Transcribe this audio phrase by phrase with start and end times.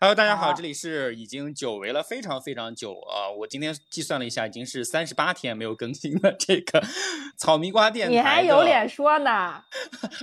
[0.00, 3.26] Hello，大家好，这里是已经久违了非常非常久啊！
[3.40, 6.80] 我今天计算了一下，已经是三十八天没有更新了这个
[7.36, 8.12] 草迷瓜电台。
[8.14, 9.60] 你还有脸说呢？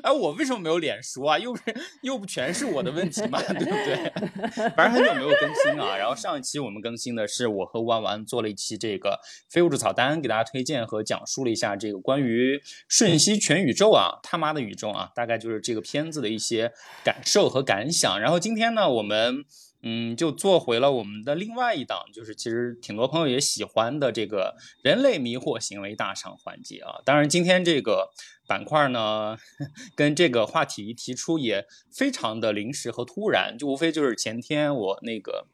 [0.02, 1.38] 哎，我为什么没有脸说啊？
[1.38, 1.64] 又不是
[2.04, 4.70] 又不全是我的问题嘛，对不对？
[4.78, 5.98] 反正很久没有更新啊。
[5.98, 9.20] 然后上一期我们更新的是我和弯弯做了一期这个
[9.50, 16.72] 非物质草单，给大家推荐和讲述了一下这个关于瞬息全宇宙啊，他妈的宇宙啊，大概就是这个片子的一些
[17.04, 18.18] 感受和感想。
[18.22, 19.44] 然后今天呢，我们。
[19.88, 26.96] 嗯，就做回了我们的另外一档，就是其实挺多朋友也喜欢的这个人类迷惑行为大赏环节啊。
[27.06, 28.10] 当然，今天这个
[28.48, 29.38] 板块呢，
[29.96, 35.48] 跟这个话题一提出也非常的临时和突然，就无非就是前天我那个。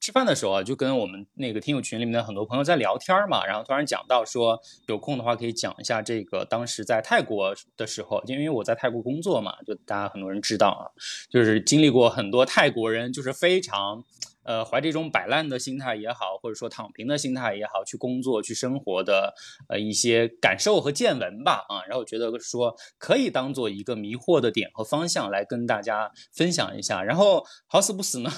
[0.00, 10.82] 吃饭的时候啊，就跟我们那个听友群里面的很多朋友在聊天嘛，然后突然讲到说，有空的话可以讲一下这个当时在泰国的时候，就因为我在泰国工作嘛，就大家很多人知道啊，
[11.30, 14.04] 就是经历过很多泰国人，就是非常。
[14.44, 19.32] 呃，怀着一种摆烂的心态也好，或者说躺平的心态也好，去工作、去生活的
[19.68, 27.02] 呃一些感受和见闻吧，啊，然后觉得说可以当做一个迷惑的点和方向来跟大家分享一下。
[27.02, 28.30] 然后好死不死呢，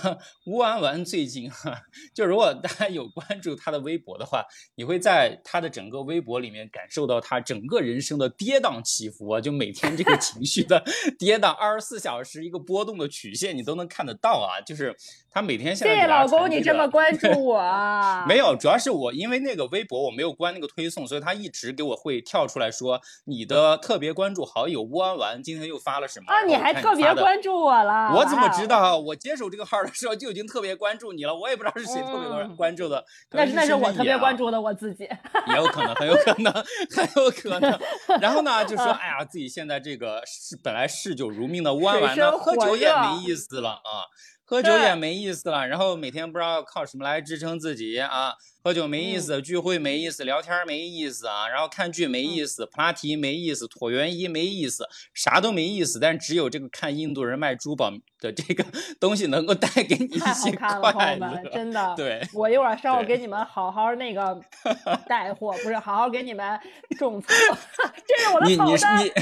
[0.44, 1.74] 吴安完最近哈，
[2.12, 10.84] 就如果大家有关注他的微博的话，你会在他的整个微博里面感受到他整个人生的跌宕起伏啊，就每天这个情绪的
[11.18, 14.94] 跌宕，二十四小时一个波动的曲线你都能看得到啊，就是
[15.30, 15.93] 他每天现在。
[15.94, 17.60] 谢老公，你这么关注我，
[18.28, 26.44] 没有，主要是我因为那个微博我没有关那个推送，所以他一直给我会跳出来说你的特别关注好友乌安丸今天又发了什么啊？
[26.44, 28.12] 你还特别关注我了？
[28.14, 28.98] 我怎么知道？
[28.98, 33.04] 我接手这个号的时候就已经特别关注你了，我也不知道是谁特别关关注的。
[33.30, 35.04] 那是那是我特别关注的我自己，
[35.48, 37.80] 也有可能，很有可能，很有可能。
[38.20, 44.06] 然后呢，就说 哎呀，自己现在这个是本来嗜酒如命的乌安丸呢，喝酒也没意思了啊。
[44.46, 48.34] 喝酒也没意思了，然后每天不知道靠什么来支撑自己啊！
[48.62, 51.48] 喝酒没意思，聚会没意思，聊天没意思啊！
[51.48, 55.98] 然后看剧没意思，普拉提没意思，椭圆仪没意思，啥都没意思。
[55.98, 57.90] 但只有这个看印度人卖珠宝
[58.20, 58.64] 的这个
[59.00, 61.94] 东西能够带给你一些快乐，真的。
[61.96, 64.38] 对，我一会儿稍后给你们好好那个
[65.08, 66.58] 带货，不是好好给你们
[66.98, 67.28] 种草。
[68.06, 69.12] 这是我的你你你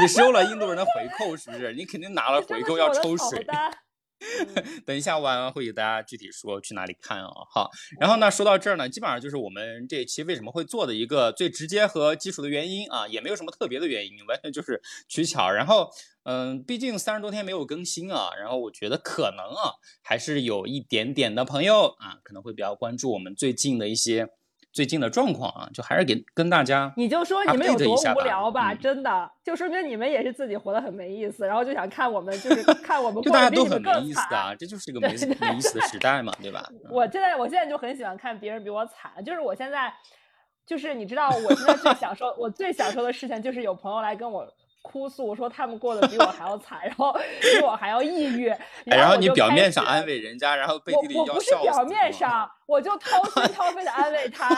[0.00, 1.72] 你收了印度人的回扣是不是？
[1.72, 3.46] 你肯定拿了回扣要抽水。
[4.86, 7.30] 等一下，完完会给大家具体说去哪里看啊。
[7.50, 15.50] 好，然后呢，说到这儿呢，基本上就是我们这一期为什么会做的一个最直接和基础的原因啊，也没有什么特别的原因，完全就是取巧。
[15.50, 15.90] 然后，
[16.24, 24.28] 嗯，毕竟三十多天没有更新啊，然后我觉得可能啊，还是有一点点的朋友啊，可能会比较关注我们最近的一些。
[24.76, 36.68] 最近的状况啊，就还是给跟大家，你就说你们有多无聊吧，真的，就说明你们也是自己活得很没意思，然后就想看我们，就是 看我们就大家都很没意思啊，这就是一个没没意思的时代嘛，对吧？
[36.92, 39.90] 我现在我现在就很喜欢看别人比我惨，就是我现在，
[40.66, 44.46] 就是你知道，我现在最享受，我最享受的事情就是有朋友来跟我。
[44.88, 48.54] 哭诉说他们过得比我还要惨，然后比我还要抑郁。
[48.84, 51.30] 然后你表面上安慰人家，然后背地里要笑。
[51.30, 54.48] 我不是表面上，我就掏心掏肺的安慰他，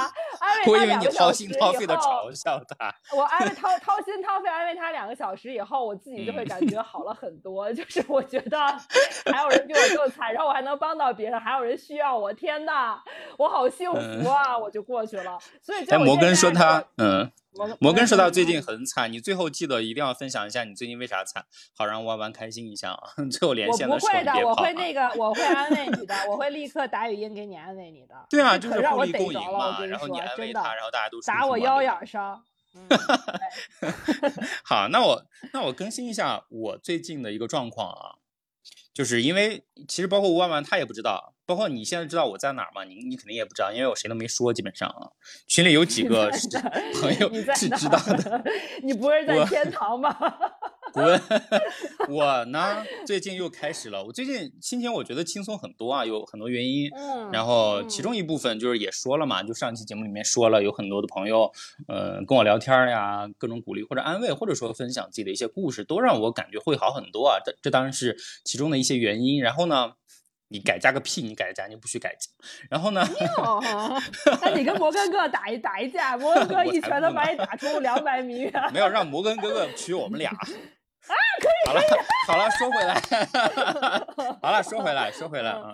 [0.41, 2.95] 安慰他两个小时以后，嘲笑他。
[3.15, 7.71] 我安慰掏掏心掏肺安慰他两个小时以后，我自己就会感觉 好了很多。
[7.75, 8.59] 就是我觉得
[9.27, 12.99] 还有人比我更惨，然后我还能帮到别人，还有人需要我，天呐，
[13.37, 14.57] 我好幸福啊！
[14.57, 15.39] 我就过去了。
[15.63, 17.31] 所以，摩根说他，嗯。
[17.81, 21.45] 摩根说他最近很惨，你最后记得一定要分享一下你最近为啥惨，
[21.77, 23.11] 好让弯弯开心一下啊！
[23.33, 28.15] 最后连线的时候我不会的，我会那个，我会安慰你的，我会立刻打语音给你安慰你的。
[28.31, 29.85] 对啊，就是互利共赢嘛。
[29.85, 32.43] 然后你说，真的，然后大家都打我腰眼上。
[34.65, 38.17] 好，那我那我更新一下我最近的一个状况啊。
[38.95, 42.83] 就是因为其实包括吴万万他也不知道，包括你现在知道我在哪儿吗？
[42.83, 45.07] 你你肯定也不知道，因为我谁都没说，基本上啊，
[45.47, 46.29] 群里有几个
[47.01, 48.43] 朋友是知道的。
[48.83, 50.11] 你不是在天堂吗？
[50.93, 51.21] 滚！
[52.09, 54.05] 我呢，最近又开始了。
[54.05, 56.91] 我最近心情我觉得轻松很多啊，有很多原因。
[56.95, 57.31] 嗯。
[57.33, 61.51] 然后其中一部分就是也说了嘛，就上期节目里面说了，有很多的朋友，
[61.87, 67.39] 呃，跟我聊天呀，各种鼓励或者安慰，或者说分享自己的一些故事，都让我感觉会好很多啊。
[67.45, 69.41] 这这当然是其中的一些原因。
[69.41, 69.93] 然后呢，
[70.49, 72.31] 你改嫁个屁，你改嫁你不许改嫁。
[72.71, 73.07] 然后呢？
[74.43, 78.53] 那你跟摩根哥打一打一架，摩根哥 一拳能把你打出两百米远。
[78.73, 80.33] 没有让摩根哥哥娶我们俩。
[81.09, 81.81] 啊，可以，好了，
[82.27, 83.01] 好了，说回来，
[84.43, 85.73] 好了，说回来，说回来啊，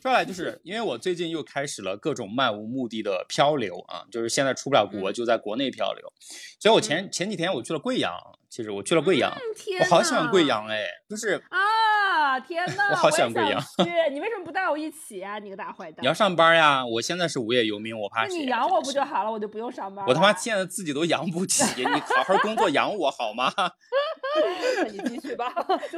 [0.00, 6.12] 说回来就是因为我最近又开始了各种漫无目的的漂流啊，就是现在出不了国，就在国内漂流，
[6.60, 8.12] 所以我前前几天我去了贵阳，
[8.48, 9.32] 其实我去了贵阳，
[9.80, 11.58] 我好喜欢贵阳哎，就是啊。
[12.12, 12.38] 啊！
[12.38, 13.62] 天 呐，我好喜欢贵阳。
[14.12, 15.38] 你为什么不带我一起啊？
[15.38, 16.02] 你个大坏蛋！
[16.02, 16.84] 你要上班呀？
[16.84, 19.30] 我现在是无业游民，我怕那你养我不就好了？
[19.32, 20.04] 我就不用上班。
[20.06, 23.52] 我他妈现在自己都养不起， 你好好工作养我好吗？
[24.82, 25.52] 那你继续吧。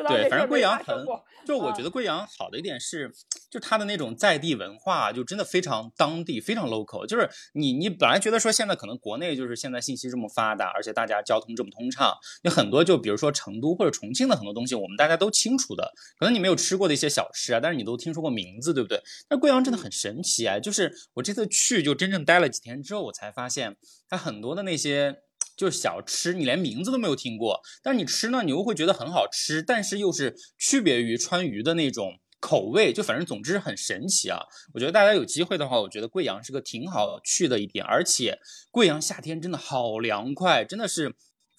[0.09, 1.05] 对，反正贵阳很，
[1.45, 3.11] 就我觉得贵阳好的一点是，
[3.51, 7.07] 就它的那种在地文化，就真的非常当地，非常 local。
[7.07, 12.13] 就是你你本来觉得说现在可能国内就是现在信息这么发达，而且大家交通这么通畅，
[12.43, 15.93] 有很多就比如说成都或者重庆的很多东西，我们大家都清楚的。
[16.19, 19.03] 可能你没有吃过的一些小吃啊，但是你都听说过名字，对不对？
[19.31, 20.59] 那贵阳真的很神奇啊！
[20.59, 23.77] 就是我这次去就真正待了几天之后，我才发现
[24.09, 25.21] 它很多的那些。
[25.57, 34.41] 就是小吃，你连名字都没有听过，但是你吃呢，你又会觉得很好吃，但是又是区别于川渝的那种口味，就反正总之很神奇啊！
[34.73, 38.41] 我觉得大家有机会的话，我觉得贵阳是个挺好去的一点，而且
[38.73, 41.15] 贵阳夏天真的好凉快，真的是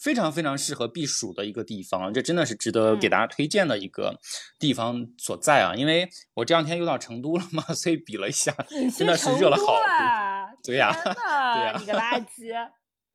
[0.06, 4.20] 非常非常适合避暑的一个地方，这真的是值得给大家推荐的一个
[4.60, 5.74] 地方所在啊！
[5.74, 8.56] 因为我这两天又到成都了嘛，所以比了一下，
[8.96, 9.76] 真的是热了好多。
[10.64, 11.12] 对呀，对
[11.66, 12.54] 呀，你个垃圾！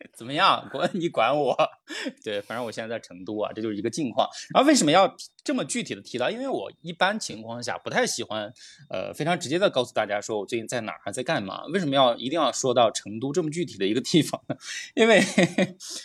[0.17, 0.67] 怎么样？
[0.71, 0.89] 管！
[0.95, 1.57] 你管我？
[2.25, 4.29] 对，反正我现在在成都啊，这就是一个近况。
[4.55, 5.15] 然后为什么要
[5.45, 6.31] 这么具体的提到？
[6.31, 8.53] 因为我一般情况下不太喜欢，
[8.89, 11.65] 呃，非常直接的告诉大家说我最近在哪儿，在干嘛。
[11.73, 14.57] 为什么要一定要说到成都这么具体的一个地方呢？
[14.95, 15.23] 因为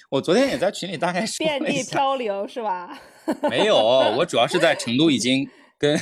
[0.10, 3.00] 我昨天也在群里大概说遍地飘零是吧？
[3.50, 3.76] 没有，
[4.18, 6.00] 我主要是在成都已经跟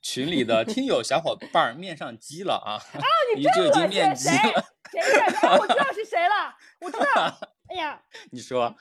[0.00, 2.78] 群里的听友小伙伴面上机了啊！
[2.98, 3.04] 啊，
[3.36, 4.64] 你这已经面基了。
[5.00, 5.48] 谁谁？
[5.58, 7.38] 我知道是谁了，我知道。
[7.70, 7.98] 哎呀，
[8.30, 8.74] 你说，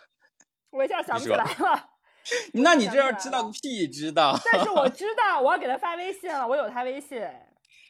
[0.69, 1.89] 我一下想不起来了。
[2.53, 4.37] 那你这要知道个屁，知道？
[4.51, 7.25] 但是我知道，我要给他发微信了，我有他微信。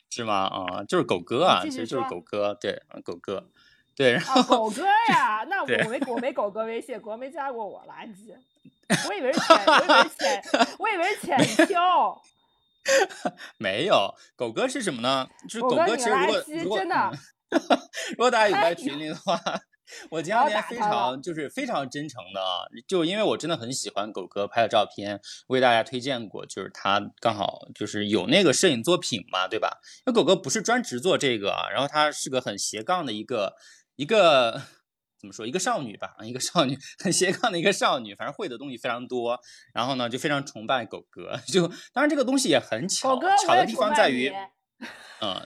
[0.09, 0.45] 是吗？
[0.45, 3.49] 啊，就是狗哥啊，其实就是狗哥，对，狗哥，
[3.95, 4.13] 对。
[4.13, 8.35] 然后狗哥呀，那我没我没狗哥微信，狗哥没加过我，垃圾。
[9.07, 10.43] 我以为是浅，我以为是浅，
[10.79, 11.75] 我以为是浅秋。
[13.57, 15.27] 没有，狗哥是什么呢？
[15.49, 17.11] 就是狗哥其实如果如果。
[18.11, 19.39] 如果大家有在群里的话，
[20.09, 29.79] 我前两天非常就是非常真诚的啊，就因为我真的很喜欢狗哥拍的照片，我给大家推荐过，就是他刚好就是有那个摄影作品嘛，对吧？
[30.05, 33.55] 因为狗哥不是专职做这个，然后他是个很斜杠的一个
[33.97, 34.61] 一个
[35.19, 39.37] 怎么说一个少女吧，一个少女很斜杠的一个少女，反正会的东西非常多，
[39.73, 44.31] 然后呢就非常崇拜狗哥， 就当然这个东西也很巧，巧的地方在于。
[45.21, 45.45] 嗯，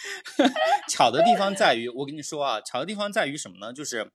[0.88, 3.72] 巧的地方在于，我跟你说啊，巧的地方在于什么呢？
[3.72, 4.12] 就是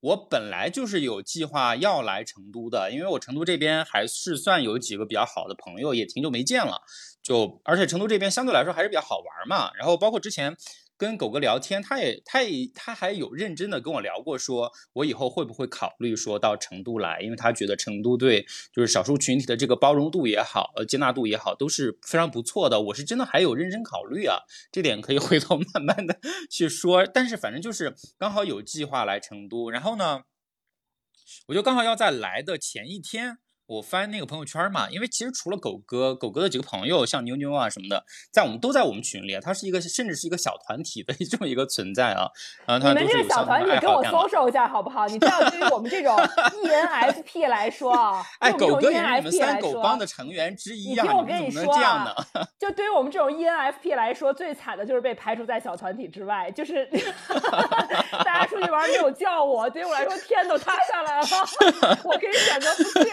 [0.00, 6.80] 我本来就是有计划要来成都的，因为我成都这边还是算有几个比较好的朋友，也挺久没见了，
[7.22, 9.70] 就而且成都这边相对来说还是比较好玩嘛。
[9.74, 10.56] 然后包括之前。
[11.00, 22.78] 跟狗哥聊天，他也，他也，他还有认真的跟我聊过，说我以后会不会考虑说到成都来，因为他觉得成都对就是少数群体的这个包容度也好，呃，接纳度也好，都是非常不错的。
[22.82, 26.20] 我是真的还有认真考虑啊，这点可以 回头慢慢的
[26.50, 27.06] 去说。
[27.06, 30.24] 但是反正就是刚好有计划来成都，然后呢，
[31.46, 33.38] 我就刚好要在来的前一天。
[33.70, 42.28] 我翻那个朋友圈嘛，因为其实除了狗哥，狗哥的几个朋友，像妞妞啊什么的，在我们都在我们群里，他是一个甚至是一个小团体的 这么一个存在啊。
[42.66, 45.06] 你们这个小团体跟我搜搜一下好不好？
[45.06, 46.16] 你知道，对于我们这种
[46.66, 52.12] ENFP 来说啊， 哎，狗哥也是你们三狗帮的成员之一啊，你听我跟你说啊，
[52.58, 56.86] 就对于我们这种 ENFP 来说，最惨的就是被排除在小团体之外，就是
[58.24, 61.26] 大家出去玩没有叫我，对于我来说天都塌下来了，
[62.02, 63.08] 我可以选择不去。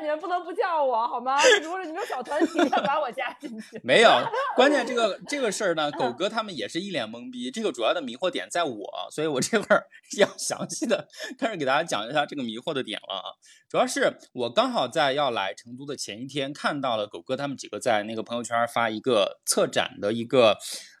[0.00, 1.38] 你们不能不叫我好吗？
[1.62, 3.80] 如果是你们小团体，把我加进去。
[3.84, 4.10] 没有，
[4.54, 7.50] 关键这个这个事儿呢，狗哥他们也是一脸懵逼。
[7.50, 9.86] 这个主要的迷惑点在我，所以我这会儿
[10.18, 13.24] 要详细的开始给大家讲一下这个迷惑的点了啊。
[13.68, 20.56] 主要是我刚好在要来成都的前一天，看到了狗哥他们几个在那个朋友圈发一个策展的一个。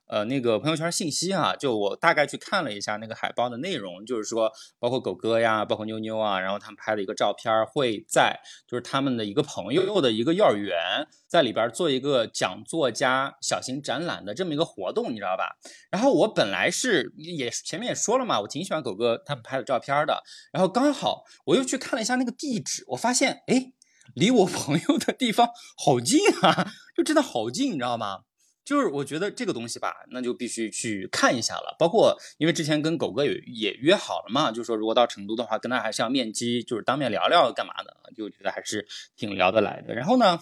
[0.08, 15.56] 呃，那个朋友圈信息啊，就我大概去看了一下那个海报的内容，就是说包括狗哥呀，包括妞妞啊，然后他们拍了一个照片，会在就是他们的一个朋友的一个幼儿园，在里边做一个讲座加小型展览的这么一个活动，你知道吧？
[15.90, 20.22] 然后我本来是也前面也说了嘛，我挺喜欢狗哥他们拍的照片的，
[20.52, 23.72] 然后刚好我又去看了一下那个地址，我发现哎，
[24.14, 28.20] 离我朋友的地方好近啊，就真的好近，你知道吗？
[28.66, 31.76] 就是我觉得这个东西吧，那就必须去看一下了。
[31.78, 39.94] 包括因为之前跟狗哥也也约好了嘛，就说如果到成都的话，跟他还是要面基，就是当面聊聊干嘛的，就觉得还是挺聊得来的。
[39.94, 40.40] 然后呢，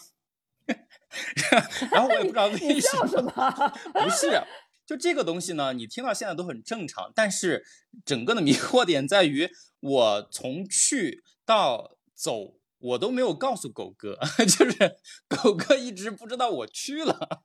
[1.93, 4.43] 然后我也不知道为 什么，不是，
[4.87, 7.67] 就这个东西呢，你听到现在都很正常，但是
[8.07, 9.51] 整个的迷惑点在于，
[9.81, 12.55] 我从去到走。
[12.79, 17.43] 我都没有告诉狗哥， 就是狗哥一直不知道我去了，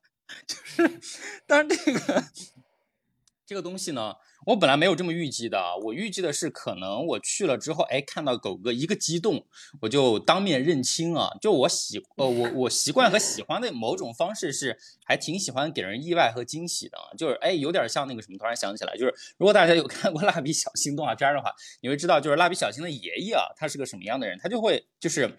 [0.47, 0.99] 就是，
[1.45, 2.23] 但是这个
[3.45, 4.15] 这个东西呢。
[4.45, 9.45] 我本来没有这么预计的，我预计的是可能我去了之后，哎，看到狗哥一个激动，
[9.81, 11.29] 我就当面认亲啊。
[11.41, 16.97] 就我喜呃，我我习惯和喜欢的某种方式是，还挺喜欢给人意外和惊喜的。
[17.17, 25.37] 就是哎，有点像那个什么，突然想起来，就是如果大家有看过蜡笔小新动画片的话，你会知道，就是蜡笔小新的爷爷啊，他是个什么样的人，他就会就是。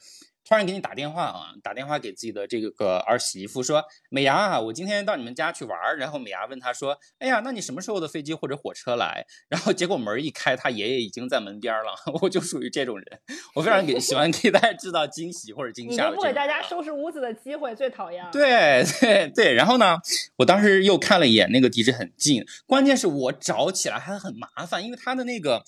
[0.51, 11.93] 突然给你打电话啊，打电话给自己的这个儿媳妇说：“美伢啊，我今天到你们家去玩。”然后美伢问他说：“哎呀，那你什么时候的飞机或者火车来？”然后结果门一开，他爷爷已经在门边了。
[12.21, 13.21] 我就属于这种人，
[13.55, 16.09] 我非常给喜欢给大家制造惊喜或者惊吓。
[16.09, 18.27] 你不给大家收拾屋子的机会，最讨厌。
[18.33, 19.99] 对对 对，然后呢，
[20.39, 25.63] 我当时又看了一眼那个地址很近，关键是我找起来还很麻烦，因为他的那个。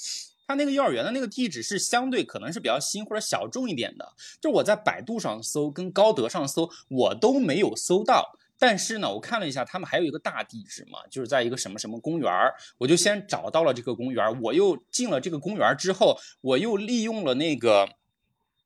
[0.52, 8.38] 他那个幼儿园的那个地址是相对可能是比较新或者小众一点的，就我在百度上搜跟高德上搜，我都没有搜到。
[8.58, 17.88] 但是呢，我看了一下，他们还有一个大地址嘛，就是在一个什么什么公园儿，我就先找到了这个公园我又进了这个公园之后，我又利用了那个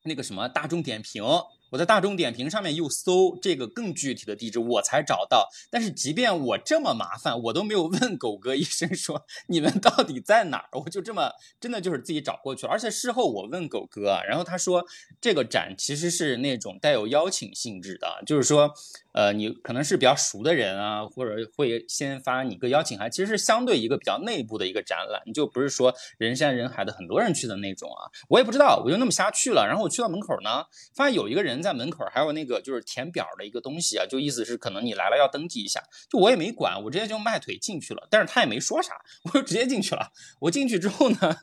[0.03, 1.23] 那个什么大众点评。
[1.71, 5.49] 我在大众点评上面又搜这个更具体的地址，我才找到。
[5.71, 11.31] 但是即便我这么麻烦，我都没有问 狗哥一声说你们到底在哪儿，我就这么
[11.61, 12.73] 真的就是自己找过去了。
[12.73, 14.85] 而且事后我问狗哥，然后他说
[15.21, 18.73] 这个展其实是那种带有邀请性质的，就是说。
[19.17, 28.13] 呃，你可能是比较熟的人啊，或者会先发你个邀请函，其实是相对一个比较内部的一个展览，你就不是说人山人海的很多人去的那种啊。
[28.29, 29.67] 我也不知道，我就那么瞎去了。
[29.67, 35.83] 然后我去到门口呢，发现有一个人在门口，还有那个就是填表的一个东西啊，就意思是可能你来了要登记一下。
[36.11, 38.07] 就我也没管，我直接就迈腿进去了。
[38.11, 40.13] 但是他也没说啥，我就直接进去了。
[40.41, 41.37] 我进去之后呢？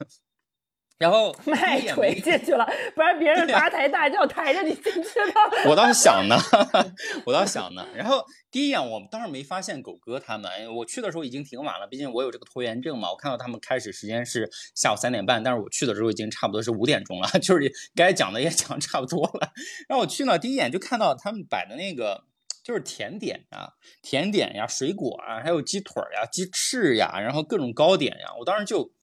[0.97, 5.33] 然后 迈腿进去了，不然别人八抬大轿抬着你进去了。
[5.67, 6.37] 我倒想呢，
[7.25, 7.85] 我倒想呢。
[7.93, 13.11] 然后第一眼我当时没发现狗哥他们，我去的时候已经挺晚了，毕竟我有这个拖延症嘛。
[13.11, 19.51] 我看到他们开始时间是下午三点半，但是我去的时候已经差不多是五点钟了，就是该讲的也讲差不多了。
[19.89, 22.23] 然后我去呢，第一眼就看到他们摆的那个
[22.63, 28.93] 就是甜点啊、甜点呀、水果啊，还有鸡腿呀、鸡翅呀，然后各种糕点呀，我当时就。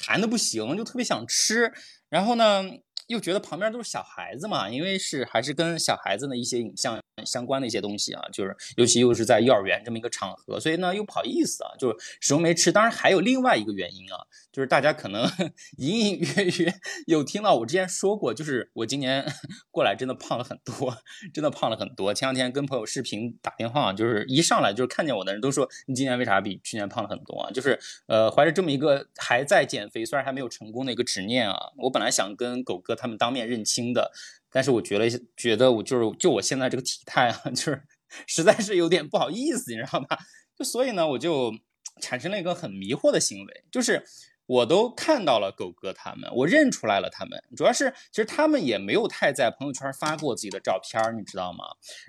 [0.00, 1.72] 馋的不行，就特别想吃，
[2.08, 2.62] 然后呢，
[3.08, 12.72] 又觉得旁边都是小孩子嘛，因为是还是跟小孩子的一些影像相关的一些东西啊，就是尤其又是在幼儿园这么一个场合，所以呢又不好意思啊，就是始终没吃。
[12.72, 14.26] 当然还有另外一个原因啊。
[14.50, 15.24] 就是大家可能
[15.78, 16.74] 隐隐约约
[17.06, 19.24] 有听到我之前说过，就是我今年
[19.70, 20.96] 过来真的胖了很多，
[21.32, 22.12] 真的胖了很多。
[22.12, 27.50] 前两天跟朋友视频打电话，就是一上来就是看见我的人都说你今年为啥比去年胖了很多啊？
[27.52, 31.56] 就是呃怀着这么一个还在减肥，虽然还没有成功的一个执念啊。
[31.76, 34.10] 我本来想跟狗哥他们当面认亲的，
[34.50, 37.82] 但是我觉得觉得我就是就我现在这个体态啊， 就是
[38.26, 40.18] 实在是有点不好意思，你知道吧？
[40.56, 41.52] 就所以呢，我就
[42.00, 44.04] 产生了一个很迷惑的行为，就是。
[44.48, 47.38] 我都看到了狗哥他们，我认出来了他们。
[47.54, 51.58] 主要是其实他们也没有太在朋友圈发过自己的照片，你知道吗？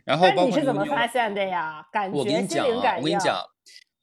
[0.06, 1.86] 然后包括你是怎么发现的呀？
[1.92, 3.04] 感觉心灵感应。
[3.04, 3.44] 我跟你讲，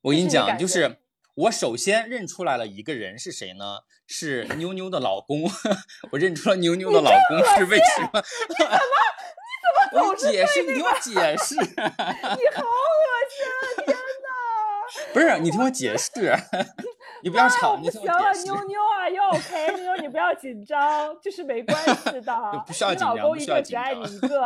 [0.03, 0.99] 我跟你讲，就是
[1.37, 3.81] 我首先认出来了一个人是谁呢？
[4.07, 5.43] 是妞妞的老公。
[6.13, 8.25] 我认出了妞妞的老公是为什么？
[8.49, 8.73] 你怎么？
[8.73, 10.09] 你怎么？
[10.09, 11.55] 我解释，你听我解释。
[11.57, 13.85] 你好恶心啊！
[13.85, 15.13] 天哪！
[15.13, 16.11] 不是，你听我解释。
[17.23, 22.35] 你不要吵，你行了，妞妞啊，又 OK，妞妞你不要紧张，就是没关系的，
[22.67, 23.15] 不需要紧张，不需要紧张。
[23.15, 24.43] 你老公一个只爱你一个，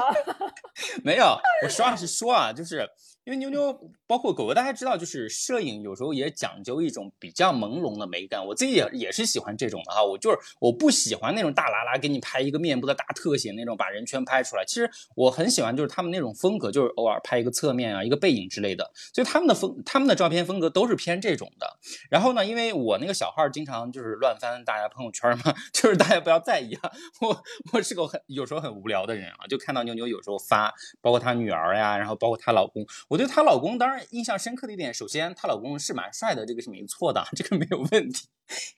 [1.05, 2.89] 没有，我实话实说啊，就是。
[3.31, 3.73] 因为妞妞
[4.09, 8.45] 包括狗狗，大家知道，就是摄影有时候也讲究一种比较朦胧的美感。
[8.45, 10.05] 我自己也也是喜欢这种的哈。
[10.05, 14.65] 我就是我不喜欢那种大拉拉给你拍一个面部的大特写那种，把人全拍出来。
[14.65, 18.91] 其实我很喜欢就是他们那种风格，就是偶尔拍一个侧面啊，一个背影之类的。
[19.15, 21.79] 所以他们的风，他们的照片风格都是偏这种的。
[22.11, 26.91] 然后呢，因为我那个小号经常就是乱翻大家朋友圈嘛， 就是大家不要在意啊。
[27.23, 32.85] 我我是个很有时候很无聊的人啊，就看到妞妞有时候发，包括她女儿呀，然后包括她老公。
[33.09, 38.29] 我对她老公当然印象深刻的一点，首先她老公是蛮帅的，这个是没错的， 这个没有问题。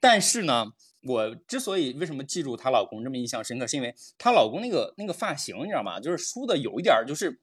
[0.01, 0.67] 但是呢，
[1.03, 6.01] 我之所以为什么记住她老公这么印象深刻，是因为她老公那个那个发型，你知道吗？
[6.01, 7.41] 就是梳的有一点就是。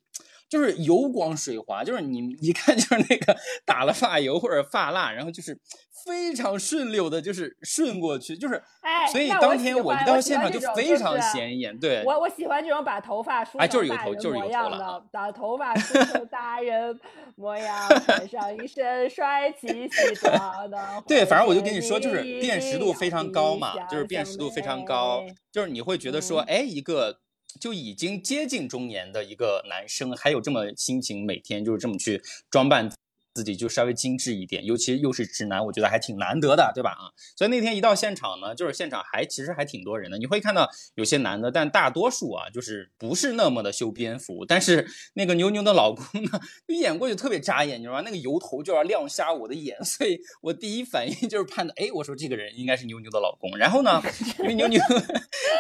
[0.49, 5.55] 就是油光水滑，就是你一看就是那个打了发油或者发蜡，然后就是
[6.03, 11.77] 非常顺溜的，就是顺过去，就是，哎，所以当天我一到现场就非常显眼。
[11.79, 16.99] 对，我我喜欢这种把头发梳成大人模样的，把头发梳成大人
[17.35, 20.79] 模样，穿上一身帅气西装的。
[21.07, 27.19] 对，反正我就跟你说，就是辨识度非常高嘛，就是辨识度非常高，就是你会觉得说，哎，一个。
[27.59, 32.91] 就已经接近中年的一个男生，还有这么心情，每天就是这么去装扮。
[33.33, 36.91] 自己就稍微精致一点，尤其又是直男，我觉得还挺难得的，对吧？
[36.91, 40.17] 啊，所以那天一到现场呢，就是现场还其实还挺多人的。
[40.17, 44.45] 你会看到有些男的，但大多数啊，就是不是那么的修边幅。
[44.45, 48.01] 但是那个妞妞的老公呢，一眼过去特别扎眼，你知道吗？
[48.01, 53.57] 那个油头就要亮瞎我的眼，所以我第一反应就是判断，哎，我说这个人应该是妞妞的老公。
[53.57, 54.01] 然后呢，
[54.39, 54.81] 因为妞妞，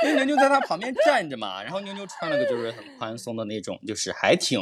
[0.03, 4.59] 因为妞妞在他旁边站着嘛，然后妞妞穿了个就是很宽松的那种，就是还挺。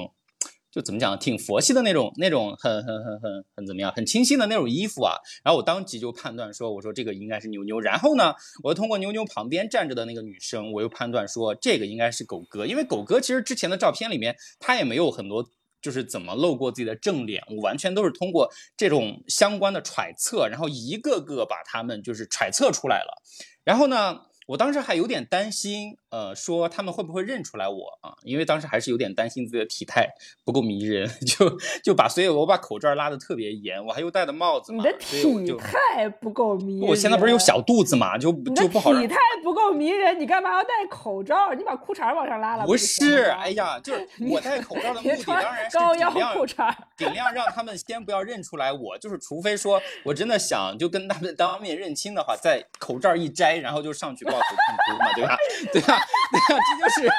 [0.77, 5.15] 就怎么讲，挺佛系的那种，那种很很很很很怎么样，很清新的那种衣服啊。
[5.43, 7.79] 然后我当即就判断说，我说这个应该是牛牛。
[7.79, 15.49] 然后呢，我又通过牛牛旁边站着的那个女生，我又判断说这个应该是狗哥，因为狗哥其实之前的照片里面他也没有很多
[15.81, 23.23] 就是怎么露过自己的正脸，我完全都是通过这种相关的揣测，然后一个个把他们就是揣测出来了。
[23.63, 24.21] 然后呢？
[24.47, 28.15] 我当时还有点担心，呃，说他们会不会认出来我啊？
[28.23, 30.07] 因为当时还是有点担心自己的体态
[30.45, 34.77] 不够迷人， 就就把所以我把口罩拉的特别严，我还又戴的帽子嘛。
[34.77, 36.89] 你的体态不够迷人。
[36.89, 38.93] 我现在不是有小肚子嘛，就就不好。
[38.93, 41.53] 体态不够迷人，你干嘛要戴口罩？
[41.53, 42.65] 你把裤衩往上拉了。
[42.65, 48.97] 不是，哎呀，就是我戴口罩的 目的当然是尽量裤衩，尽量让他们先不要认出来我。
[48.97, 55.13] 就是除非说我真的想就跟他们当面认亲的话，在口罩一摘，然后就上去抱头痛哭嘛。
[55.15, 55.37] 对吧？
[55.73, 55.96] 对吧？
[56.31, 56.61] 对吧？
[56.69, 57.11] 这就是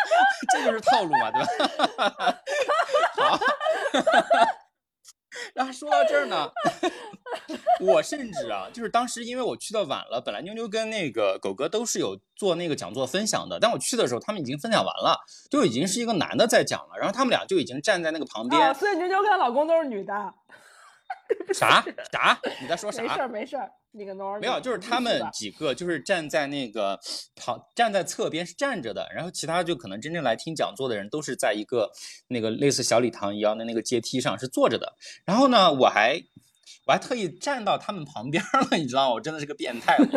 [0.52, 1.46] 这就是套路嘛，对吧？
[3.16, 3.38] 好，
[5.54, 6.50] 然后说到这儿呢，
[7.80, 15.18] 我甚至啊，就是当时因为我去的晚了，本来妞妞跟那个狗哥都是有做那个讲座分享的，但我去的时候他们已经分享完了，
[15.50, 20.34] 就已经是一个男的在讲了，然后他们俩就已经站在那个旁边，所以妞妞跟她老公都是女的。
[21.52, 22.38] 啥啥？
[22.60, 23.02] 你在说啥？
[23.02, 26.98] 没事儿没事儿，那个 no，没有，就是他们几个就是站在那个
[27.36, 31.90] 旁，站在侧边是站着的，然后其他就可能真正来听讲座的人都是在一个
[32.28, 34.94] 那个类似小礼堂一样的那个阶梯上是坐着的。
[35.24, 36.22] 然后呢，我还
[36.86, 39.14] 我还特意站到他们旁边了，你知道吗？
[39.14, 39.96] 我真的是个变态，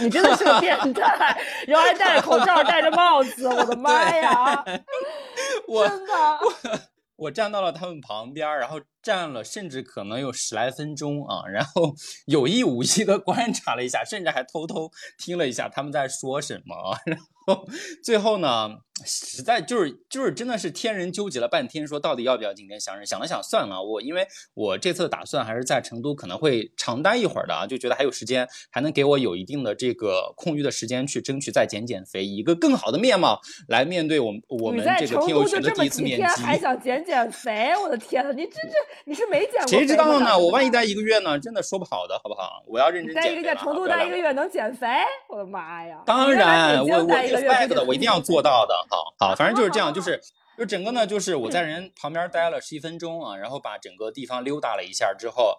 [0.00, 4.64] 你真的是个变态，然后还戴着口罩，戴着帽子，我的妈呀！
[5.66, 6.90] 真的。
[7.16, 11.94] 我站到了他们旁边，然后站了，甚至可能有十来分钟啊，然后
[12.26, 17.66] 有意无意的观察了一下，甚至还偷偷听了一下他们在说什么， 然后
[18.02, 18.70] 最后呢。
[19.02, 23.06] 实在就是就是真的是天人纠结了半天，说到底要不要今天相认？
[23.06, 36.42] 想了想，算了，我因为我这次的打算还是在成都可能会长待一会儿的啊，就觉得还有时间，还能给我有一定的这个空余的时间去争取再减减肥，以一个更好的面貌来面对我们我们这个听友群的第一次面基。
[36.42, 37.72] 还想减减肥？
[37.82, 39.66] 我的天呐，你这这你是没减过？
[39.66, 40.38] 谁知道呢？
[40.38, 41.38] 我万一待一个月呢？
[41.38, 42.62] 真的说不好的，好不好？
[42.66, 43.22] 我要认真减。
[43.22, 44.86] 待一个月，成都待一个月能减肥？
[45.28, 46.02] 我的妈呀！
[46.06, 48.74] 当然，我我一个 bag 的，我一定要做到的。
[48.88, 50.20] 好好，反正就是这样，就是
[50.58, 55.58] 就整个呢，就是我在人旁边待了十一分钟啊，然后把整个地方溜达了一下之后。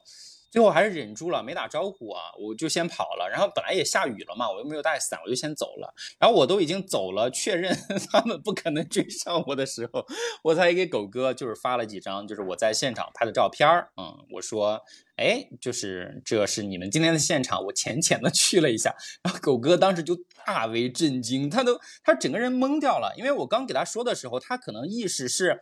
[0.51, 3.29] 最后还是忍住了，没打招呼啊，我就先跑了。
[3.31, 5.93] 然后本来也下雨了嘛，我又没有带伞，我就先走了。
[6.19, 7.73] 然后我都已经走了，确认
[8.11, 10.05] 他们不可能追上我的时候，
[10.43, 13.89] 我才给狗哥就是发了几张就是我在现场拍的照片儿。
[13.95, 14.81] 嗯，我说，
[15.15, 18.93] 哎，就是这是你们今天的现场，我浅浅的去了一下。
[19.23, 25.61] 然后狗哥当时就大为震惊，他都他整个人懵掉了，因为我刚给他说的时候，他可能意识是。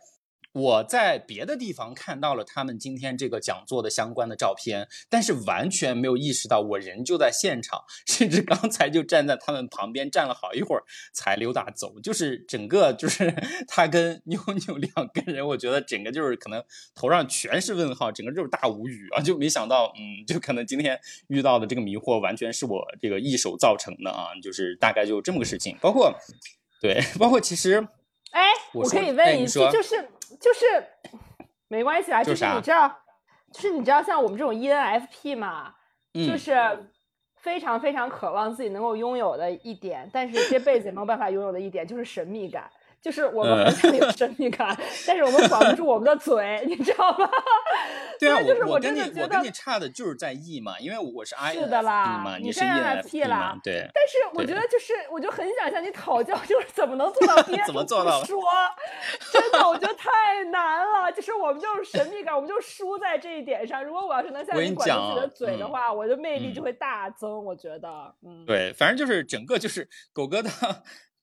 [0.52, 10.82] 我在别的地方看到了他们今天这个讲座的相关的照片，但是完全没有意识到我人就在现场， 甚至刚才就站在他们旁边站了好一会儿
[11.12, 12.00] 才溜达走。
[12.00, 13.32] 就是整个就是
[13.68, 16.60] 他跟妞妞两个人，我觉得整个就是可能
[16.94, 19.22] 头上全是问号，整个就是大无语啊！
[19.22, 24.30] 就没想到，嗯，就可能今天遇到的这个迷惑完全是我这个一手造成的啊！
[24.42, 26.12] 就是大概就这么个事情，包括
[26.80, 27.86] 对，包括其实，
[28.32, 30.08] 哎，我可以问一句，就是。
[30.38, 30.64] 就是
[31.68, 32.88] 没关系啊，就是你知道，
[33.52, 35.74] 就是你知道，像我们这种 ENFP 嘛，
[36.12, 36.54] 就是
[37.36, 42.70] 非常非常渴望自己能够拥有的一点，但是这辈子也没有办法拥有的一点，就是神秘感。
[43.02, 47.30] 就是我们很想有神秘感，但是我们管不住我们的嘴，你知道吗？
[48.20, 48.36] 对啊，
[48.66, 53.88] 我我跟你我跟你差的就是在 E 嘛，因为我是 I 是的啦，嘛，你是 ENFP 啦，对。
[53.94, 58.38] 但是我觉得就是，我就很想向你讨教，就是怎么能做到憋 怎么做到说，
[59.32, 61.10] 真的，我觉得太难了。
[61.10, 63.82] 就是我们就是神秘感，我们就输在这一点上。
[63.82, 67.42] 如果我要是能像你管住自己的嘴的话，我的魅力就会大增。
[67.42, 70.50] 我觉得，嗯，对，反正就是整个就是狗哥的。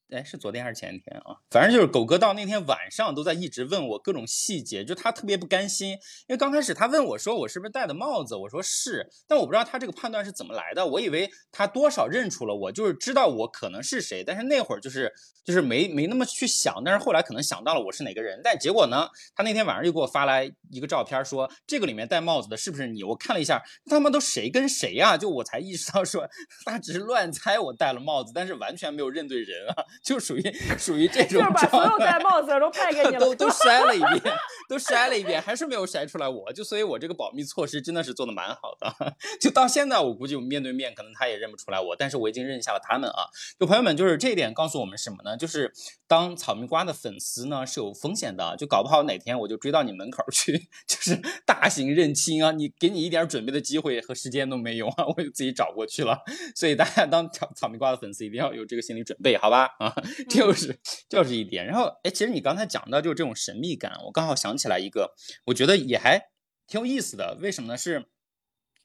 [0.09, 1.35] 哎，是昨天还是前天啊？
[1.51, 5.97] 反正就是狗哥到那天晚上都在一直问我各种细节，就他特别不甘心，因
[6.29, 15.11] 为刚开始他问我说我是不是戴的帽子，我说是，但我不知道他这个判断是怎么来的，我以为他多少认出了我，就是知道我可能是谁，但是那会儿就是
[15.43, 23.03] 就是没没那么去想，但是后来可能想到了我是哪个人，但结果呢，他那天晚上又给我发来一个照片，说这个里面戴帽子的是不是你？
[23.03, 25.17] 我看了一下，他们都谁跟谁呀？
[25.17, 26.29] 就我才意识到说
[26.65, 29.83] 他只是乱猜我戴了帽子，但是完全没有认对人啊。
[30.03, 30.41] 就属于
[30.77, 34.35] 属于这种，就是把所有戴帽子的都派给你了， 都都筛了一遍，
[34.69, 36.51] 都筛了一遍，还是没有筛出来我。
[36.53, 39.15] 就所以，我这个保密措施真的是做的蛮好的。
[39.41, 43.27] 就到现在，我估计我面对面可能他也认不出来我，但是我已经认下了他们啊。
[43.59, 45.35] 就朋友们，就是这一点告诉我们什么呢？
[45.37, 45.73] 就是
[46.07, 56.19] 当草莓瓜的粉丝呢是有风险的，就搞不好哪天我就追到你门口去， 就是大型认亲啊，你给你一点准备的机会和时间都没有啊，我就自己找过去了。
[56.55, 59.69] 所以大家当草草莓瓜的粉丝一定要有这个心理准备，好吧？
[59.79, 59.86] 啊。
[60.29, 65.13] 就是就是一点，然后哎，其实你刚才讲到就是这种神秘感，我刚好想起来一个，
[65.45, 66.29] 我觉得也还
[66.67, 67.37] 挺有意思的。
[67.41, 67.77] 为什么呢？
[67.77, 68.05] 是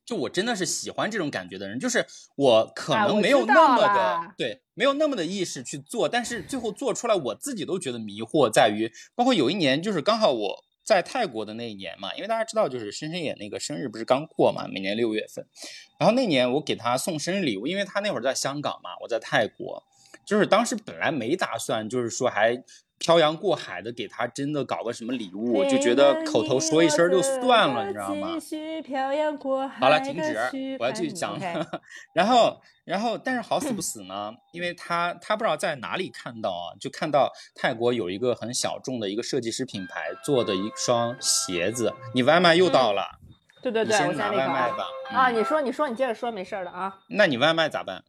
[0.05, 2.05] 就我真的是喜欢这种感觉的人，就是
[2.37, 15.47] 我可能没有那么的对，没有那么的意识去做，但是最后做出来，我自己都觉得迷惑在于，包括有一年就是刚好我在泰国的那一年嘛，因为大家知道就是深深野那个生日不是刚过嘛，每年六月份，
[16.01, 19.85] 然后那年我给他送生日礼物，因为他那会儿在香港嘛，我在泰国。
[20.27, 22.63] 就是当时本来没打算，就是说还
[22.99, 28.39] 漂洋过海的给他真的搞个什么礼物，就觉得口头说一声就算了，你知道吗？
[29.81, 31.37] 好了，停止，我要继续讲。
[32.15, 41.93] 然后，然后，但是好死不死呢，因为他他不知道在哪里看到啊，就看到泰国有一个很小众的一个设计师品牌做的一双鞋子。
[42.15, 43.19] 你外卖又到了，
[43.61, 44.87] 对对对，先拿外卖吧。
[45.11, 47.01] 啊，你说你说你接着说，没事的啊。
[47.09, 48.05] 那你外卖咋办？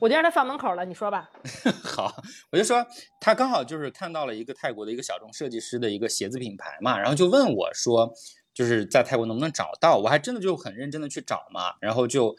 [0.00, 1.30] 我就让他放门口了，你说吧。
[1.84, 2.12] 好，
[2.50, 2.84] 我就说
[3.20, 8.12] 他刚好就是看到了一个泰国的一个小众设计师的一个鞋子品牌嘛，然后就问我说，
[8.54, 9.98] 就是在泰国能不能找到？
[9.98, 12.34] 我还真的就很认真的去找嘛，然后就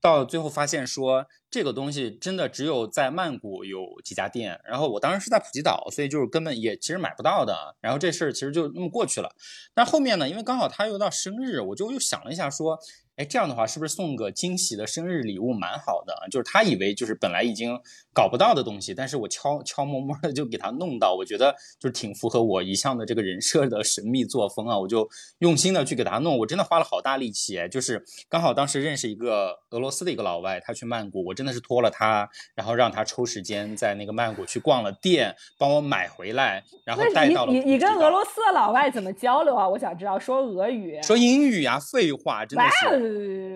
[0.00, 1.26] 到最后发现说。
[1.52, 7.76] 这个东西真的只有在曼谷有几家店，然后我当时是在普吉岛，所以就是根本也其实买不到的。
[7.82, 9.28] 然后这事儿其实就那么过去了。
[9.74, 12.78] 但后面呢，因为刚好他又到生日，我就又想了一下，说，
[13.22, 16.12] 哎，这样的话是不是送个惊喜的生日礼物蛮好的？
[16.28, 17.78] 就是他以为就是本来已经
[18.12, 24.76] 搞不到的东西，但是我悄悄摸摸的就给他弄到，我觉得就是挺符合我一向的这个人设的神秘作风啊。
[24.76, 25.08] 我就
[25.38, 37.52] 用心的去给他弄，我真的花了好大力气，就是刚好当时认识一个俄罗斯的一个老外，他去曼谷，我真的是托了他，然后让他抽时间在那个曼谷去逛了店，帮我买回来，然后带到了。
[37.52, 39.68] 你你跟俄罗斯的老外怎么交流啊？
[39.68, 41.00] 我想知道，说俄语？
[41.04, 41.78] 说英语呀？
[41.78, 43.11] 废话，真的是。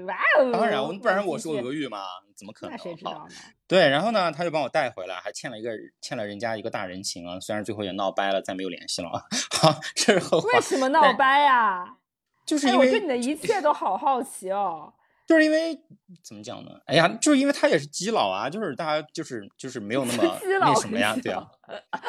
[0.07, 0.53] 哇哦！
[0.53, 2.01] 当然，我不然我说俄语嘛？
[2.37, 2.77] 怎么可能？
[2.77, 3.35] 那谁知道呢？
[3.67, 7.41] 对，然后呢，他就帮我带回来，还欠了一个欠了人家一个大人情啊。
[7.41, 9.09] 虽然最后也闹掰了，再没有联系了。
[9.53, 10.49] 好，这是后话。
[10.53, 11.97] 为什么闹掰呀？
[12.45, 14.93] 就是因为我对你的一切都好好奇哦。
[15.27, 15.77] 就是因为
[16.23, 16.71] 怎么讲呢？
[16.85, 20.23] 哎呀，就是因为他也是基佬啊，就是大家就是就是没有那么
[20.61, 21.45] 那什么呀，对啊，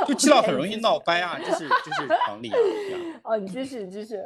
[0.07, 2.57] 就基佬很容易闹掰啊，就是就是常理啊。
[3.23, 4.17] 哦，你继续，你继续。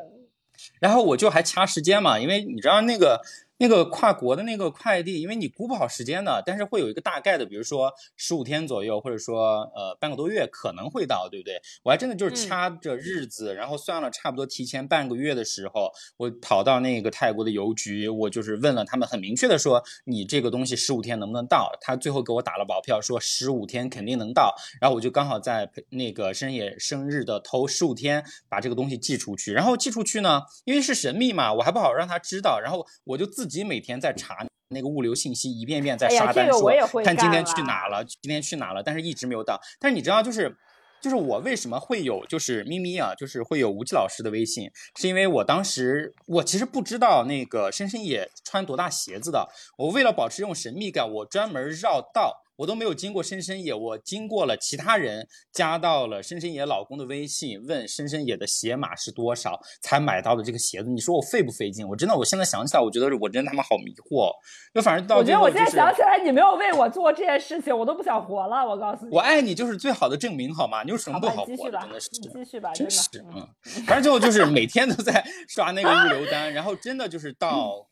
[0.79, 3.21] 然后我就还掐时间嘛，因为你知道那个。
[3.61, 11.61] 那个跨国的那个快递，因为你估不好时间的，但是会有一个大概的，比如说十五天左右，或者说呃半个多月可能会到，对不对？
[11.83, 21.71] 我还真的就是掐着日子，然后算了差不多提前半个月的时候，我跑到那个泰国的邮局，我就是问了他们，很明确的说你这个东西十五天能不能到？
[21.79, 24.55] 他最后给我打了保票，说十五天肯定能到。
[24.79, 33.50] 然后我就刚好在那个深夜生日的头十五天把这个东西寄出去，然后寄出去呢，因为是神秘嘛，我还不好让他知道，然后我就自。
[33.51, 36.71] 自己每天在查那个物流信息，一遍遍在刷单，说
[37.03, 39.59] 看今天去哪了，今天去哪了，但是一直没有到。
[39.77, 40.55] 但是你知道，就是
[41.01, 52.37] 就是我为什么会有就是咪咪啊，就是会有吴奇老师的微信，是因为我当时我其实不知道那个深深也穿多大鞋子的，我为了保持这种神秘感，我专门绕道。
[52.61, 60.89] 我都没有经过深深野，我经过了其他人，加到了深深野老公的微信，问深深野的鞋码是多少，才买到的这个鞋子。
[60.91, 61.87] 你说我费不费劲？
[61.87, 64.31] 我真的，我现在想起来，我觉得我真他妈好迷惑。
[64.75, 68.63] 就反正到我觉得我现在想起来，你没有为我做这件事情，我都不想活了。
[68.63, 70.83] 我告诉你，我爱你就是最好的证明，好吗？
[70.83, 71.71] 你有什么不好活？
[71.71, 73.47] 真的是，继续吧，真是嗯。
[73.87, 77.87] 反正最后就是每天都在刷那个物流单，然后真的就是到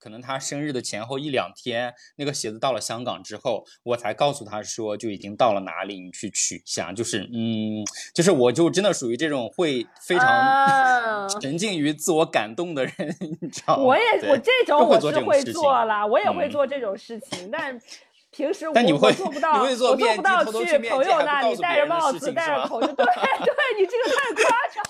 [0.00, 0.10] 可。
[0.10, 6.92] 能他生日的前后一两天，那个鞋子到了香港之后，我才告诉他说就已经到了哪里，你去取一下。
[6.92, 12.94] 就是，嗯，就是我就真的属于这种会非常沉浸于自我感动的人，
[13.40, 13.84] 你知道吗？
[13.84, 17.80] 我也我这种我是会做了，我也会做这种事情，但
[18.32, 24.82] 平时我但你会做不到，你会做我做不到去朋友那里戴着帽子、戴着口罩，对对，你这个太夸张。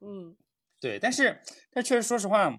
[0.00, 0.36] 嗯，
[0.80, 1.40] 对，但是
[1.72, 2.54] 但确实说实话，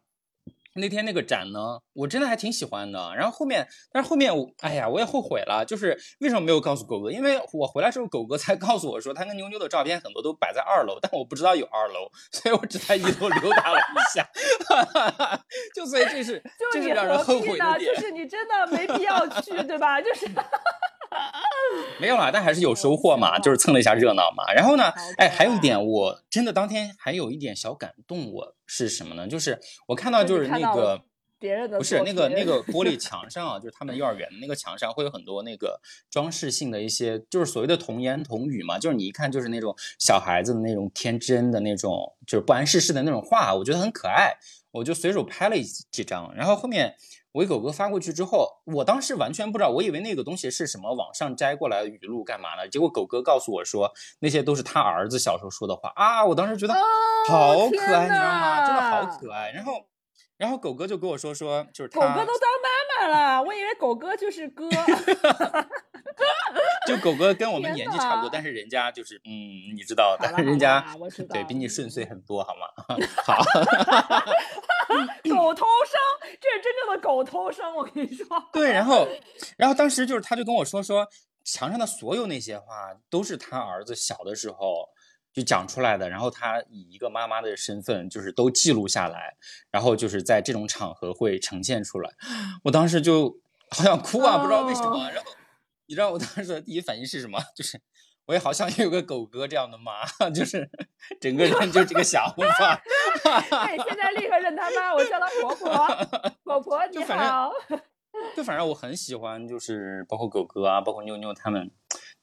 [0.76, 3.14] 那天那个展呢，我真的还挺喜欢的。
[3.16, 7.12] 然后后面，但是后面我，哎呀，我也后悔了，就是为什么没有告诉狗哥？
[7.12, 14.28] 因为我回来之后，狗哥才 告诉我说，他跟妞妞的照片很多都摆在二楼，但我不知道有二楼，所以我只在一楼溜达了一下。
[15.76, 17.40] 就所以这是这是你让人后？
[17.40, 18.04] 悔的点就。
[18.04, 20.02] 是你真的没必要去，对吧？
[20.02, 20.28] 就是
[22.00, 24.52] 没有啦，但还是有收获嘛，就是蹭了一下热闹嘛。
[24.54, 29.28] 然后呢好，哎，还有一点，我真的当天还有一点小感动，我是什么呢？
[29.28, 31.04] 就是我看到就就是那个。
[31.40, 35.78] 别人的不是那个那个 玻璃墙上啊，就是他们幼儿园的那个墙上会有很多那个
[36.10, 44.38] 装饰性的一些，就是所谓的童言童语嘛，就是你一看就是那种小孩子的那种天真的那种，就是不谙世事的那种画，我觉得很可爱，
[44.74, 46.96] 我就随手拍了几几张，然后后面
[47.32, 56.74] 我给狗哥发过去之后，我当时完全不知道，我以为那个东西是什么网上摘过来的语录干嘛呢，结果狗哥告诉我说那些都是他儿子小时候说的话啊，我当时觉得
[57.30, 58.66] 好可天爱，你知道吗？
[58.68, 59.74] 真的好可爱，然后。
[60.38, 64.70] 然后狗哥就跟我说说，就是他狗哥都当妈妈了，我以为狗哥就是哥。
[66.86, 70.86] 就狗哥跟我们年纪差不多，但是人家就是嗯，你知道，好了但是人家
[71.30, 72.68] 对比你顺遂很多，好吗？
[73.26, 73.42] 好，
[75.24, 75.98] 狗头生，
[76.42, 78.28] 这是真正的狗头生，我跟你说。
[78.52, 79.08] 对，然后
[79.58, 81.08] 然后当时就是他就跟我说说，
[81.46, 84.90] 墙上的所有那些话都是他儿子小的时候
[85.34, 89.36] 就讲出来的，然后他以一个妈妈的身份就是都记录下来，
[89.72, 92.12] 然后就是在这种场合会呈现出来。
[92.64, 93.40] 我当时就
[93.72, 95.10] 好想哭啊，不知道为什么。
[95.10, 95.32] 然后
[95.88, 97.40] 你知道我当时的第一反应是什么？
[97.58, 97.82] 就是
[98.26, 100.70] 我也好想有个狗哥这样的妈， 就是
[101.20, 102.24] 整个人就这个想
[102.60, 102.82] 法。
[103.24, 106.32] 对，现在立刻认他妈，我叫他婆婆。
[106.44, 107.52] 婆婆你就反正好。
[108.36, 111.72] 就反正我很喜欢，就是包括狗哥啊，包括妞妞他们，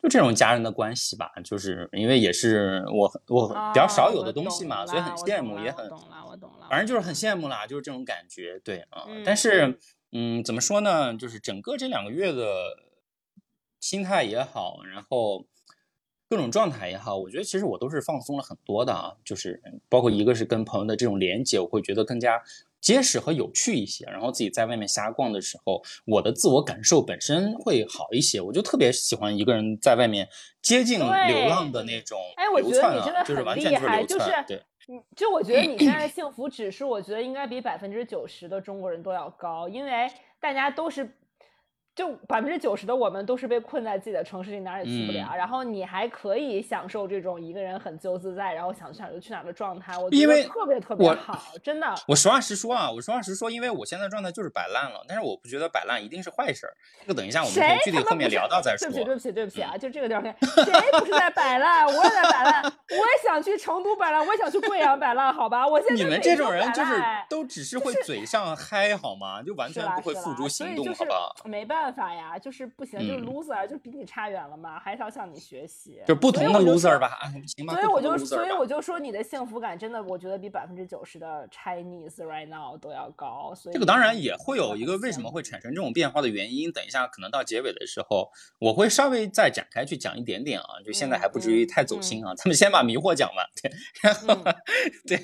[0.03, 1.31] 就这种家人的关系吧。
[1.45, 6.67] 就是因为也是我我比较少有的东西嘛，哦所以很羡慕，也很懂了，我懂了。
[6.69, 8.59] 反正就是很羡慕啦，就是这种感觉。
[8.61, 9.79] 对啊，嗯但是
[10.13, 11.15] 嗯，怎么说呢？
[11.15, 12.77] 就是整个这两个月的
[13.79, 15.47] 心态也好，然后
[16.29, 19.15] 各种状态也好，我觉得其实我都是放松了很多的啊。
[19.25, 22.43] 就是包括一个是跟朋友的这种连接，我会觉得更加
[22.81, 24.05] 结实和有趣一些。
[24.07, 28.41] 然后自己在外面瞎逛的时候，我的自我感受本身会好一些。
[28.41, 30.29] 我就特别喜欢一个人在外面
[30.63, 34.45] 接近流浪的那种哎我觉得你真的啊，就是很厉完全就是害就是。
[34.49, 41.17] 对，嗯，就我觉得你现在 幸福指数，我觉得应该比百分之九十的中国人都要高，因为大家都是，
[42.01, 45.37] 就百分之九十的我们都是被困在自己的城市里，哪儿也去不嗯了。
[45.37, 51.95] 然后你还可以享受这种一个人很自由自在，然后想去哪儿就去哪儿的状态，我觉得特别特别好，真的。
[52.09, 56.73] 我实话实说啊，我实话实说，因为我现在的状态就是摆烂了，但是我不觉得摆烂一定是坏事儿。
[57.03, 58.97] 这个等一下我们可以具体后面聊到再说对不。
[58.97, 59.77] 起，对不起，对不起啊！
[59.77, 60.35] 就这个地方，
[60.65, 61.85] 谁不是在摆烂？
[61.85, 65.69] 我也在摆烂，我也想去成都摆烂，我也想去贵阳摆烂，好吧？
[65.69, 66.95] 我现在你们这种人就是
[67.29, 69.43] 都只是会嘴上嗨好吗？
[69.43, 71.35] 就完全不会付诸行动，好不好？
[71.45, 76.01] 没办法呀，就是不行，就是嗯 loser，就比你差远了嘛，还是要向你学习。
[76.07, 77.75] 就不同的 loser 吧，啊行吧？
[77.75, 83.55] 所以我就 所以我就说你的幸福感真的，我觉得比百分之九十的 Chinese right now 都要高。
[83.55, 93.71] 所以这个当然也会有一个为什么会产生这种变化的原因，等一下可能到结尾的时候，我会稍微再展开去讲一点点啊，就现在还不至于嗯太走心啊，咱们先把迷惑讲完，对，
[94.03, 94.55] 然后、嗯
[95.07, 95.17] 对，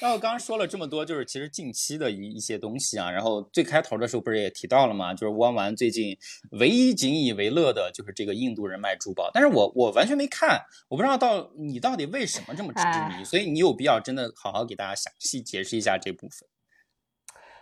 [0.00, 5.12] 然后刚刚说了这么多，就是其实近期的一一些东西啊，然后最开头的时候不是也提到了嘛？
[5.14, 6.13] 就是弯弯最近
[6.52, 16.48] 唯一仅以为乐的就是这个印度人卖珠宝，但是我我完全没看，我不知道到你到底为什么这么执迷，哎所以你有必要真的好好给大家详细解释一下这部分。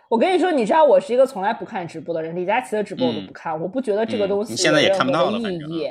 [0.09, 5.87] 我跟你说，你知道我是一个从来不看直播的人，李佳琦的直播我都嗯不看，我不觉得这个嗯东西你现在也看不到了反正啊义。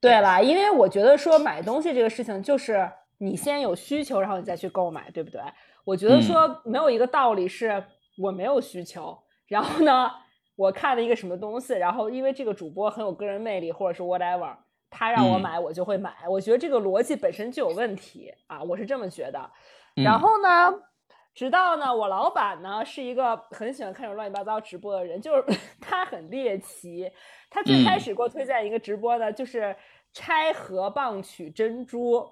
[0.00, 5.40] 对啦，因为我觉得说买东西这个事情，就是你先有需求，然后你再去购买，对不对？
[5.84, 7.84] 我觉得嗯说没有一个道理是
[8.18, 10.10] 我没有需求，然后呢，
[10.56, 14.56] 我看了一个什么东西，然后因为这个主播很有个人魅力，或者是 whatever，
[14.90, 16.14] 他让我嗯买我就会买。
[16.28, 19.38] 我觉得这个逻辑本身就有问题啊，我是这么觉得。
[19.96, 20.74] 嗯然后呢，
[21.34, 25.44] 直到呢，我老板呢是一个很喜欢看这种乱七八糟直播的人，就是
[25.80, 27.10] 他很猎奇。
[27.48, 29.74] 他最开嗯始给我推荐一个直播呢，就是
[30.12, 32.26] 拆河蚌取珍珠。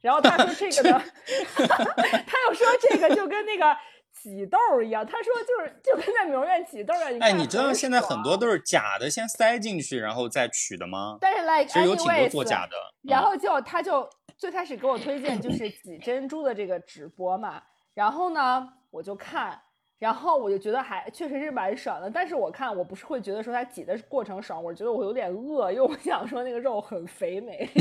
[0.00, 1.00] 然后他说这个呢，
[2.26, 3.76] 他又说这个就跟那个
[4.22, 7.28] 挤痘儿一样，他说就是就跟在美容院挤痘儿一样。
[7.28, 11.18] 哎，你知道现在很多都是假的，先塞进去然后再取的吗？
[11.20, 12.76] 但是 like 其实有挺多作假的。
[12.76, 14.08] 嗯然后就他就
[14.38, 17.60] 最开始给我推荐就是挤珍珠的这个直播嘛，
[17.94, 19.60] 然后呢我就看，
[19.98, 27.68] 然后我就觉得还确实是蛮爽的，但是我看我不是会觉得说它挤的过程爽，我觉得我有点饿，因为我想说那个肉很肥美，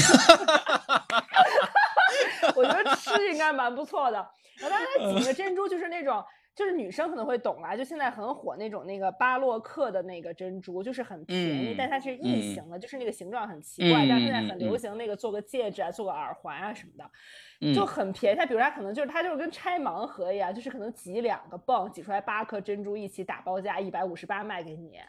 [2.56, 4.18] 我觉得吃应该蛮不错的。
[4.58, 6.24] 然后它挤那个珍珠就是那种。
[6.54, 14.06] 就是女生可能会懂啊，就现在很火那种那个巴洛克的那个珍珠，就是很便宜，但它是异形的，就是那个形状很奇怪。
[14.06, 18.38] 但现在很流行那个做个戒指啊，做个耳环啊什么的，就很便宜。
[18.38, 25.00] 它比如它可能就是它就是跟拆盲盒一样，就是可能挤两个泵，挤出来八颗珍珠一起打包价一百五十八卖给你。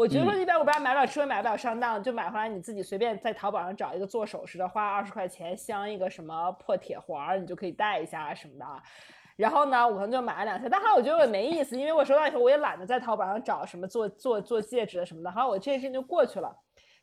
[0.00, 8.64] 我觉得说一百五十八买不了车，买不了上当，就买回来你自己随便在淘宝上找一个做首饰的，花二十块钱镶一个什么破铁环，你就可以戴一下什么的。
[9.36, 16.50] 然后呢，我可能就买了两下，但后来我觉得我没意思，因为我收到以后我也懒得在淘宝上找什么做做做戒指什么的，好，我这件事情就过去了。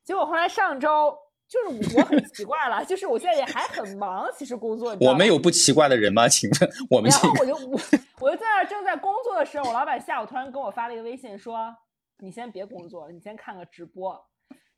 [0.03, 1.15] 结果后来上周
[1.47, 4.97] 就是我很奇怪了，就是我现在也还很忙，其实工作。
[5.01, 6.27] 我们有不奇怪的人吗？
[6.29, 7.11] 请问我们。
[7.11, 7.79] 然后我就我
[8.21, 11.75] 我就在那正在工作的时候，我老板下午突然跟我发了一个微信说
[12.19, 14.23] ：“你先别工作了，你先看个直播。”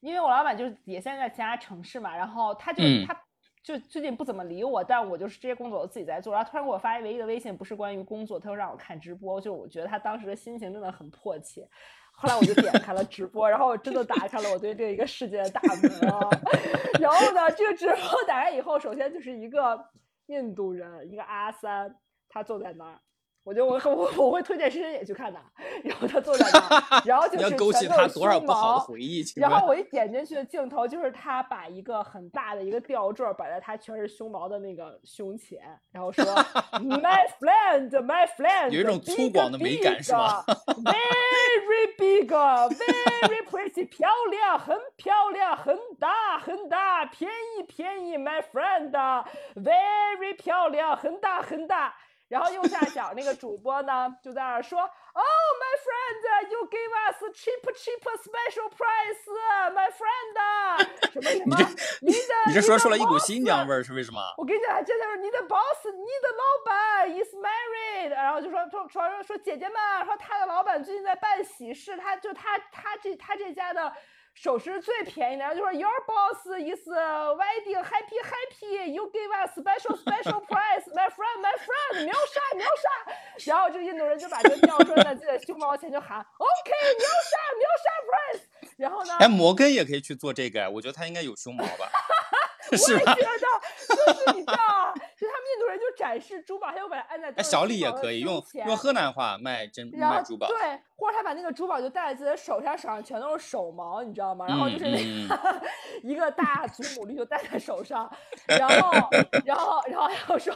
[0.02, 3.20] 因为我老板就是也现在在其他城市嘛，然后他就他。
[3.62, 6.34] 就最近不怎么理我，但我就是这些工作我自己在做。
[6.34, 9.40] 然后突然给我发一唯一的微信，不是关于工作，他说让我看直播。
[9.40, 11.68] 就我觉得他当时的心情真的很迫切。
[12.14, 16.30] 后来我就点开了直播，然后我真的打开了我对这一个世界的大门啊。
[17.02, 19.86] 然后呢，这个直播打开以后，首先就是一个
[20.28, 21.94] 印度人，一个阿三，
[22.30, 22.98] 他坐在那儿。
[23.50, 25.40] 我觉得我我我会推荐深深也去看的，
[25.84, 29.24] 然后他坐在那， 然后就是勾起他多少不好的回忆。
[29.38, 35.60] 然后我 一点进去的镜头就是他把一个很大的一个吊坠摆在他全是胸毛的那个胸前，
[35.92, 36.24] 然后说
[36.78, 51.96] My friend, my friend，有一种粗犷的美感是吧？Very big, very pretty，漂亮，很漂亮，很大很大，便宜便宜，my friend，very 漂亮，很大很大。
[52.30, 55.26] 然后右下角那个主播呢，就在那儿说：“Oh
[55.60, 59.26] my friend, you give us cheap cheap special price,
[59.74, 60.38] my friend。
[61.12, 61.58] ”什么什么？
[62.02, 64.22] 你的你这说出了一股新疆味儿是为什么？
[64.38, 68.10] 我跟你讲，接下来你的 boss，你的老板 is married。
[68.10, 73.92] 然后就说说说说姐姐们，说他的老板最近在办喜事，他就他他这他这家的。
[74.34, 81.54] 首饰最便宜的，然后就说 Your boss is wedding happy happy, you give us special special price, my friend, my
[81.58, 83.52] friend，秒杀秒杀。
[83.52, 88.42] 然后这个印度人就把这个吊坠在自己的胸毛前就喊 OK，秒杀秒杀 price。
[88.78, 89.14] 然后呢？
[89.20, 91.90] 哎，摩根也可以去做这个，我觉得他应该有胸毛吧。
[92.72, 95.09] 我也觉得，就是你知道，就他们
[95.60, 97.30] 印度人就展示珠宝，他又把它按在。
[97.36, 100.48] 哎，小李也可以用用河南话卖珍卖珠宝。
[100.48, 100.56] 对，
[100.96, 104.46] 或者他把那个珠宝就戴在自己的手上，手上全都是手毛，你知道吗？
[104.48, 105.62] 然后就是那个
[106.02, 108.10] 一个大祖母绿就戴在手上，
[108.48, 109.10] 然后，
[109.44, 110.56] 然后，然后还有说。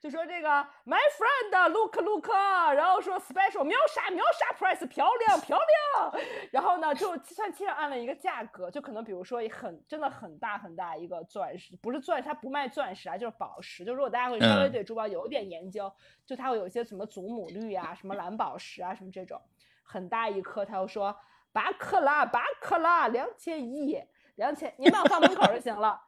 [0.00, 0.48] 就说这个
[0.86, 2.28] my friend look look，
[2.74, 13.84] 然后说 special 秒杀秒杀 price 漂亮漂亮，然后呢就计算器上按了一个价格，就可能比如说很真的很大很大一个钻石，不是钻，它不卖钻石啊，就是宝石。
[13.84, 15.92] 就如果大家会稍微对珠宝有一点研究，
[16.24, 19.40] 就它会有一些什么祖母绿啊，什么蓝宝石啊，什么这种
[19.82, 21.16] 很大一颗，他又说
[21.52, 24.00] 八克拉八克拉两千一
[24.36, 26.00] 两千，你把我放门口就行了。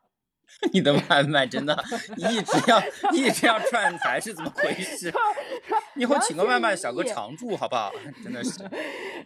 [0.72, 1.76] 你的外卖真的
[2.16, 2.82] 一直要
[3.12, 5.12] 一直要串台是怎么回事？
[5.96, 7.90] 以后请个外卖小哥常驻好不好？
[8.22, 8.62] 真的是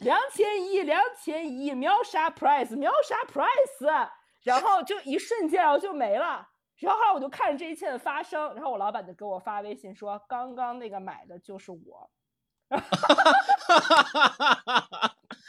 [0.00, 4.08] 两千一两千一秒杀 price 秒杀 price，
[4.42, 6.48] 然后就一瞬间然后就没了。
[6.80, 12.10] 然后后来我就看着这一切的发生，然后我老板就给我发微信说：“刚刚那个买的就是我。”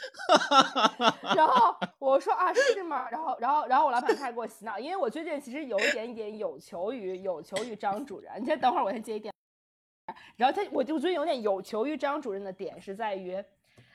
[1.36, 3.08] 然后我说啊是吗？
[3.10, 8.32] 然后然后然后我老板开始给我洗脑，因为我最近其实有一点点有求于有求于张主任。
[8.40, 9.32] 你先等会儿，我先接一电。
[10.36, 13.34] 然后他我就最近有点有求于张主任的点是在于，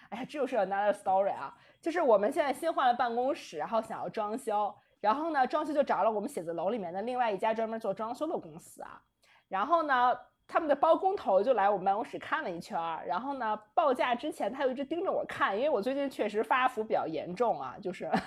[0.09, 9.01] 哎呀，这又是 another story 啊，就是我们现在新换了办公室，然后想要装修，然后呢装修就找了我们写字楼里面的另外一家专门做装修的公司啊，
[9.47, 10.17] 然后呢。
[10.51, 18.11] 他们的包工头就来我们办公室看了一圈儿，然后呢，报价之前他又一直盯着我看，因为我最近确实发福比较严重啊，就是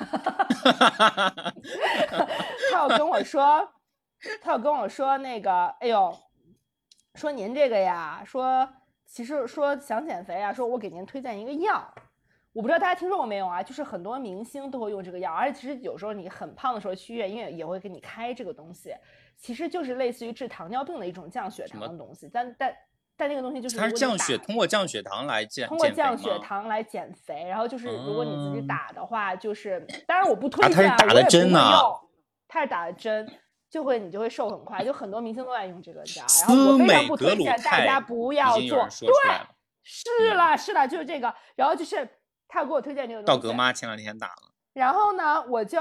[2.73, 3.69] 他要跟我说，
[4.41, 6.17] 他要跟我说那个，哎呦，
[7.15, 8.67] 说您这个呀，说
[9.05, 11.87] 其实说想减肥啊，说我给您推荐一个药，
[12.55, 18.95] 我不知道大家听说过没有啊，就是很多明星都会用这个药，而且其实有时候你很胖的时候去医院，医院也会给你开这个东西。
[19.37, 22.75] 其实就是类似于治糖尿病的一种降血糖的东西，但但
[23.17, 27.45] 但那个东西就是它是降血，通过降血糖来减，通过降血糖来减肥。
[27.49, 32.01] 然后就是如果你自己打的话，就是当然我不推荐啊，我也不会用。
[32.49, 33.29] 它是打的针，
[33.69, 36.25] 就会你就会瘦很快，就很多明星都在用这个家。
[36.41, 39.11] 然后我非常不推荐大家不要做，对
[39.83, 41.35] 是了是了，就是这个。
[41.57, 42.09] 然后就是
[42.47, 44.53] 他给我推荐这个道格妈前两天打了。
[44.73, 45.81] 然后呢，我就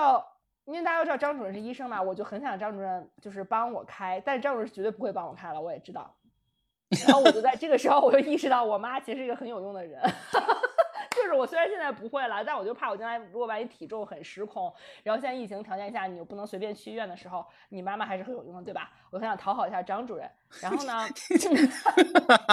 [0.65, 6.15] 因为大家都知道张主任是医生嘛，我就很想张主任就是帮我开，但是张主任是绝对不会帮我开了，我也知道。
[7.07, 10.01] 然后我就在这个时候，我就意识到我妈其实是一个很有用的人。
[11.23, 18.91] 就是我虽然现在不会了，但我就怕我将来如果万一体重很失控，然后现在疫情条件下你又不能随便去医院的时候，你妈妈还是很有用的，对吧？
[19.09, 20.29] 我很想讨好一下张主任。
[20.61, 21.07] 然后呢？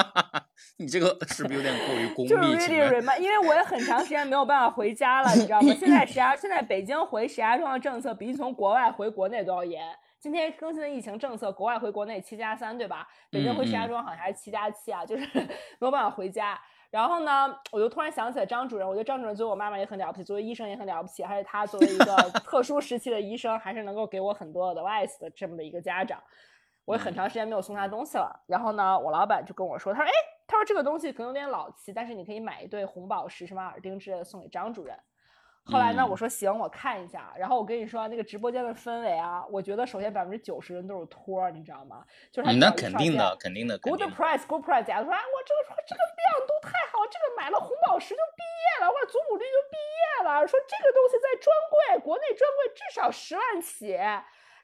[0.77, 2.29] 你这个是不是有点过于功利？
[2.29, 5.75] 就是 really remind，因为我也很长时间没有办法回家了，你知道吗？
[5.75, 9.85] 现在石家现在北京回石家庄的政策比从国外回国内都要严。
[10.19, 13.09] 今天更新的疫情政策，国外回国内七加三，对吧？
[13.31, 16.61] 北京回石家庄好像还是七加七啊，就是没有办法回家。
[16.91, 18.87] 然后呢，我就突然想起了张主任。
[18.87, 26.21] 我觉得张主任作为我妈妈也很了不起，作为医生也很了不起，而且他作为一个 特殊时期的医生，还是能够给我很多的 advice 的这么的一个家长。
[26.85, 28.43] 我很长时间没有送他东西了。
[28.47, 30.13] 然后呢，我老板就跟我说，他说：“哎，
[30.49, 34.99] 他说这个东西可能有点老气，但是你可以买一对红宝石、什么耳钉之类的送给张主任。”
[35.65, 37.33] 后来呢，我说行，我看一下。
[37.39, 42.05] 然后我跟你说，那个直播间的氛围啊，我觉得首先百分之九十人都是托儿，你知道吗？
[42.33, 43.79] 就是那肯定的，肯定的。
[43.79, 44.85] Good price，good price。
[44.85, 50.47] 假如说啊，我这个这个亮度太好，这个买了红宝石就毕业了，或者祖母绿就毕业了。
[50.47, 53.97] 说这个东西在专柜，国内专柜至少十万起。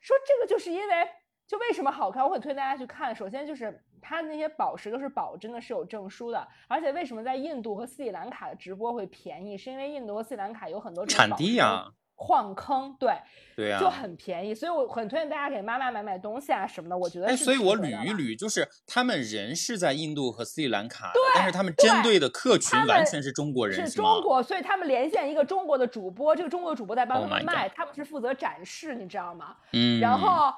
[0.01, 1.09] 说这个就是因为。
[1.47, 2.25] 就为什么好看？
[2.25, 3.15] 我很推荐大家去看。
[3.15, 3.71] 首先就是
[4.09, 6.47] 它那些宝石都是宝，真的是有证书的。
[6.69, 9.59] 而且为什么在印度和斯里兰卡的直播会便宜？
[9.59, 13.13] 是因为印度和斯里兰卡有很多产地呀，矿坑，对
[13.57, 14.55] 对啊，就很便宜。
[14.55, 16.97] 所以我很推荐大家给妈妈买买东西啊什么的。
[16.97, 29.57] 我觉得，哎，所以我捋一捋，就是他们人是在印度和斯里兰卡，但是他们针对的客群完全是中国人，是中国，所以他们连线一个中国的主播，这个中国的主播在帮他们卖，他们是负责展示，你知道吗？
[29.73, 30.55] 嗯，然后。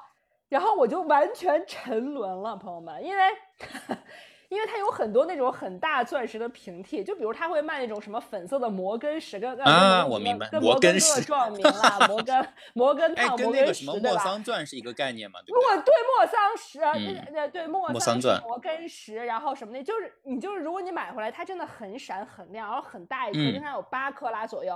[0.49, 3.23] 然后我就完全沉沦了，朋友们，因为，
[4.49, 14.09] 因为它有很多那种很大钻石的平替，就比如他会卖那种什么粉色的摩根石，跟啊，我明白，摩根石撞名了，摩根摩根烫摩根石，对吧？
[14.09, 15.39] 莫桑钻是一个概念嘛？
[15.45, 16.79] 对对莫桑石，
[17.31, 24.75] 对对莫桑钻摩根石，然后什么的，就是你就是如果你买回来，它真的很闪很亮，然后很大一颗，应该有八克拉左右。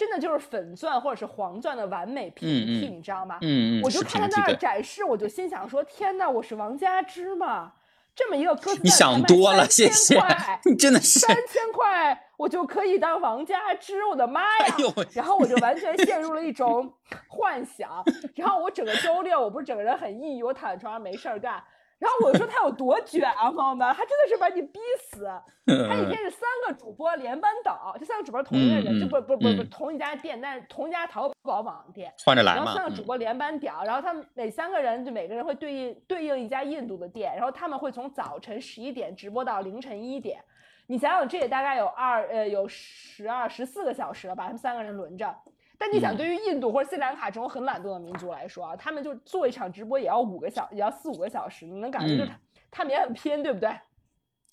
[0.00, 3.36] 真的就是粉钻或者是黄钻的完美平替，你知道吗？
[3.42, 7.74] 嗯嗯，我就看他那儿展示，我就心想说：天呐，我是王佳芝吗？
[8.16, 10.18] 这么一个鸽子你想多了，谢谢。
[10.64, 14.74] 你真的是三千块，我就可以当王佳芝，我的妈呀！
[15.12, 16.90] 然后我就完全陷入了一种
[17.28, 18.02] 幻想。
[18.34, 21.62] 然后我整个周六，我不是整个人很抑郁，我躺在床上没事儿干。
[22.00, 25.30] 然后我说他有多卷啊，朋友们，他真的是把你逼死。
[25.86, 40.42] 他一天是三个主播连班倒，这三个主播同一个人，就不不不不同一家店，但是同一家淘宝网店换着来然后三个主播连班屌，然后他们每三个人就每个人会对应对应一家印度的店，然后他们会从早晨十一点直播到凌晨一点。
[40.86, 44.44] 你想想，这也大概有二呃有十二十四个小时了吧？
[44.44, 45.32] 他们三个人轮着。
[45.80, 52.38] 但你想，对于印度或者斯里兰卡这种很懒惰的民族来说啊，他们就做一场直播也要五个小，也要四五个小时，你能感觉就他
[52.70, 53.70] 他们也很拼，对不对？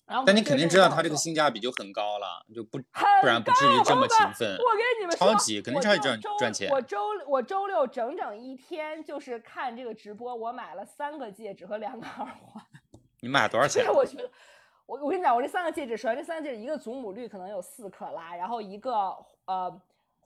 [0.06, 4.56] 然后，但你肯定知道他这个性价比就很高了，就不不然不至于这么勤奋。
[4.56, 6.70] 我跟你们说，超级肯定超级赚赚钱。
[6.70, 12.64] 我周我周六整整一天就是看这个直播，我买了三个戒指和两个耳环。
[13.20, 13.84] 你买了多少钱？
[13.92, 14.30] 我觉得，
[14.86, 19.14] 我我跟你讲，我这三个戒指，首先这三个戒指一个祖母绿可能有四克拉，然后一个
[19.44, 19.78] 呃。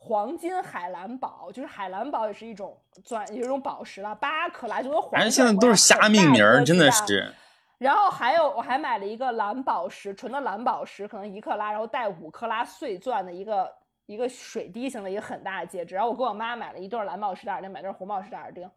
[0.04, 5.20] 黄金海蓝宝就是海蓝宝，也是一种钻，有一种宝石了，八克拉，就跟黄。
[5.20, 7.32] 正现在都是瞎命名，真的是。
[7.78, 13.72] 然后还有，我还买了一个蓝宝石，纯的蓝宝石，可能一克拉，然后带五克拉碎钻的一个
[14.06, 15.94] 一个水滴型的一个很大的戒指。
[15.94, 18.68] 然后我给我妈买了一对蓝宝石的耳钉，买对红宝石的耳钉。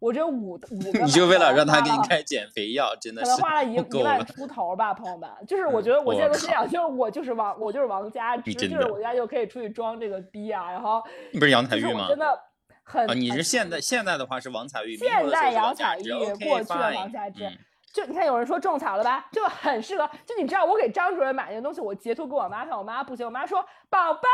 [0.00, 5.28] 我这五五个，你就为了让他给你开减肥药，真的可能花了一一万出头吧，朋友们。
[5.46, 10.70] 就是我觉得我现在都心想，就是我就是王，我就是王佳芝，就是我家就可以出去装这个逼啊。
[10.70, 12.06] 然后你不是杨彩玉吗？
[12.08, 12.40] 真的
[12.84, 16.10] 很，你是现在现在的话是王彩玉，现在杨彩玉，
[16.44, 17.50] 过去的王佳芝。
[17.92, 20.08] 就你看有人说种草了吧，就很适合。
[20.24, 24.28] 就你知道我给张主任买那个东西，我截图给我妈看，我妈不行，我妈说宝宝。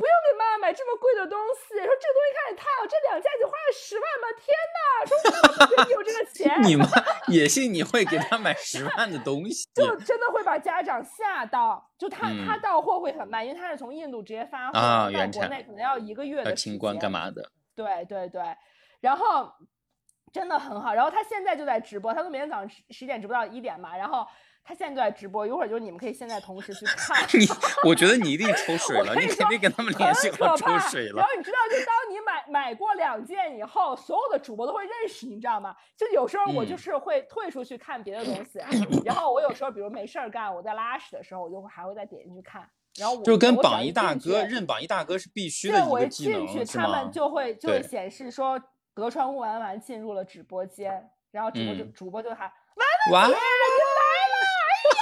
[0.00, 4.32] 不用给妈妈买这么贵的东西，说这个东西看着太好，这两家就花了十万吗？
[4.40, 5.84] 天哪！
[5.84, 6.86] 说有这个钱， 你妈
[7.28, 11.92] 也信你会给他买十万的东西， 就真的会把家长吓到。
[11.98, 17.52] 就他他到货会很慢，因为他是从印度直接发货到国内，可能要一个月的清关干嘛的？
[17.76, 18.42] 对对对，
[19.00, 19.52] 然后
[20.32, 20.94] 真的很好。
[20.94, 24.26] 然后他现在就在直播，他从每天早上十十点直播到一点嘛，然后。
[24.62, 27.26] 他现在就在直播，一会儿就是你们可以现在同时去看。
[27.34, 27.46] 你，
[27.84, 31.16] 我觉得你一定抽水了，你肯定跟他们联系好抽水了。
[31.16, 35.74] 然后你知道，就当你买买过两件以后，所有的主播都会认识你，你知道吗？
[35.96, 38.60] 就有时候我就嗯是会退出去看别的东西，
[39.04, 42.68] 然后我有时候比如没事儿干，我在拉屎的时候，我就会还会再点进去看。
[42.98, 47.10] 然后我就是跟榜一大哥认榜一大哥是必须对，的一我一个技能，进去，他们？
[47.10, 48.60] 就会就会显示说
[48.94, 52.50] 德川屋丸丸进入了直播间，然后直播就、嗯主播就喊
[53.12, 53.38] 哇，姐，你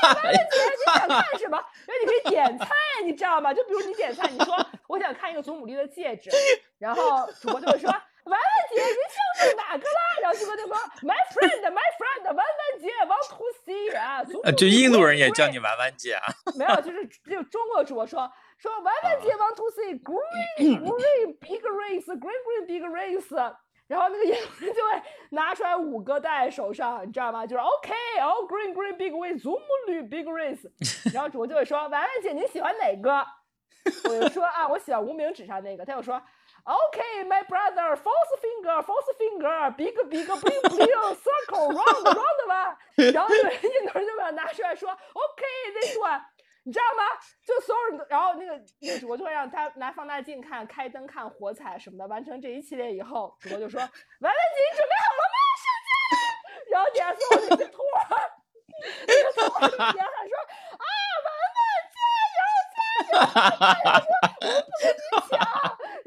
[0.02, 0.20] 来了！
[0.28, 1.56] 哎呀，姐，你想看什么？
[1.86, 2.66] 然后你可以点菜，
[3.04, 3.52] 你知道吗？
[3.54, 4.54] 就比如你点菜，你说
[4.88, 6.30] 我想看一个祖母绿的戒指，
[6.78, 8.40] 然后主播就会说丸丸
[8.74, 10.00] 姐，您想买哪个啦？
[10.22, 16.26] 然后主播就说 My friend, my friend，丸丸姐 want to see 啊，祖母呃，就绿印度人也叫你丸丸姐啊。
[16.56, 23.54] 没有，就是 就中国主播说说丸丸姐 want to see green green big race green green big race，
[23.88, 27.46] 然后那个演员就会拿出来五个戴在手上，你知道吗？
[27.46, 30.70] 就是 OK all green green big race 祖母绿 big race，
[31.12, 33.26] 然后主播就会说婉婉姐你喜欢哪个？
[34.04, 35.84] 我就说啊，我喜欢无名指上那个。
[35.84, 36.22] 他就说
[36.64, 44.90] OK my brother false finger false finger big big bling bling circle round round one，然后那个印度人就把它拿出来说
[44.90, 45.44] OK
[45.80, 46.20] this one。
[46.68, 47.02] 你知道吗？
[47.46, 52.06] 就所有人都，然后那个那个主播就会让他拿放大镜看、开灯看、火彩什么的。
[52.08, 55.40] 完成这一系列以后，主播就说：“丸丸姐，你准备好了吗？
[55.64, 56.20] 上架了！”
[56.68, 58.04] 然后底下所有人就托儿，
[59.08, 60.36] 那个托儿就底下喊说
[60.76, 60.84] ：“啊，
[61.24, 61.58] 丸丸
[61.96, 61.98] 加
[62.36, 62.38] 油
[62.76, 63.96] 加油！”
[64.44, 65.32] 我们不跟你抢。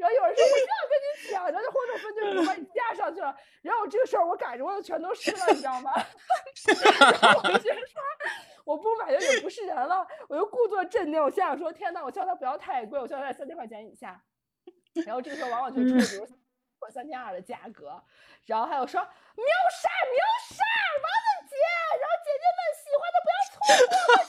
[0.02, 3.32] 然后有人说：“我就要跟你抢。”然后就或者分队就把你架上去了。
[3.62, 5.92] 然后这个事儿我赶着我就全都湿了，你知道吗？
[7.22, 8.02] 然后我就觉得说。
[8.64, 11.20] 我不买就也不是人了，我就故作镇定。
[11.20, 14.22] 我心想说：天呐，我叫它不要太贵，我叫他在三千块钱以下。
[15.04, 16.26] 然后这个时候往往就出比如
[16.78, 18.00] 或三千二的价格，
[18.46, 20.62] 然后还有说秒杀秒杀，
[21.02, 21.10] 王
[21.42, 21.56] 子姐，
[21.98, 23.58] 然后姐姐们喜欢的不要错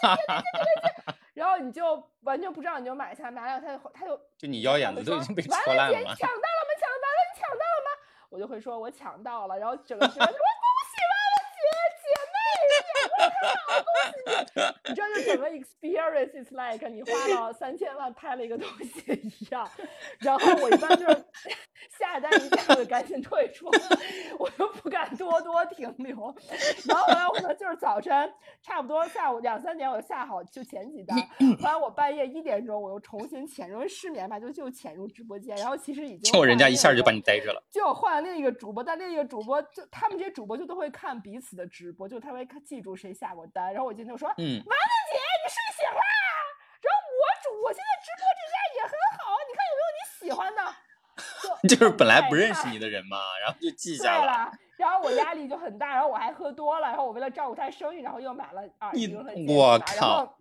[0.01, 1.22] 过，姐姐姐姐姐姐。
[1.34, 6.15] 然后你就完全不知道，你就买下买了，他就他就就你腰眼子都已经被戳烂了吗？
[6.15, 6.71] 抢到了吗？
[6.79, 7.89] 抢到了，你抢到了吗？
[8.29, 11.13] 我就会说我抢到了，然后整个直播间我恭喜丸
[11.43, 11.65] 子姐
[12.01, 12.36] 姐妹，
[12.67, 12.71] 你
[13.67, 14.93] 好，恭喜你！
[14.93, 19.68] 知道，就整个 experience is like 你花了 三千万拍了一个东西一样。
[20.20, 21.26] 然后我一般就是
[21.97, 23.66] 下单一下就赶紧退出，
[24.38, 26.36] 我又不敢多多停留。
[26.88, 31.18] 然后后来我可能就是早晨差不多下午两三点我就下好就前几单，
[31.59, 35.55] 后来我半夜一点钟我又重新潜入，因为失眠吧，就就潜入直播间。
[35.57, 37.14] 然后其实已经就人家一下就把你。
[37.14, 37.64] 你逮着了。
[37.70, 43.72] 就换了另一个主播，但另一个主播就他们这些主播就都会看彼此的直播，就他会看记住谁下过单。
[43.72, 46.04] 然后我今天就说，嗯，丸子姐，你睡醒啦？
[46.82, 50.62] 然后我主我现在直播这家也很好，你看有没有你喜欢的？
[51.68, 54.26] 就 就是本来不认识你的人嘛，然后就记下了。
[54.26, 60.36] 了，然后我压力就很大，然后我还喝多了，然后我为了照顾他生意，然后又买了耳你钉和我靠后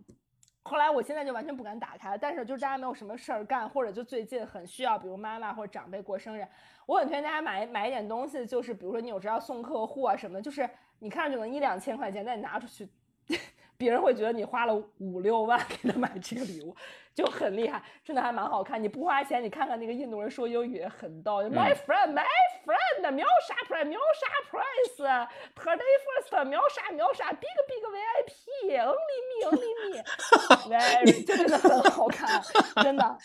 [0.64, 6.46] 后来我现在就完全不敢打开了，但是就是大家没有什么事儿干，或者就最近很需要，比如妈妈或者长辈过生日，
[6.86, 10.68] 我很推荐大家买买一点东西，就是比如说你有时候要送客户啊什么的，就是
[11.00, 12.88] 你看着可能一两千块钱，但你拿出去。
[13.76, 16.76] 别人会觉得你花了五六万给他买这个礼物，
[17.14, 18.80] 就很厉害，真的还蛮好看。
[18.80, 22.24] 你不花钱，你看看那个印度人说英语也很逗、m y friend, my
[22.64, 25.98] friend，秒杀 price，秒杀 price，today
[26.30, 29.18] first，秒杀秒杀，big big VIP，only
[29.50, 32.40] me，only me，very， 就真的很好看，
[32.84, 33.18] 真的。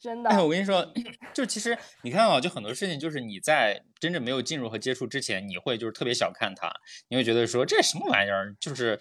[0.00, 0.86] 真的，哎，我跟你说，
[1.34, 6.72] 就其实你看啊，就很多事情，就是你在真正没有进入和接触之前，你会就是特别小看它，
[7.08, 8.98] 你会觉得说这什么玩意儿，就是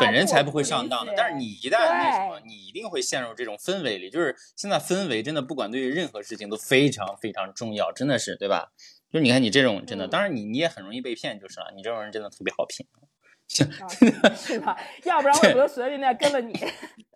[0.00, 1.12] 本人才不会上当的。
[1.16, 4.08] 但是你一旦那什么，你一定会陷入这种氛围里。
[4.08, 8.72] 就是现在氛围真的不管对于任何事情都非常非常重要，真的是对吧？
[9.12, 11.72] 就是你看你这种真的，嗯当然你你也很容易被骗，就是了。
[11.76, 12.88] 你这种人真的特别好骗。
[13.80, 14.78] 啊是吧？
[15.04, 16.52] 要不然我也不就随随便便跟了你。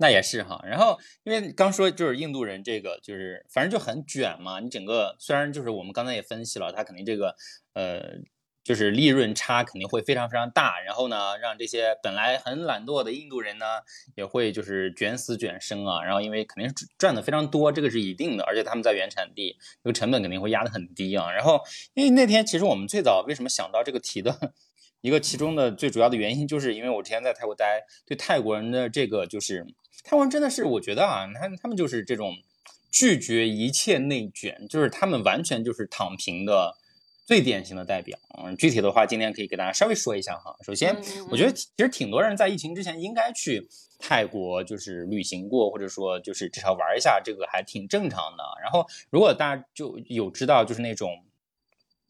[0.00, 7.34] 那也是哈，然后因为刚说就是印度人这个就是反正就很卷嘛，你整个虽然就是我们刚才也分析了，他肯定这个
[7.74, 8.00] 呃
[8.62, 13.64] 就是利润差肯定会非常非常大，然后呢让这些本来很懒惰的印度人呢
[14.14, 21.60] 也会就是卷死卷生啊，然后因为肯定是赚的非常多，这个是一定的，而且他们在原产地这个成本肯定会压得很低啊，然后
[21.94, 24.52] 因为那天其实我们最早为什么想到这个题的？
[25.00, 29.64] 一个其中的最主要的原因，就是因为我之前在泰国待，对泰国人的这个就是
[30.02, 32.34] 泰国人真的是，我觉得啊，他他们就是这种
[32.90, 36.76] 拒绝一切内卷，就是他们完全就是躺平的
[37.24, 38.18] 最典型的代表。
[38.38, 40.56] 嗯，具体的话，今天可以给大家稍微说一下哈。
[40.64, 43.68] 首先，嗯我觉得其实挺多人在疫情之前应该去
[44.00, 48.42] 泰国就是旅行过，或者说就是至少玩一下，这个还挺正常的。
[48.60, 51.24] 然后，如果大家就有知道就是那种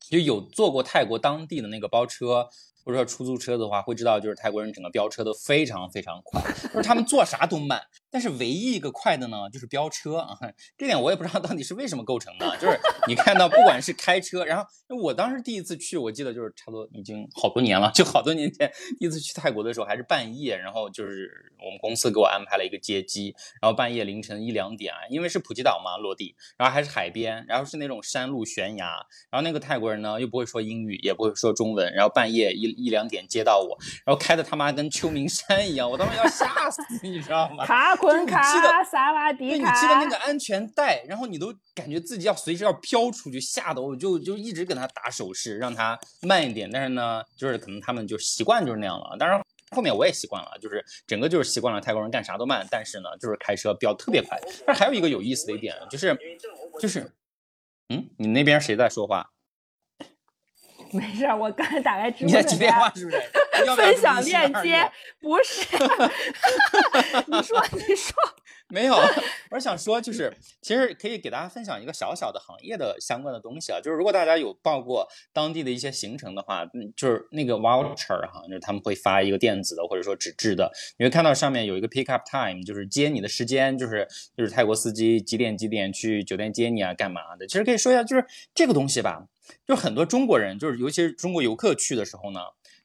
[0.01, 2.49] 就有坐过泰国当地的那个包车。
[2.89, 6.41] 或者说出租车的话，会知道就是泰国人整个飙车都非常非常快，
[6.73, 7.79] 就是他们做啥都慢，
[8.11, 10.35] 但是唯一一个快的呢，就是飙车啊，
[10.79, 12.57] 这点我也不知道到底是为什么构成的。
[12.57, 14.65] 就是你看到，不管是开车，然后
[15.03, 28.87] 我当时第一次去，我记得就是差不多已经好多年了，就好多年前第一次去泰国的时候还是半夜，然后就是我们公司给我安排了一个接机，然后半夜凌晨一两点，因为是普吉岛嘛落地，然后还是海边，然后是那种山路悬崖，
[29.31, 37.67] 然后那个泰国人呢又不会说英语，也不会说中文，然后半夜一一两点接到我，然后开的他妈跟秋名山一样，我当时要吓死，你知道吗？
[37.67, 38.43] 卡昆卡
[38.85, 46.71] 萨瓦迪卡，对，你系的那个安全带，然后你都感觉自己要随时要飘出去，吓得我就就一直跟他打手势，让他慢一点。
[46.71, 49.17] 但是呢，就是可能他们就习惯就是那样了。
[49.19, 54.39] 当然后面我也习惯了，就是整个就是习惯了泰国人干啥都慢，但是呢，就是开车飙特别快。
[54.67, 56.17] 但是还有一个有意思的一点就是，
[56.81, 57.13] 就是，
[57.89, 59.31] 嗯，你那边谁在说话？
[60.93, 62.27] 没事，我刚才打开直播。
[62.27, 63.21] 你在接电话是不是？
[63.77, 65.67] 分享链接不是？
[67.27, 68.15] 你说，你说。
[68.71, 68.95] 没有，
[69.51, 70.31] 我是想说，就是
[70.61, 73.81] 其实可以给大家分享一个小小的行业的相关的东西啊。
[73.83, 87.47] 就是如果大家有报过当地的一些行程的话，嗯，就是那个 voucher 哈，就是他们会发一个电子的或者说纸质的，你会看到上面有一个 pick up time，就是接你的时间，就是就是泰国司机几点几点去酒店接你啊，干嘛的？
[87.47, 89.25] 其实可以说一下，就是这个东西吧。
[89.67, 92.41] 就很多中国人，就是尤其是中国游客去的时候呢，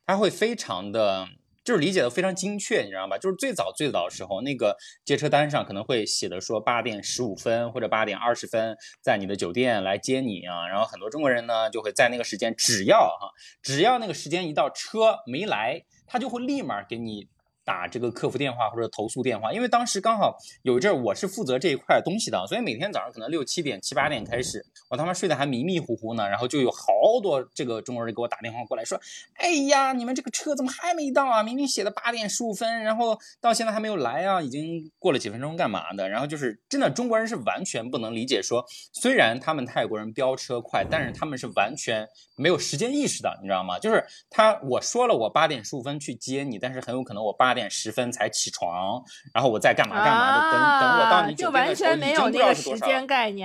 [0.05, 1.27] 他会非常的，
[1.63, 3.17] 就是理解的非常精确，你知道吧？
[3.17, 17.29] 就是最早最早的时候，那个接车单上可能会写的说八点十五分或者八点二十分在你的酒店来接你啊，然后很多中国人呢就会在那个时间，只要哈，只要那个时间一到，车没来，他就会立马给你。
[17.65, 26.87] 打这个客服电话或者投诉电话，因为当时刚好有一阵我是负责这一块东西的，所以每天早上可能六七点、七八点开始，我他妈睡得还迷迷糊糊呢，然后就有好
[27.21, 28.99] 多这个中国人给我打电话过来说
[29.39, 31.41] ：“哎呀，你们这个车怎么还没到啊？
[31.41, 42.05] 明明写的八点十五分，然后到现在还没有来啊，已经过了几分钟干嘛的？”然后就是真的中国人是完全不能理解，说虽然他们泰国人飙车快，但是他们是完全
[42.35, 43.79] 没有时间意识的，你知道吗？
[43.79, 47.52] 就是他我说了我八点十五分去接你，但是很有可能我八。
[47.53, 48.99] 八点十分才起床，
[49.31, 52.87] 然后我再干嘛干嘛的，等等我到你酒店的时候，已经不知道是多少。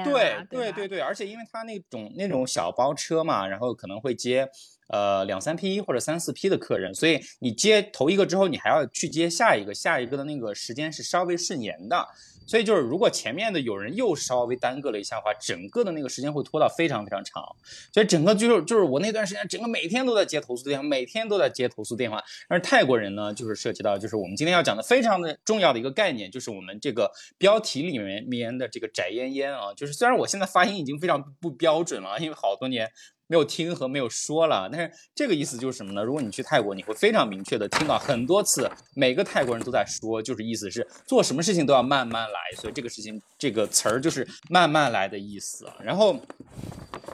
[0.02, 4.48] 对对对对，而且因为他那种那种小包车嘛，然后可能会接
[4.88, 12.08] 呃两三批或者三四批的客人，所以你接头一个之后，你还要去接下一个，下一个的那个时间是稍微顺延的。
[12.48, 17.44] 所以就是，如果前面的有人又稍微耽搁了一下的话，整个的那个时间会拖到非常非常长。
[17.92, 22.24] 所以整个就是就是我那段时间，整个每天都在接投诉电话，每天都在接投诉电话。
[22.48, 32.90] 而泰国人呢，就是涉及到就是我们今天要讲的非常的重要的一个概念，就是我们这个标题里面面的这个翟烟烟啊，就是虽然我现在发音已经非常不标准了，因为好多年。
[33.28, 36.02] 没有听和没有说了，但是这个意思就是什么呢？
[36.02, 45.70] 如果你去泰国，你会非常明确的听到很多次，每个泰国人都在说，就是意思是做什么事情都要慢慢来，所以这个事情这个词儿就是慢慢来的意思。
[45.84, 46.18] 然后，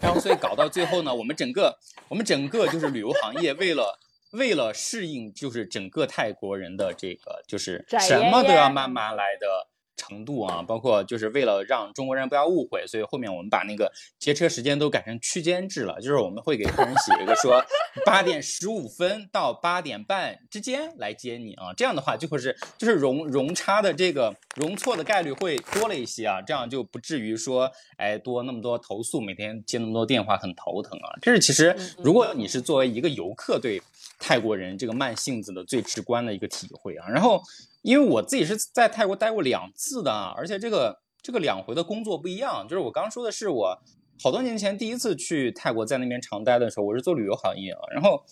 [0.00, 1.76] 然后所以搞到最后呢，我们整个
[2.08, 3.98] 我们整个就是旅游行业为了
[4.32, 9.74] 为了适应就是整个泰国人的这个就是什么都要慢慢来的。
[10.07, 17.64] 程度啊，包括就是为了让中国人不要误会，所以后面我们把那个接车时间都改成区间制了，就是我们会给客人写一个说
[18.05, 31.16] 八点十五分到八点半之间来接你啊，这样的话就会是就是容容差的这个容错的概率会多了一些啊，这样就不至于说哎多那么多投诉，每天接那么多电话很头疼啊。
[31.22, 33.80] 这是其实如果你是作为一个游客对
[34.18, 37.42] 泰国人这个慢性子的最直观的一个体会啊，然后。
[37.85, 42.66] 因为我自己是在泰国待过两次的啊，而且这个这个两回的工作不一样。
[42.66, 43.78] 就是我刚说的是我
[44.22, 47.80] 好多年前第一次去泰国，在那边常待的时候，我是做旅游行业啊。
[47.93, 48.24] 然后，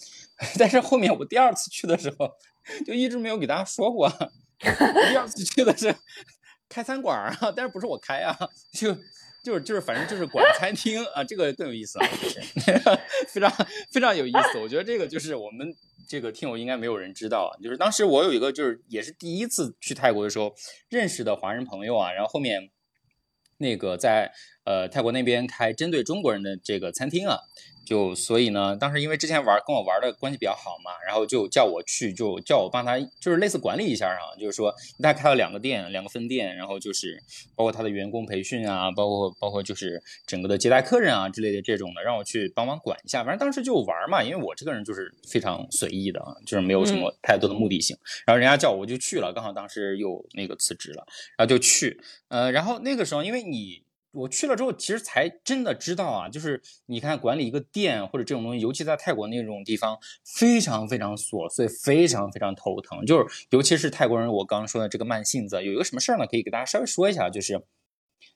[0.59, 2.31] 但是后面我第二次去的时候，
[2.87, 4.09] 就一直没有给大家说过。
[4.59, 5.95] 第二次去的是
[6.71, 8.35] 开餐馆啊，但是不是我开啊，
[8.73, 8.97] 就
[9.45, 12.09] 就是就是反正就是管餐厅啊，这个更有意思啊，
[13.29, 13.53] 非常
[13.91, 14.59] 非常有意思。
[14.61, 15.77] 我觉得这个就是我们。
[16.09, 20.55] 这个听友应该没有人知道啊，就是当时我有一个就是也是第一次去泰国的时候
[20.89, 22.71] 认识的华人朋友啊，然后后面
[23.59, 24.33] 那个在
[24.65, 27.39] 呃泰国那边开针对中国人的这个餐厅啊。
[27.85, 37.21] 就所以呢，当时因为之前玩跟我玩的关系比较好嘛，然后就叫我去，就叫我帮他，就是类似管理一下啊，就是说他开了两个店，两个分店，然后就是
[37.57, 43.25] 包括他的员工培训啊，包括包括就是整个的接待客人啊之类的这种的，让我去帮忙管一下。
[43.25, 47.99] 反正当时就玩嘛，因为我这个人就是非常随意的啊，就是没有什么太多的目的性。
[48.25, 51.05] 然后人家叫我就去了，刚好当时又那个辞职了，
[51.37, 52.01] 然后就去。
[52.29, 53.83] 呃，然后那个时候因为你。
[54.13, 63.05] 我去了之后，其实才真的知道啊，就是你看管理一个店或者这种东西，尤其在泰国那种地方，非常非常琐碎，非常非常头疼。
[63.07, 66.27] 就是尤其是泰国人，我刚刚说的这个慢性子，有一个什么事儿呢？
[66.27, 67.63] 可以给大家稍微说一下，就是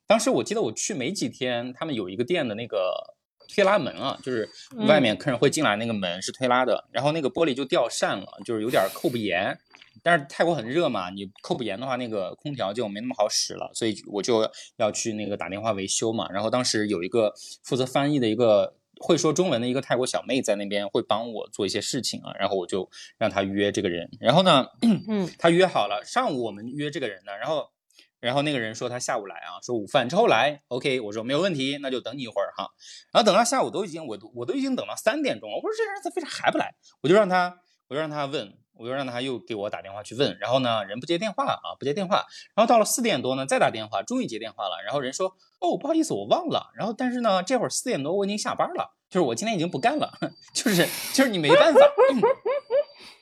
[0.06, 3.14] 当时我记得我去没几天，他们有一个店的那个
[3.48, 4.48] 推拉门啊，就是
[4.86, 9.56] 外面客人会进来，那个门是推拉的，然后那个玻璃就掉扇了，就是有点扣不严。
[10.02, 16.28] 但是泰国很热嘛，你扣不严的话，那个空调就没那么好使了，所以我就要去那个打电话维修嘛。
[16.30, 17.32] 然后当时有一个
[17.64, 22.88] 负责翻译的一个会说中文的一个泰国小妹在那边会帮我做一些事情啊，然后我就
[23.18, 24.08] 让她约这个人。
[24.20, 27.66] 然后呢，嗯， 他约好了上午我们约这个人呢，然后
[28.26, 32.68] 然后那个人说他下午来啊，说午饭之后来，OK，我说没有问题，那就等你一会儿哈。
[33.12, 36.74] 然后等到下午都已经我都我都已经等到三点钟了，我说这人他为啥还不来？
[37.00, 38.58] 我就让他我就让他问。
[38.78, 42.26] 我就让他又给我打电话去问，然后呢，人不接电话啊，不接电话。
[42.54, 44.82] 然后到了四点多呢，再打电话，终于接电话了。
[44.84, 46.70] 然后人说，哦，不好意思，我忘了。
[46.76, 50.12] 然后但是呢，这会儿四点多我已经下班了，就是我今天已经不干了，
[50.52, 51.80] 就是就是你没办法。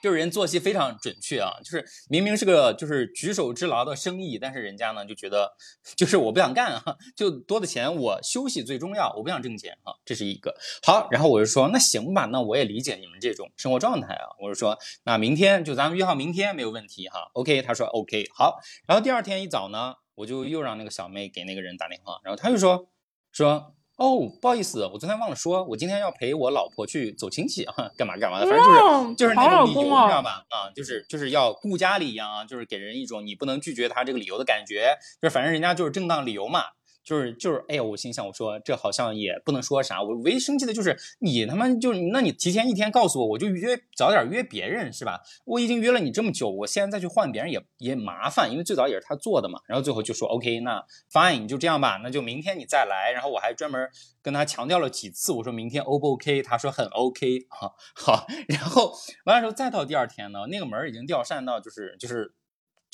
[0.04, 5.50] 就是人作息非常准确啊，就是明明是个就是举手之劳的生意，但是人家呢就觉得
[5.96, 11.08] 就是我不想干啊， 就多的钱我休息最重要，我不想挣钱啊，这是一个好。
[11.10, 18.58] 然后我就说那行吧，那我也理解你们这种生活状态啊，我就说那明天就咱们约好明天没有问题哈，OK，他说 OK 好。
[18.86, 22.90] 然后第二天一早呢，我就又让那个小妹给那个人打电话，然后他就说
[23.32, 23.74] 说。
[23.96, 30.44] 哦，不好意思，我昨天忘了说，我今天要陪我老婆去走亲戚啊， 干嘛干嘛的，反正就是就是那种理由，你知道吧？
[30.50, 36.64] 啊，就是就是要顾家里一样啊，就是给人一种你不能拒绝他这个理由的感觉，就是反正人家就是正当理由嘛。
[37.04, 40.02] 就是就是，哎呀，我心想，我说这好像也不能说啥。
[40.02, 45.20] 我唯一生气的就是你他妈就，那你提前一天告诉我，我就约早点约别人是吧？
[45.44, 49.60] 我已经约了你这么久，我现在再去换别人也也麻烦，因为最早也是他做的嘛。
[49.66, 50.82] 然后最后就说 OK，那
[51.12, 53.12] Fine，你就这样吧，那就明天你再来。
[53.12, 53.88] 然后我还专门
[54.22, 56.42] 跟他强调了几次，我说明天 O 不 OK？
[56.42, 58.26] 他说很 OK 啊，好。
[58.48, 58.94] 然后
[59.26, 62.34] 完了之后再到第二天呢，那个门已经掉扇到就是就是。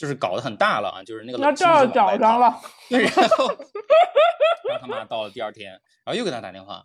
[0.01, 3.49] 就是搞得很大了啊，就是那个那这儿找上了，然后，
[4.67, 6.83] 然后他妈到了第二天，然后又给他打电话，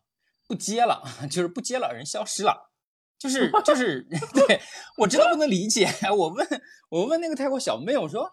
[0.50, 1.02] 不接了，
[1.32, 2.72] 就是不接了，人消失了，
[3.18, 4.06] 就是就是，
[4.36, 4.60] 对
[4.98, 5.88] 我真的不能理解。
[6.12, 6.46] 我问
[6.90, 8.30] 我问那个泰国小妹，我说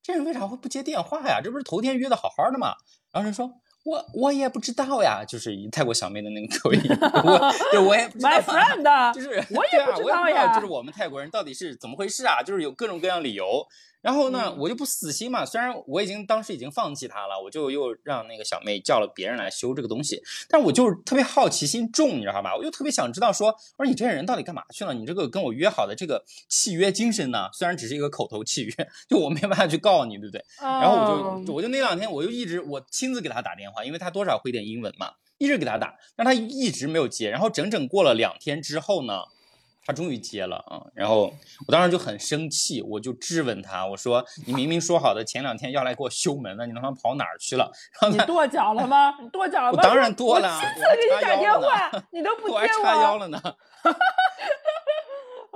[0.00, 1.40] 这人为啥会不接电话呀？
[1.42, 2.74] 这不是头天约的好好的吗？
[3.10, 3.50] 然后人说。
[3.82, 6.82] 我我也不知道呀，就是泰国小妹的那个口音，
[7.24, 8.28] 我就我也不知道。
[8.28, 12.42] My friend，就是我也不知道呀，就是我们泰国人到底是怎么回事啊？
[12.44, 13.66] 就是有各种各样理由。
[14.02, 15.44] 然后呢，我就不死心嘛。
[15.44, 20.22] 虽然我已经当时已经放弃他了，我就又让那个小妹叫了别人来修这个东西。
[20.48, 22.56] 但我就是特别好奇心重，你知道吧？
[22.56, 24.94] 我就特别想知道，说我说你这人到底干嘛去了？
[24.94, 27.48] 你这个跟我约好的这个契约精神呢？
[27.52, 28.72] 虽然只是一个口头契约，
[29.08, 30.44] 就我没办法去告你，对不对？
[30.60, 37.30] 然后我就我就那两天我就一直我亲自给他打电话，因为他多少会点英文嘛，一直给他打，但他一直没有接。
[37.30, 39.24] 然后整整过了两天之后呢？
[39.84, 41.32] 他终于接了啊，然后
[41.66, 47.70] 我当时就很生气，我就质问他，我说： “你明明说好的前两天要来给我修门的，你他妈跑哪儿去了？”
[48.10, 49.14] 你跺脚了吗？
[49.20, 49.78] 你跺脚了吗？
[49.78, 52.54] 我当然跺了，我亲自给你打电话，你都不接我。
[52.54, 53.40] 我还叉腰了呢。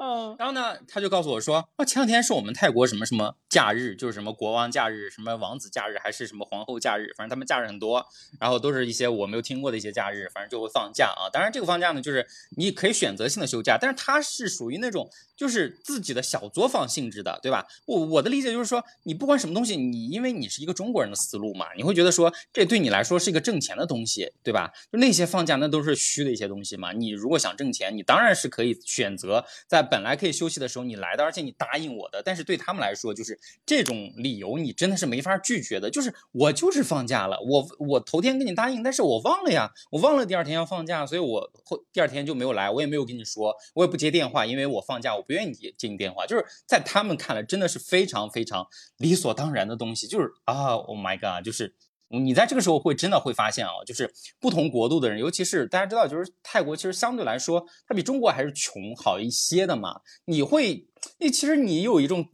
[0.05, 8.05] 嗯，然后呢，他就告诉我说，啊，前两天是我们泰国什么什么假日，就是什么国王假日、什么王子假日，还是什么皇后假日，反正他们假日很多，
[8.39, 11.33] 然后都是一些我没有听过的一些假日，反正就会放假啊。
[11.33, 12.27] 当然，这个放假呢，就是
[12.59, 17.67] 你可以选择性的休假，但是它是属于那种就是自己的小作坊性质的，对吧？
[17.87, 24.71] 我我的理解就是说，你不管什么东西，你因为你是一个中国人的思路嘛，你会觉得说这对你来说是一个挣钱的东西，对吧？
[24.93, 26.93] 就那些放假那都是虚的一些东西嘛。
[26.93, 29.89] 你如果想挣钱，你当然是可以选择在。
[29.95, 35.89] 本来可以休息的时候你来的，而且你答应我的，但是对他们来说，就是这种理由你真的是没法拒绝的。
[35.89, 46.27] 就是我就是放假了，我我头天跟你答应，但是我忘了呀，我忘了第二天要放假，所以我后第二天就没有来，我也没有跟你说，我也不接电话，因为我放假，我不愿意接接你电话。
[46.27, 48.67] 就是在他们看来，真的是非常非常
[48.97, 50.09] 理所当然的东西。
[50.09, 51.77] 就是啊，Oh my God，就是。
[52.21, 60.01] 你在这个时候会真的会发现啊，就是不同国度的人，尤其是大家知道，就是泰国其实相对来说，它比中国还是穷好一些的嘛。
[60.27, 60.87] 你会，
[61.19, 62.29] 那其实你有一种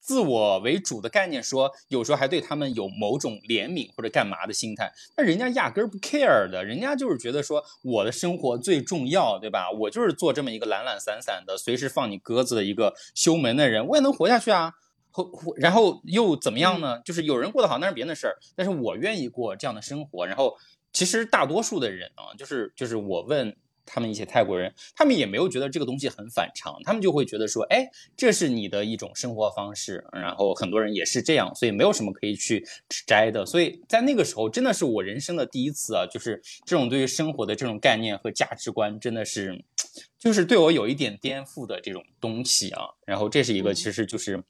[0.00, 9.70] 自我为主的概念，说有时候还对他们有某种怜悯或者干嘛的心态，那人家压根儿不 care 的，人家就是觉得说我的生活最重要，对吧？
[9.70, 14.74] 我就是做这么一个懒懒散散的，随时放你鸽子的一个修门的人，我也能活下去啊。
[15.10, 17.00] 后，然后又怎么样呢？
[17.04, 18.38] 就是有人过得好，那是别人的事儿。
[18.54, 20.26] 但是我愿意过这样的生活。
[20.26, 20.56] 然后，
[20.92, 23.56] 其实大多数的人啊，就是就是我问
[23.86, 32.64] 他们一些泰国人，他们也没有觉得这个东西很反常，他们就会觉得说，哎，这是你的一种生活方式，然后很多人也是这样，所以没有什么可以去
[33.06, 33.44] 摘的。
[33.44, 39.64] 所以在那个时候，真的是我人生的第一次啊，就是这种对于生活的这种概念和价值观，真的是，
[40.20, 42.90] 就是对我有一点颠覆的这种东西啊。
[43.04, 44.44] 然后这是一个，其实就是。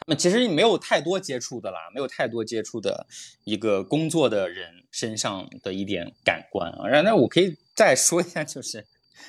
[0.00, 3.06] 他们其实没有太多接触的啦，没有太多接触的
[3.44, 6.88] 一个工作的人身上的一点感官啊。
[6.88, 8.86] 然后，那我可以再说一下，就是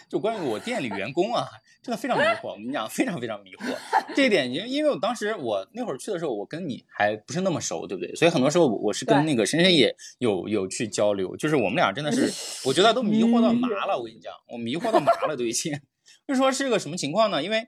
[0.10, 1.46] 就关于我店里员工啊，
[1.84, 2.52] 真的非常迷惑。
[2.52, 3.76] 我跟你讲，非常非常迷惑。
[4.16, 8.16] 这一点，因因为我当时我那会儿去的时候，我跟你还不是那么熟，对不对？
[8.16, 12.32] 所以很多时候我是跟那个深深也有有去交流，就是我们俩真的是，
[12.68, 13.98] 我觉得都迷惑到麻了。
[13.98, 15.80] 我跟你讲，我迷惑到麻了都已经。
[16.28, 17.44] 就说是个什么情况呢？
[17.44, 17.68] 因为。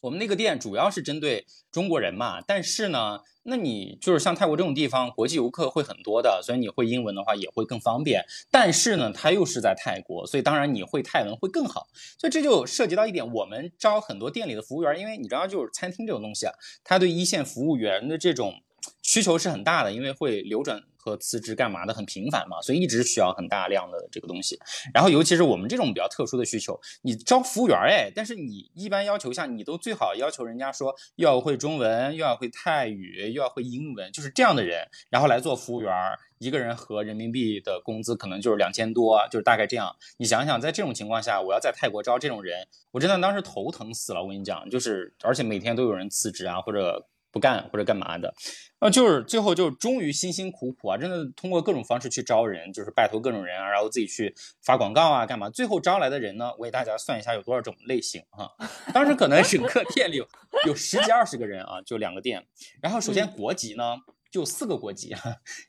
[0.00, 8.24] 我们那个店主要是针对中国人嘛，但是呢，那你就是像泰国这种地方，国际游客会很多的，所以你会英文的话也会更方便。
[8.50, 11.88] 但是呢，它又是在泰国，所以当然你会泰文会更好。
[12.18, 16.52] 所以这就涉及到一点，我们招很多店里的服务员，因为你知道，就是餐厅这种东西啊，
[16.84, 18.62] 它对一线服务员的这种。
[19.02, 24.58] 需求是很大的，因为会流转和辞职干嘛的很频繁嘛，所以一直需要很大量的这个东西。
[24.92, 35.92] 然后尤其是我们这种比较特殊的需求，你招服务员哎，但是你一般要求下，你都最好要求人家说又要会中文，又要会泰语，又要会英文，就是这样的人，然后来做服务员，
[36.38, 39.94] 一个人合人民币的工资可能就是两千多，就是大概这样。
[40.18, 44.22] 你想想，在这种情况下，我要在泰国招这种人，我真的当时头疼死了。
[44.22, 47.06] 我跟你讲，就是而且每天都有人辞职啊，或者。
[47.38, 48.34] 不干或者干嘛的，
[48.80, 54.34] 啊，就是最后就是终于辛辛苦苦啊，真的通过各种方式去招人，就是拜托各种人啊，然后自己去
[54.64, 55.48] 发广告啊，干嘛？
[55.48, 58.50] 最后招来的人呢，我给大家算一下有多少种类型啊。
[58.92, 60.26] 当时可能整个 店里有
[60.66, 62.44] 有十几二十个人啊，就两个店。
[62.82, 63.98] 然后首先国籍呢，
[64.32, 65.14] 就四个国籍，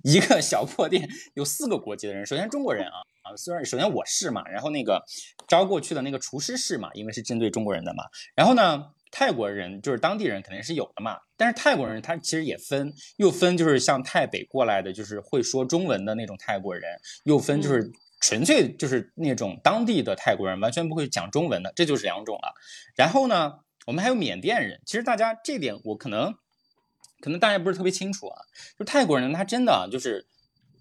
[0.04, 2.26] 一个小破店有四个国籍的人。
[2.26, 5.04] 首先中国人啊啊，虽然首先我是嘛，然后那个
[5.48, 8.06] 招过去的那个厨师是嘛，因为是针对中国人的嘛。
[8.34, 8.88] 然后呢？
[9.12, 16.84] 泰国人就是当地人肯定是有的嘛，但是泰国人他其实也分，又分就是像泰北过来的，就是会说中文的那种泰国人，
[17.24, 17.92] 又分就是
[18.22, 22.54] 纯粹就是那种当地的泰国人，完全不会讲中文的，这就是两种了。
[22.96, 26.34] 然后呢，我们还有缅甸人，其实大家这点我可能
[27.20, 28.42] 可能大家不是特别清楚啊，
[28.78, 30.28] 就泰国人他真的就是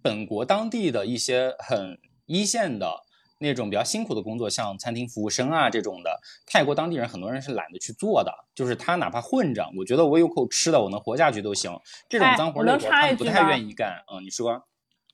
[0.02, 3.07] 本国当地的一些很一线的。
[3.38, 11.70] 那种比较辛苦的工作，像餐厅服务生啊这种的，泰国当地人很多人是懒得去做的，就是他哪怕混着，我觉得我有口吃的，我能活下去都行。
[12.08, 14.02] 这种脏活累活他不太愿意干。
[14.12, 14.62] 嗯，你说？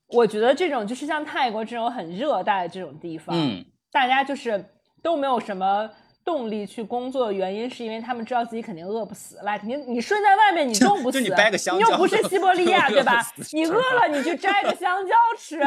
[0.09, 4.73] 我觉得这种就是像泰国这种很热带这种地方，嗯，大家就是
[5.03, 5.91] 都没有什么。
[6.25, 13.21] 动力去工作的原因是因为他们知道自己肯定饿不死，来，肯定你睡在外面你冻不死，你掰个香蕉，你又不是西伯利亚对吧？
[13.53, 15.61] 你饿了你去摘个香蕉吃，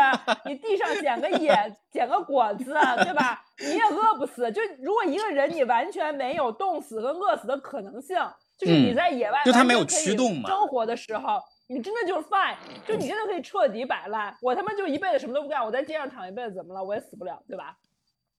[0.46, 1.56] 你地上捡个野
[1.92, 3.44] 捡个果子对吧？
[3.60, 4.52] 你也饿不死。
[4.52, 8.18] 就如果一个人你完全没有冻死和饿死的可能性，
[8.58, 12.56] 就是你在野外就他没有驱动嘛，生活的时候你真的就是 fine，
[12.88, 14.36] 就你真的可以彻底摆烂。
[14.42, 16.84] 我他妈就一辈子什么都不干，我在街上躺一辈子怎么了？
[16.84, 17.76] 我也死不了对吧？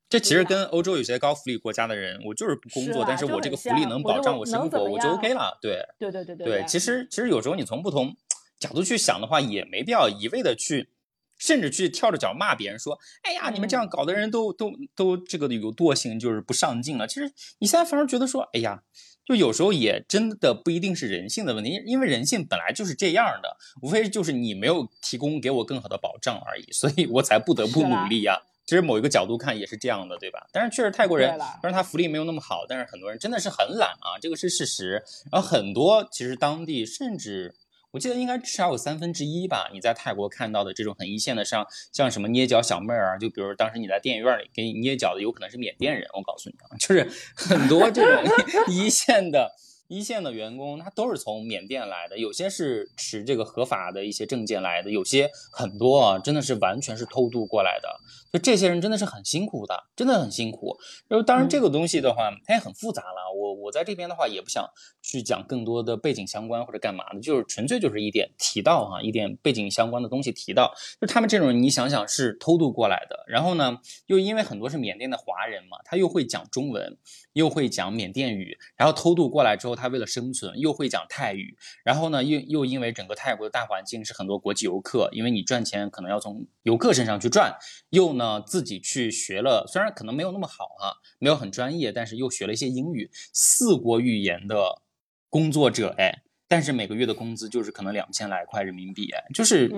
[0.09, 5.59] 这其实跟欧洲有些高福利国家的人，我就是不工作，但是我这个福利能保障我生活，我就 OK 了。
[5.61, 6.47] 对，对对对对。
[6.47, 8.17] 对，其实其实有时候你从不同
[8.59, 10.89] 角度去想的话，也没必要一味的去，
[11.37, 18.85] 甚至去跳着脚骂别人说：“哎呀，你们这样搞的人都都都这个有惰性，就是不上进了。”其实你现在反而觉得说：“哎呀，
[19.27, 30.47] 就有时候也真的不一定是人性的问题，因为人性本来就是这样的，无非就是你没有提供给我更好的保障而已，所以我才不得不努力呀。”其实某一个角度看也是这样的，对吧？
[30.53, 35.03] 但是确实泰国人，虽然他福利没有那么好，但是很多人真的是很懒啊，这个是事实。
[35.33, 37.55] 然后很多其实当地甚至
[37.93, 46.07] 我记得应该至少有三分之一吧，你在泰国看到的这种很一线的，像像什么捏脚小妹儿啊，就比如当时你在电影院里给你捏脚的，有可能是缅甸人。
[46.13, 48.23] 我告诉你啊，就是很多这种
[48.69, 49.51] 一线的。
[49.89, 57.89] 一线的员工，他都是从缅甸来的，有些是持这个合法的一些证件来的，有些很多啊，真的是完全是偷渡过来的。
[58.31, 60.77] 就这些人真的是很辛苦的，真的很辛苦。
[61.09, 63.33] 然后当然这个东西的话，它也很复杂了。
[63.35, 64.63] 我我在这边的话，也不想
[65.09, 70.75] 去讲更多的背景相关或者干嘛的，就是纯粹就是一点提到哈，一点背景相关的东西提到。
[71.01, 76.99] 就他们这种，你想想是偷渡过来的，然后呢，又因为很多是缅甸的华人嘛，他又会讲中文，
[77.33, 79.79] 又会讲缅甸语，然后偷渡过来之后。
[79.79, 87.57] 他为了生存，又会讲泰语，然后呢，又又因为整个泰国的大环境是很多国际游客，因为你赚钱可能要从游客身上去赚，
[87.91, 94.83] 又呢自己去学了，虽然可能没有那么好哈，没有很专业，但是又学了一些英语，四国语言的
[95.29, 99.69] 工作者，哎，但是每个月的工资就是可能两千来块人民币，就是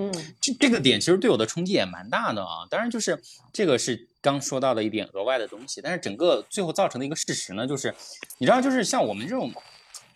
[0.40, 2.66] 这这个点其实对我的冲击也蛮大的啊。
[2.70, 3.20] 当然就是
[3.52, 7.94] 这个是刚说到的一点额外的东西，但是整个最后造成的一个事实呢，就是
[8.38, 9.52] 你知道，就是像我们这种，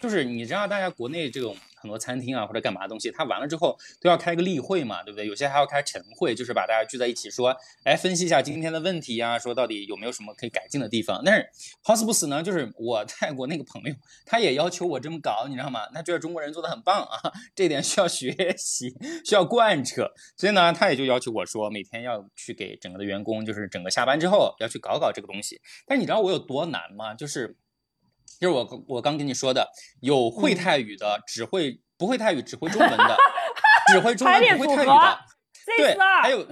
[0.05, 1.57] 就是你知道大家国内这种。
[1.85, 5.27] 很多餐厅啊，或者干嘛东西，他完了之后都要开个例会嘛，对不对？
[5.27, 11.21] 有些还要开晨会，就是把大家聚在一起说，哎，分析一下今天的问题呀，说到底有没有什么可以改进的地方。
[11.23, 11.47] 但是
[11.83, 13.95] 好死不死呢，就是我 泰国那个朋友，
[14.25, 15.87] 他也要求我这么搞，你知道吗？
[15.93, 17.21] 他觉得中国人做的很棒啊，
[17.55, 20.11] 这点需要学习，需要贯彻。
[20.39, 25.61] 所以呢，他也就要求我说，每天要去给整个的员工，就是整个下班之后要去搞搞这个东西。
[25.87, 27.13] 但你知道我有多难吗？
[27.13, 27.59] 就是。
[28.45, 29.67] 就是我我刚跟你说的，
[30.03, 33.17] 有会泰语的，只会不会泰语，只会中文的，
[33.91, 35.19] 只会中文不会泰语的，
[35.79, 36.47] 对，还有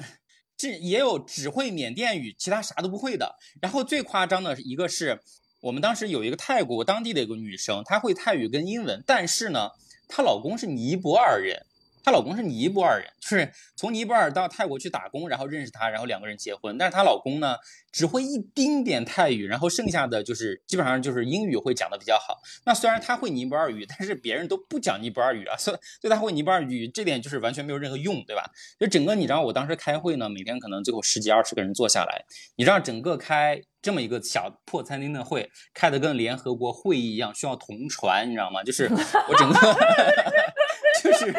[0.56, 3.36] 这也有只会缅甸语，其他啥都不会的。
[3.60, 5.20] 然后最夸张的一个是，
[5.60, 9.68] 我们当时有一个泰国当地的一个女生，她会泰语跟英文，但是呢，
[10.08, 11.66] 她老公是尼泊尔人。
[12.02, 16.76] 她老公是尼泊尔人，就是从尼泊尔到泰国去打工，然后认识她，然后两个人结婚。
[16.76, 17.56] 但是她老公呢，
[17.92, 22.40] 只会一丁点泰语，然后剩下的就是基本上就是英语会讲的比较好。
[22.64, 28.50] 那虽然他会尼泊尔语，但是别人都不讲尼泊尔语啊，所以对他会尼泊尔语这点就是完全没有任何用，对吧？
[28.78, 32.24] 就整个你知道，我当时开会呢，每天可能最后十几二十个人坐下来，
[32.56, 38.62] 你知道整个开这么一个小破餐厅的会，开的跟联合国会议一样，需要同传，你知道吗？
[38.62, 38.90] 就是
[39.28, 39.58] 我整个
[41.02, 41.32] 就是。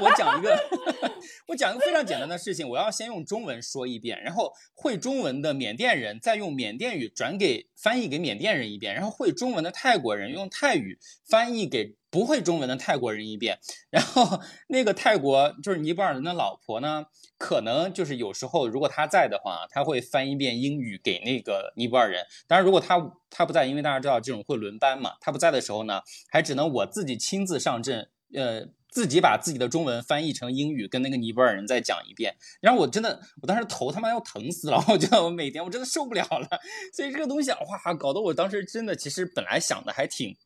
[0.00, 0.58] 我讲一个，
[1.48, 2.68] 我讲一个非常简单的事情。
[2.68, 13.58] 我要先用中文说一遍，然后会中文的缅甸人再用缅甸语转给翻译给缅甸人一遍，然后会中文的泰国人用泰语翻译给不会中文的泰国人一遍。
[13.90, 17.06] 然后那个泰国就是尼泊尔人的老婆呢，
[17.38, 22.24] 可能就是有时候如果他在的话，他会翻一遍英语给那个尼泊尔人。
[22.46, 22.98] 当然，如果他
[23.30, 28.68] 他不在，因为大家知道这种会轮班嘛，他不在的时候呢，还只能我自己亲自上阵，呃。
[28.92, 36.48] 自己把自己的中文翻译成英语，跟那个尼泊尔人再讲一遍，然后我真的，我当时头他妈要疼死了， 我觉得我每天我真的受不了了，
[36.94, 40.36] 所以这个东西哇，搞得我当时真的，其实本来想的还挺，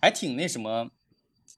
[0.00, 0.90] 还挺那什么。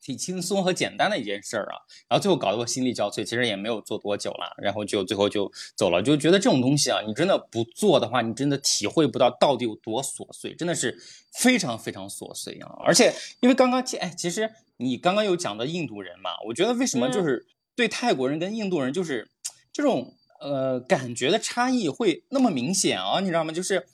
[0.02, 1.80] 挺轻松和简单的一件事儿啊，
[2.10, 11.00] 然后最后搞得我心力交瘁，其实也没有做多久了，然后就最后就走了，就觉得这种东西啊，你真的不做的话，你真的体会不到到底有多琐碎，真的是
[11.40, 12.68] 非常非常琐碎啊！
[12.84, 19.30] 而且因为刚刚哎，其实你刚刚有讲到印度人嘛，我觉得为什么就是对泰国人跟印度人就是
[19.72, 23.20] 这种呃感觉的差异会那么明显啊？
[23.20, 23.52] 你知道吗？
[23.52, 23.86] 就是。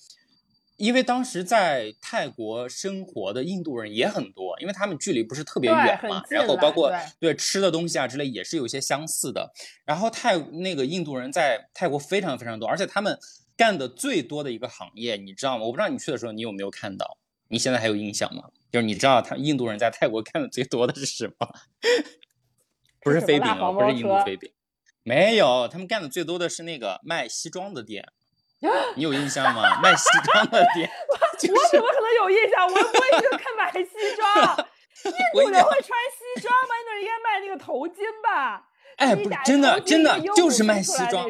[0.76, 9.53] 因为当时在泰国生活的印度人也很多，因为他们距离不是特别远嘛，然后包括对吃的东西啊之类也是有些相似的。
[9.85, 13.18] 然后泰那个印度人在泰国非常非常多，而且他们
[13.59, 15.64] 干的最多的一个行业，你知道吗？
[15.66, 17.18] 我不知道你去的时候你有没有看到，
[17.49, 18.45] 你现在还有印象吗？
[18.71, 21.49] 就是你知道他印度人在泰国干的最多的是什么？
[23.01, 24.53] 不是飞饼哦，不是印度飞饼，
[25.03, 28.07] 没有，他们干的最多的是那个卖西装的店。
[28.95, 29.81] 你有印象吗？
[29.83, 32.66] 卖西装的店， 我怎么可能有印象？
[32.66, 34.66] 我又不会去看买西装。
[35.03, 36.75] 印度人会穿西装吗？
[36.79, 38.62] 印度人应该卖那个头巾吧？
[38.99, 41.27] 哎，不是真的，真的就是卖西装。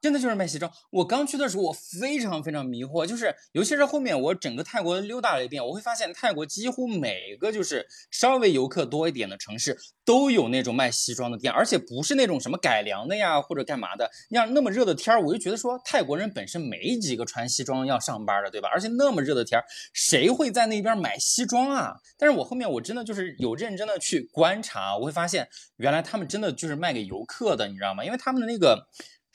[0.00, 0.70] 真的就是卖西装。
[0.90, 14.10] 我刚去的时候，我非常非常迷惑，就是尤其是后面我整个泰国溜达了一遍，我会发现泰国几乎每个就是稍微游客多一点的城市都有那种卖西装的店，而且不是那种什么改良的呀或者干嘛的。
[14.30, 18.68] 你像那么热的天儿，我就觉得说泰国人本身没几个穿西装要上班的，对吧？
[18.72, 21.96] 而且那么热的天儿，谁会在那边买西装啊？
[22.16, 28.04] 但是我后面我真的就是有认真的去观察，我会发现原来他们真的就是卖给游客的，你知道吗？
[28.04, 28.86] 因为他们的那个。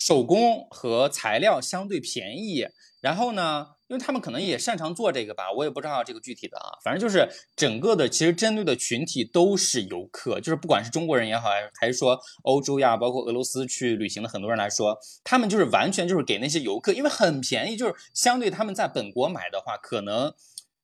[0.05, 2.67] 手工和材料相对便宜，
[2.99, 7.25] 然后呢，因为他们可能也擅长做这个吧，我也不知道这个具体的啊，反正就是
[7.55, 11.47] 整个的其实针对的群体都是游客，就是不管是中国人也好，
[11.79, 20.33] 还是说欧洲呀，包括俄罗斯去旅行的很多人来说，他们就是完全就是给那些游客，因为很便宜，就是相对他们在本国买的话，可能。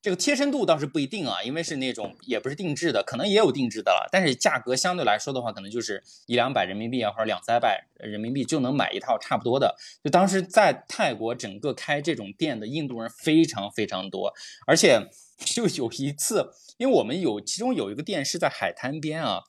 [0.02, 9.76] 这个贴身度倒是不一定啊，因为是那种也不是定制的，可能也有定制的了，但是价格相对来说的话，可能就是一两百人民币啊，或者两三百人民币就能买一套差不多的。
[10.02, 14.32] 就当时在泰国，整个开这种店的印度人非常非常多，
[14.66, 19.42] 而且就有一次，因为我们有其中有一个店是在海滩边啊，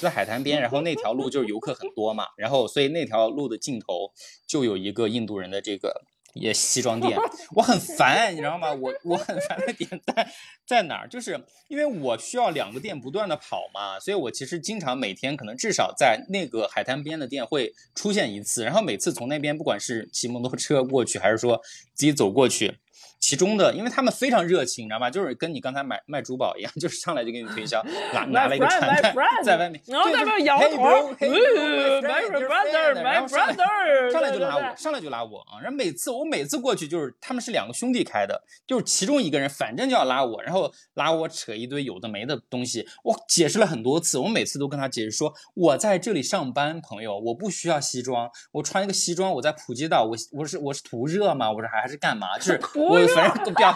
[0.00, 4.12] 在海滩边，然后那条路就是游客很多嘛，然后所以那条路的尽头
[4.46, 6.04] 就有一个印度人的这个。
[6.36, 7.18] 也西装店，
[7.54, 8.72] 我很烦，你知道吗？
[8.72, 10.28] 我我很烦的点在
[10.66, 11.08] 在哪儿？
[11.08, 21.60] 就是因为我需要两个店不断的跑嘛，所以我其实经常每天可能至少在那个海滩边的店会出现一次，然后每次从那边不管是骑摩托车过去，还是说
[21.94, 22.78] 自己走过去，
[23.26, 25.10] 其中的，因为他们非常热情，你知道吧？
[25.10, 29.12] 就是跟你刚才买卖珠宝一样， 就是上来就给你推销，拿拿了一个传单
[29.42, 35.58] 在外面，然后在那摇头，My brother，My brother，上来就拉我，上来就拉我啊！
[35.60, 42.86] 然后每次我每次过去，就是他们是两个兄弟开的，就是其中一个人反正就要拉我，然后拉我扯一堆有的没的东西。
[43.02, 51.50] 我解释了很多次，我每次都跟他解释说，我在这里上班，朋友，我不需要西装，我穿一个西装，我在普吉岛，我我是我是图热吗？
[51.50, 52.38] 我说还还是干嘛？
[52.38, 53.70] 就是我反正 表，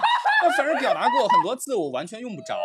[0.44, 2.56] 我反正表达过很多次，我完全用不着。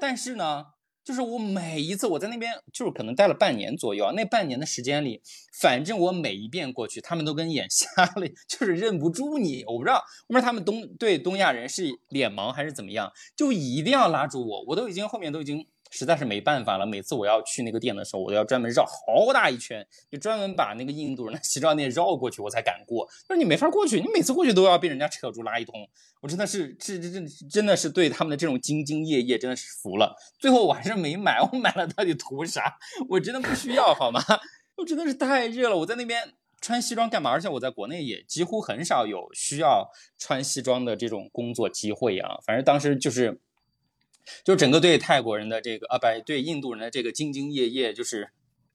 [0.00, 0.64] 但是呢，
[1.04, 5.22] 就是我每一次我在那边，就是可能待了半年左右，那半年的时间里，
[5.60, 9.64] 反正我每一遍过去，他们都跟眼瞎了， 就是认不住你。
[9.66, 15.66] 我不知道，我不知道他们东对东亚人是脸盲还是怎么样，就一定要拉住我，我都已经后面都已经。
[15.96, 23.08] 实在是没办法了，每次我要去那个店的时候，我都要专门绕好大一圈，就专门把那个印度人的西装店绕过去，我才敢过。
[23.28, 25.88] 但是你没法过去，你每次过去都要被人家扯住拉一通。
[26.20, 30.16] 我真的是，这这这真的是对他们的这种兢兢业业真的是服了。
[30.38, 32.76] 最后我还是没买，我买了到底图啥？
[33.08, 34.20] 我真的不需要好吗？
[34.76, 37.30] 我真的是太热了，我在那边穿西装干嘛？
[37.30, 39.88] 而且我在国内也几乎很少有需要
[40.18, 42.36] 穿西装的这种工作机会啊。
[42.44, 43.40] 反正当时就是。
[44.44, 48.30] 就整个对泰国人的这个啊，不对印度人的这个兢兢业业，就是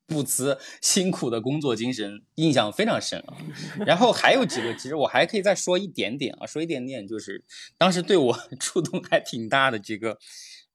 [0.08, 3.38] 不辞辛苦的工作精神，印象非常深啊。
[3.86, 7.44] 然后还有几个，其实我还可以再说一点点啊，说一点点，就是
[7.78, 10.18] 当时对我 触动还挺大的几个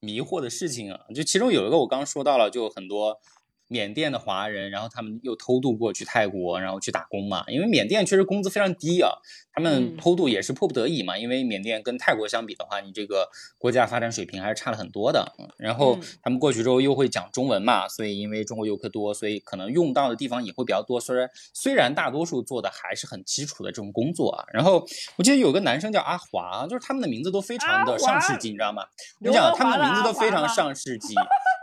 [0.01, 1.01] 迷惑的事情啊。
[1.15, 3.21] 就其中有一个我刚刚说到了，就很多。
[3.69, 7.45] 缅甸的华人，然后他们又偷渡过去泰国，然后去打工嘛。
[7.49, 9.11] 因为缅甸确实工资非常低啊，
[9.53, 11.17] 他们偷渡也是迫不得已嘛。
[11.17, 15.33] 因为缅甸跟泰国相比的话，你这个国家发展水平还是差了很多的。
[15.57, 21.01] 然后他们过去之后又会讲中文嘛，所以因为中国游客多，所以可能用到的地方也会比较多。
[21.01, 24.45] 虽然虽然大多数做的还是很基础的这种工作啊。
[24.53, 24.87] 然后
[25.17, 28.85] 我记得有个男生叫阿华，就是他们的名字都非常的上世纪，你知道吗？
[29.21, 31.15] 我讲他们的名字都非常上世纪。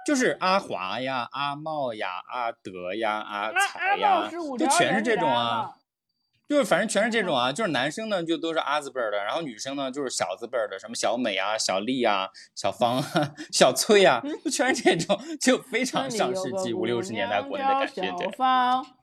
[0.06, 5.76] 就是阿华呀，阿茂呀，阿德呀，阿才呀，就全是这种啊，
[6.50, 18.02] 就是反正全是这种啊，就是男生呢就都是阿字辈的，然后女生呢就是小字辈的，什么小美啊、小丽啊、小芳啊、 小翠啊，就全是这种，就非常上世纪五六十年代国内的感觉。
[18.18, 18.28] 对，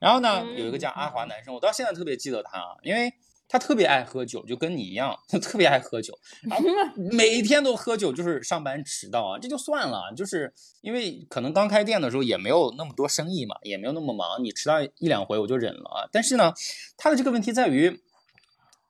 [0.00, 3.12] 然后呢，有一个叫阿华男生，我到现在特别记得他，因为。
[3.48, 6.16] 他特别爱喝酒，就跟你一样，他特别爱喝酒，
[7.10, 16.08] 每天都喝酒，就是上班迟到啊，这就算了，就是因为可能刚开店的时候也没有那么多生意嘛，也没有那么忙，你迟到一两回我就忍了啊。
[16.12, 16.52] 但是呢，
[16.96, 17.86] 他的这个问题在于，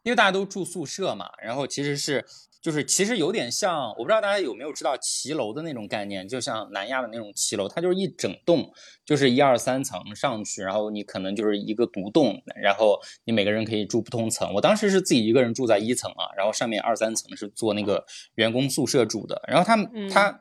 [0.03, 2.27] 因为大家都住宿舍嘛，然后其实是。
[2.61, 8.73] 就是其实有点像，我不知道大家有没有知道骑楼的那种概念，就像南亚的那种骑楼，它就是一整栋，
[9.05, 14.53] 就是一二三层上去，然后你可能就是一个独栋，然后你每个人可以住不同层。
[14.55, 18.05] 我当时是自己一个人住在一层啊，然后上面二三层是做那个
[18.35, 19.77] 员工宿舍住的，然后他
[20.11, 20.41] 他。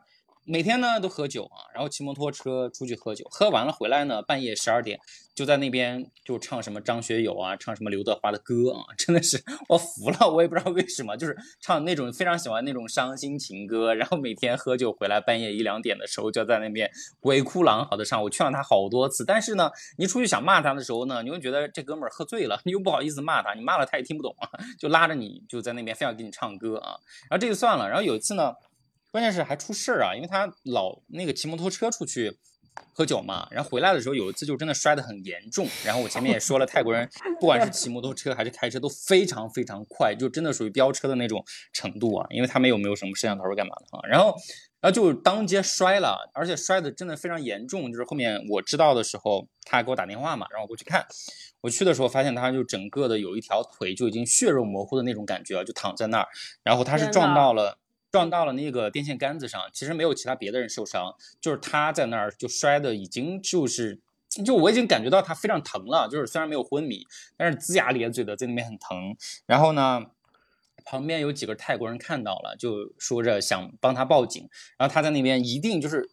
[0.50, 4.98] 每天呢都喝酒啊，然后骑摩托车出去喝酒，喝完了回来呢，半夜十二点
[5.34, 16.90] 就在那边就唱什么张学友啊，唱什么刘德华的歌啊， 真的是我服了，我也不知道为什么，就是唱那种非常喜欢那种伤心情歌，然后每天喝酒回来半夜一两点的时候就在那边
[17.20, 24.48] 鬼哭狼嚎的唱，我劝了他好多次，但是呢，你出去想骂他的时候呢，你又觉得这哥们儿喝醉了，你又不好意思骂他，你骂了他也听不懂啊，
[24.80, 26.96] 就拉着你就在那边非要给你唱歌啊，
[27.28, 28.54] 然后这就算了，然后有一次呢。
[29.18, 32.38] 关键是还出事儿啊，因为他老那个骑摩托车出去
[32.94, 35.66] 喝酒嘛，然后回来的时候有一次就真的摔得很严重。
[35.84, 37.10] 然后我前面也说了，泰国人
[37.40, 42.24] 不管是骑摩托车还是开车都非常非常快，就真的属于飙车的那种程度啊。
[42.30, 44.06] 因为他们又没有什么摄像头干嘛的啊。
[44.08, 44.26] 然后，
[44.80, 47.90] 然后就当街摔了，而且摔的真的非常严重。
[47.90, 51.04] 就是后面我知道的时候，他还给我打电话嘛，让我过去看。
[51.62, 56.28] 我去的时候发现他就整个的有一条腿就已经血肉模糊的那种感觉啊，就躺在那儿。
[56.62, 57.80] 然后他是撞到了。
[58.18, 64.00] 撞到了那个电线杆子上，其实没有其他别的人受伤，就是他在那儿就摔的已经就是，
[64.44, 67.06] 就我已经感觉到他非常疼了，就是虽然没有昏迷，
[67.36, 69.14] 但是龇牙咧嘴的在那边很疼。
[69.46, 70.02] 然后呢，
[70.84, 74.48] 旁边有几个泰国人看到了，就说着想帮他报警。
[74.76, 76.10] 然后他在那边一定就是，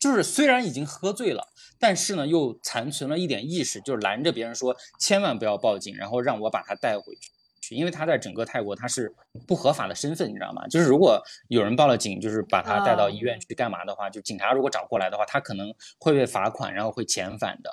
[0.00, 1.46] 就是虽然已经喝醉了，
[1.78, 7.30] 但是呢又残存了一点意识，就是拦着别人说千万不要报警，然后让我把他带回去。
[7.70, 9.14] 因为他在整个泰国他是
[9.46, 10.66] 不合法的身份，你知道吗？
[10.66, 17.70] 就是如果有人报了警，就是把他带到医院去干嘛的话，就警察如果找过来的话，他可能会被罚款，然后会遣返的。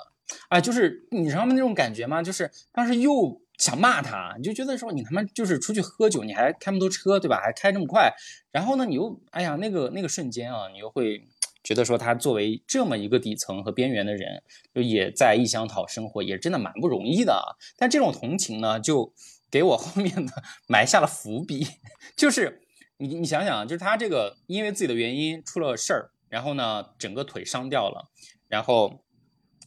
[0.48, 1.52] 啊，就是你知道吗？
[1.52, 2.22] 那种感觉吗？
[2.22, 7.40] 就是当时又想骂他，你就觉得说你他妈就是出去喝酒，你还开那么多车，对吧？
[7.42, 8.10] 还开这么快，
[8.50, 11.28] 然后呢，你又哎呀，那个那个瞬间啊，你又会
[11.62, 14.42] 觉得说他作为这么一个底层和边缘的人，
[14.74, 17.56] 就也在异乡讨生活，也真的蛮不容易的。
[17.76, 19.12] 但这种同情呢，就。
[19.52, 20.32] 给我后面的
[20.66, 21.64] 埋下了伏笔。
[22.16, 22.62] 就是
[22.96, 28.10] 你你想想，就是他这个因为自己的原因出了事儿，然后呢整个腿伤掉了，
[28.48, 29.04] 然后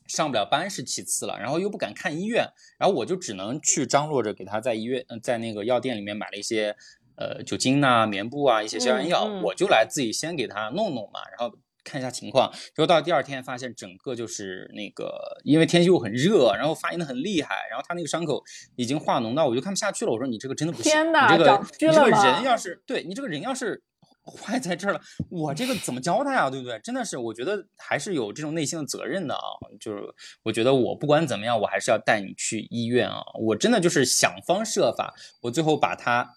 [0.07, 2.47] 上不了班是其次了，然后又不敢看医院，
[2.79, 6.75] 然后我就只能去张罗着给他在医院在那个药店里面买了一些
[7.15, 11.55] 呃酒精呐、棉布啊一些消炎药，嗯嗯我就来自己先给他弄弄嘛，然后。
[11.85, 18.43] 看一下情况，结果到第二天发现整个就是那个，因为天气又很热，然后发炎的很厉害，然后他那个伤口
[18.75, 20.11] 已经化脓到我就看不下去了。
[20.11, 23.81] 我说你这个真的不行，天哪你这个你这个人要是对你这个人要是
[24.25, 24.99] 坏在这儿了，
[25.29, 26.49] 我这个怎么教他呀？
[26.49, 26.79] 对不对？
[26.79, 29.41] 真的是，我觉得还是有这种内心的责任的啊。
[29.79, 30.01] 就是
[30.41, 33.21] 我觉得我不管怎么样，我还是要带你去医院啊。
[33.39, 35.13] 我真的就是想方设法，
[35.43, 36.31] 我最后把他。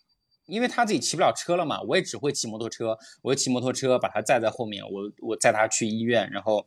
[0.49, 6.66] 因为他自己骑不了车了嘛，我也只会骑摩托车，我就骑摩托车把他载在后面，我我载他去医院，然后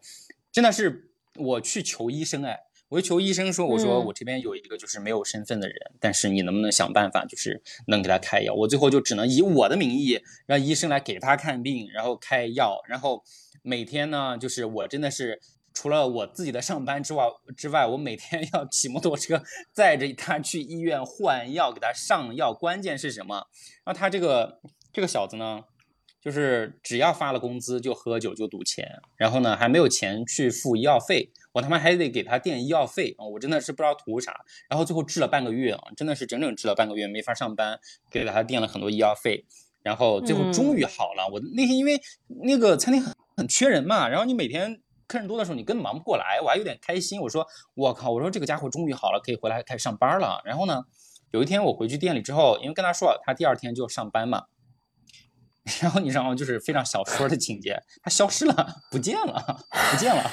[0.52, 2.60] 真的是我去求医生哎，
[2.90, 8.54] 我就求医生说，我说嗯我这边有一个就是没有身份的人，但是你能不能想办法就是能给他开药？
[8.54, 13.24] 我最后就只能以我的名义让医生来给他看病，然后开药，然后
[13.62, 15.42] 每天呢就是我真的是。
[15.82, 17.26] 除了我自己的上班之外
[17.58, 19.42] 之外，我每天 要骑摩托车
[19.74, 22.54] 载着他去医院换药，给他上药。
[22.54, 23.48] 关键是什么？
[23.84, 24.62] 然后他这个
[24.94, 25.64] 这个小子呢，
[26.22, 33.26] 就是只要发了工资就喝酒就赌钱，然后呢还没有钱去付医药费，我他妈还得给他垫医药费啊！
[33.26, 34.42] 我真的是不知道图啥。
[34.70, 37.80] 然后最后治了半个月啊，真的是整整治了半个月，没法上班，
[38.12, 39.46] 给了他垫了很多医药费，
[39.82, 41.28] 然后最后终于好了。
[41.34, 42.00] 我那天因为
[42.46, 44.80] 那个餐厅很很缺人嘛，然后你每天。
[45.12, 47.20] 客人多的时候，你根本忙不过来，我还有点开心。
[47.20, 50.42] 我说，我靠，我说这个家伙终于好了，可以回来开始上班了。
[50.46, 50.86] 然后呢，
[51.32, 54.46] 有一天我回去店里之后，因为跟他说他第二天就上班嘛，
[55.82, 56.34] 然后你知道吗？
[56.34, 60.24] 就是非常小说的情节，他消失了，不见了，不见了，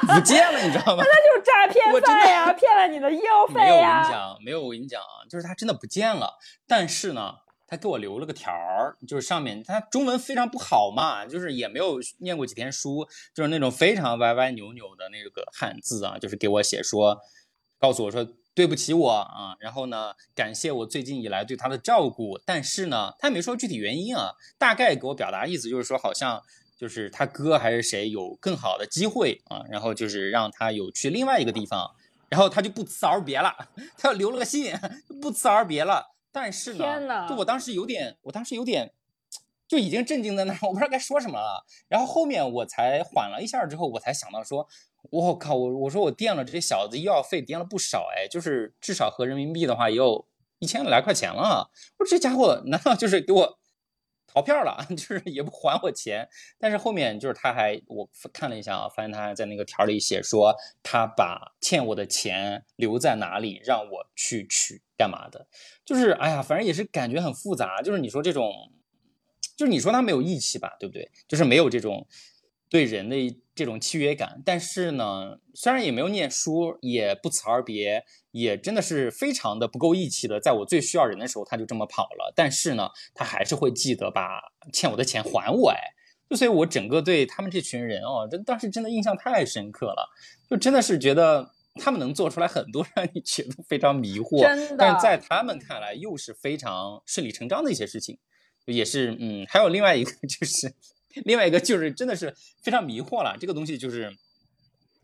[0.00, 1.04] 不见了，你知道吗？
[1.04, 4.08] 那就是诈骗犯呀，骗了你的医药费没有，我跟你。
[4.10, 5.00] 讲，没有，我跟你讲，
[5.30, 6.38] 就是他真的不见了。
[6.66, 7.34] 但是呢，
[7.74, 17.18] 他给我留了个条儿，就是上面他中文非常不好嘛，就是也没有念过几天书，就是那种非常歪歪扭扭的那个汉字啊，就是给我写说，
[17.80, 18.24] 告诉我说
[18.54, 26.40] 对不起我啊，然后呢，感谢我最近以来对他的照顾，但是呢，他也没说具体原因啊，大概给我表达意思就是说，好像
[26.78, 31.90] 就是他哥还是谁有更好的机会啊，然后就是让他有去另外一个地方。
[32.30, 33.54] 然后他就不辞而别了，
[33.96, 34.74] 他留了个信，
[35.22, 36.13] 不辞而别了。
[36.34, 38.92] 但是呢，就我当时有点，我当时有点
[39.68, 41.64] 就已经震惊在那儿，我不知道该说什么了。
[41.86, 44.68] 然后后面我才缓了一下之后，我才想到说，
[45.10, 50.26] 我靠，我我说我垫了这小子医药费垫了不少哎，就是至少合人民币的话也有
[50.58, 51.70] 一千来块钱了。
[51.98, 53.58] 我说这家伙难道就是给我
[54.26, 54.84] 逃票了？
[54.90, 56.28] 就是也不还我钱？
[56.58, 65.46] 但是后面就是他还我看了一下啊，发现他还在那个条里写说他把欠我的钱留在哪里，让我去取干嘛的？
[65.84, 67.82] 就是哎呀，反正也是感觉很复杂。
[67.82, 68.72] 就是你说这种，
[69.56, 71.10] 就是你说他没有义气吧，对不对？
[71.26, 72.06] 就是没有这种
[72.68, 73.16] 对人的
[73.54, 74.40] 这种契约感。
[74.44, 82.32] 但是呢，虽然也没有念书，也不辞而别，也真的是非常的不够义气的，在我最需要人的时候他就这么跑了。
[82.36, 84.40] 但是呢，他还是会记得把
[84.72, 85.70] 欠我的钱还我。
[85.70, 85.78] 哎，
[86.30, 90.08] 就所以，我整个对他们这群人哦，真当时真的印象太深刻了，
[90.48, 91.50] 就真的是觉得。
[91.74, 94.42] 他们能做出来很多 让你觉得非常迷惑，
[94.78, 98.18] 但是在他们看来又是非常顺理成章的一些事情，
[98.66, 100.72] 也是嗯，还有另外一个 就是，
[101.24, 103.36] 另外一个就是真的是非常迷惑了。
[103.38, 104.12] 这个东西就是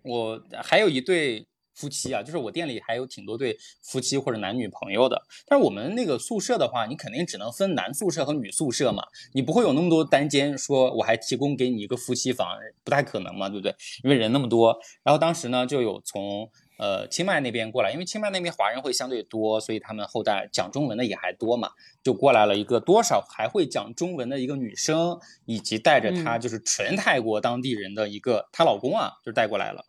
[0.02, 1.46] 我还有一对
[1.80, 9.02] 夫妻啊，就是我店里还有挺多对夫妻或者男女朋友的，但是我们那个宿舍的话，你肯定只能分男宿舍和女宿舍嘛，
[9.32, 13.74] 你不会有那么多单间，说我还提供给你一个夫妻房，不太可能嘛，对不对？
[14.04, 14.78] 因为人那么多。
[15.02, 21.70] 然后当时呢，就有从呃清迈那边过来，因为清迈那边华人会相对多，所以他们后代讲中文的也还多嘛，
[22.02, 29.84] 就过来了一个多少还会讲中文的一个女生，以及带着她就是纯泰国当地人的一个她老公啊，就带过来了。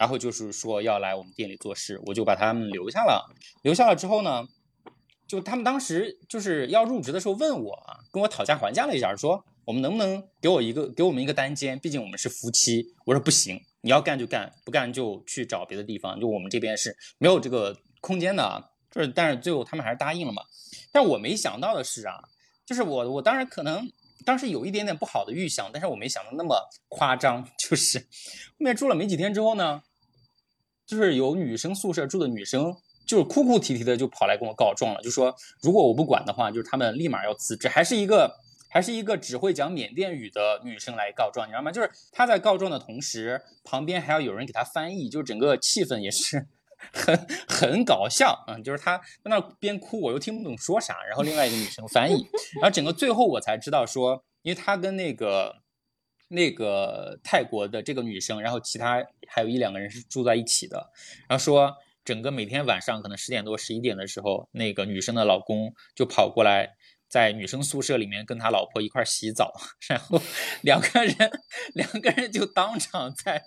[0.00, 3.30] 然后就是说要来我们店里做事，我就把他们留下了。
[3.60, 4.48] 留下了之后呢，
[5.26, 12.94] 就他们当时就是要入职的时候问我啊，跟我讨价还价了一下，说我们能不能给我一个给我们一个单间，毕竟我们是夫妻。
[13.04, 16.18] 我说不行，你要干就干，不干就去找别的地方。
[16.18, 18.70] 就我们这边是没有这个空间的啊。
[18.90, 20.42] 就是但是最后他们还是答应了嘛。
[20.90, 22.24] 但我没想到的是啊，
[22.64, 23.92] 就是我我当然可能。
[24.22, 26.54] 当时有一点点不好的预想，但是我没想到那么
[26.88, 27.42] 夸张。
[27.58, 27.98] 就是
[28.52, 29.82] 后面住了没几天之后呢，
[30.90, 32.74] 就是有女生宿舍住的女生，
[33.06, 37.68] 就是哭哭啼啼的就跑来跟我告状了，就说如果我不管的话，就是他们立马要辞职。
[37.68, 38.34] 还是一个
[38.68, 41.70] 还是一个只会讲缅甸语的女生来告状，你知道吗？
[41.70, 46.48] 就是她在告状的同时，旁边还要有人给她翻译，就整个气氛也是
[46.92, 52.26] 很很搞笑啊，就是他在那边哭，我又听不懂说啥，然后另外一个女生翻译，
[52.60, 55.59] 然后整个最后我才知道说，因为他跟那个
[56.30, 60.90] 那个泰国的这个女生，然后其他还有一两个人是住在一起的，
[61.28, 61.74] 然后说
[62.04, 66.70] 整个每天晚上可能十点多十一点的时候，那个女生的老公就跑过来。
[67.10, 69.52] 在女生宿舍里面跟他老婆一块洗澡，
[69.88, 70.22] 然后
[70.62, 71.16] 两个人
[71.74, 73.42] 两个人就当场在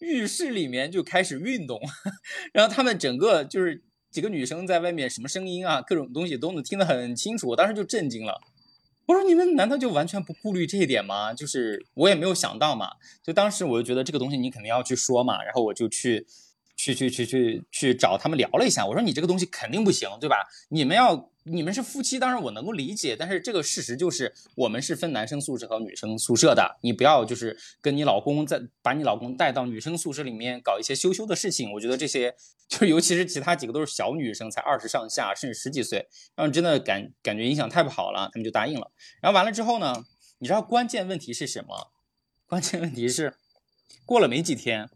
[0.00, 1.80] 浴室里面就开始运动，
[2.52, 7.48] 然后他们整个就是几个女生在外面什么声音啊，各种东西都能听得很清楚。
[7.48, 8.38] 我当时就震惊了，
[9.08, 11.32] 我说你们难道就完全不顾虑这一点吗？
[11.32, 12.90] 就是我也没有想到嘛，
[13.22, 16.26] 就当时我就觉得这个东西你肯定要去说嘛，然后我就去
[16.76, 20.46] 去去去去去找他们聊了一下，我说你这个东西肯定不行，对吧？
[20.68, 21.30] 你们要。
[21.50, 26.78] 你们是夫妻，当然我能够理解，但是这个事实就是我们是分男生宿舍和女生宿舍的。
[26.82, 31.72] 你不要就是跟你老公在把你老公带到女生宿舍里面搞一些羞羞的事情。
[31.72, 32.34] 我觉得这些
[32.68, 38.30] 就尤其是其他几个都是小女生，才二十上下，甚至十几岁，让人真的感感觉影响太不好了。
[38.32, 38.90] 他们就答应了。
[39.20, 40.04] 然后完了之后呢，
[40.38, 41.90] 你知道关键问题是什么？
[42.46, 43.34] 关键问题是
[44.06, 44.88] 过了没几天，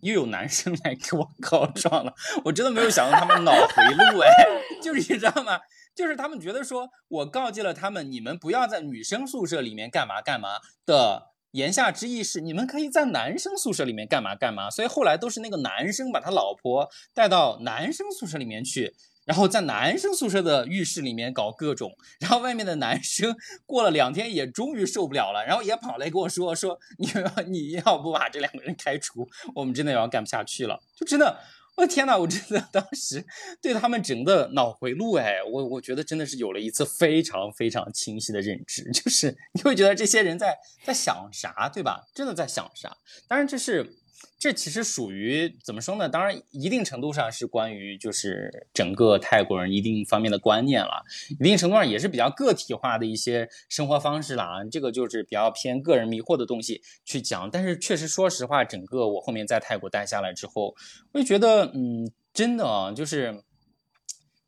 [0.00, 2.14] 又有男生来给我 告状了。
[2.44, 4.28] 我真的没有想到他们脑回路哎，
[4.82, 5.60] 就是你知道吗？
[5.94, 14.70] 就是他们觉得说，我告诫了他们，你们不要在女生宿舍里面干嘛干嘛的，言下之意是你们可以在男生宿舍里面干嘛干嘛。
[14.70, 18.94] 所以后来都是那个男生把他老婆带到男生宿舍里面去，
[19.26, 23.36] 然后在男生宿舍的浴室里面搞各种，然后外面的男生
[23.66, 31.36] 过了两天也终于受不了了，然后也跑来跟我说说，你要你要不把这两个人开除，我们真的要干不下去了，就真的。
[31.80, 33.24] 我 天呐，我真的当时
[33.62, 42.06] 对他们整个脑回路，哎，我我觉得真的是有了一次非常非常清晰的认知，就是你会觉得这些人在在想啥，对吧？
[42.14, 42.96] 真的在想啥？
[43.26, 43.99] 当然这是。
[44.38, 46.08] 这其实属于怎么说呢？
[46.08, 51.02] 当然，一定程度上是关于就是整个泰国人一定方面的观念了，
[51.38, 54.64] 一定程度上也是比较个体化的一些生活方式啦。
[54.70, 57.50] 这个就是比较偏个人迷惑的东西去讲。
[57.50, 60.74] 但是确实，说实话，整个我后面在泰国待下来之后，
[61.12, 63.42] 我就觉得，嗯，真的啊，就是。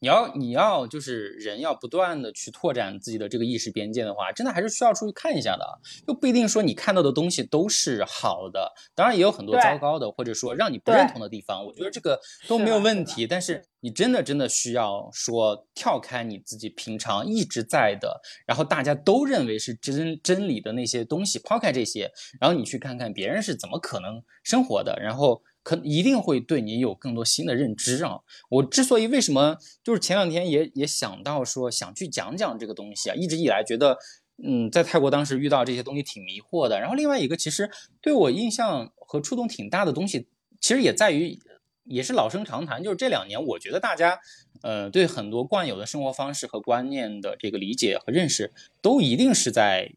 [0.02, 5.64] 你要你要就是人要不断的去拓展自己的这个意识边界的话，真的还是需要出去看一下的，
[6.08, 13.28] 又不一定说你看到的东西都是好的，当然也有很多糟糕的，或者说让你不认同的地方，我觉得这个都没有问题。
[13.28, 22.10] 但是你真的真的需要说跳开你自己平常一直在的，然后大家都认为是真真理的那些东西，抛开这些，
[22.40, 25.40] 然后你去看看别人是怎么可能生活的，然后。
[25.62, 28.20] 可一定会对你有更多新的认知啊！
[28.50, 33.96] 我之所以为什么就是前两天也也想到说想去讲讲这个东西啊，一直以来觉得，
[34.42, 36.80] 嗯，在泰国当时遇到这些东西挺迷惑的。
[36.80, 37.70] 然后另外一个其实
[38.00, 40.26] 对我印象和触动挺大的东西，
[40.60, 41.38] 其实也在于，
[41.84, 44.18] 也是老生常谈，就是这两年我觉得大家，
[44.62, 49.92] 呃，对很多惯有的生活方式和观念的这个理解和认识，都一定是在。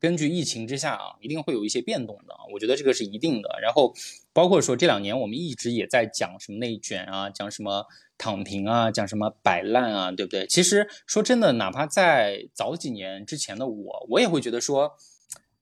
[0.00, 3.58] 根据疫情之下啊，一定会有一些变动的，我觉得这个是一定的。
[3.60, 3.92] 然后，
[4.32, 10.46] 包括说这两年我们一直也在讲什么内卷啊，讲什么躺平啊，讲什么摆烂啊，对不对？
[10.46, 14.92] 其实说真的，哪怕在早几年之前的我，我也会觉得说，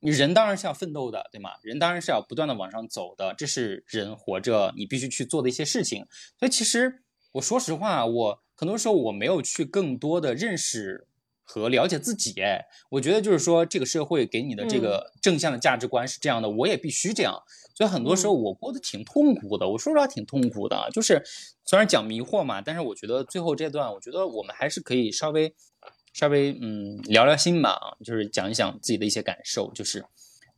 [0.00, 1.50] 你人当然是要奋斗的，对吗？
[1.62, 6.06] 人当然是要不断的往上走的，这是人活着你必须去做的一些事情。
[6.38, 7.02] 所以其实
[7.32, 11.05] 我说实话，我很多时候我没有去更多的认识。
[11.48, 17.40] 和了解自己，哎，我觉得就是说，这个社会给你的这个正向的价值观是这样的，我也必须这样。
[17.74, 20.90] 所以很多时候我过得挺痛苦的，我说实话挺痛苦的。
[20.92, 21.22] 就是
[21.64, 25.54] 虽然讲迷惑嘛，但是我觉得最后这段，我觉得我们还是可以稍微
[26.12, 29.70] 稍微嗯聊聊心吧，就是讲一讲自己的一些感受。
[29.72, 30.04] 就是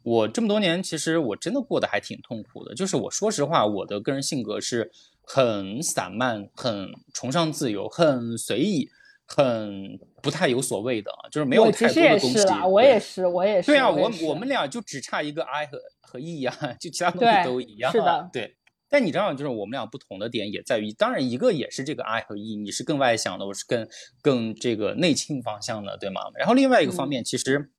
[0.02, 2.74] 我这么多年，其实我真的过得还挺痛苦的。
[2.74, 4.90] 就是我说实话，我的个人性格是
[5.22, 8.88] 很散漫，很崇尚自由，很随意。
[9.30, 12.38] 很不太有所谓的，就是没有太多的东西。
[12.68, 13.66] 我也是，我也是。
[13.66, 17.90] 对啊，我我们俩就只差一个 I 和和 E 啊， 就其他东西都一样。
[17.92, 18.56] 是的，对。
[18.90, 23.86] 但你知道，就是我们俩不同的点也在于，当然一个也是这个 I 和 E，你是更外向的，我是更
[24.22, 26.22] 更这个内倾方向的，对吗？
[26.38, 27.70] 然后另外一个方面，其实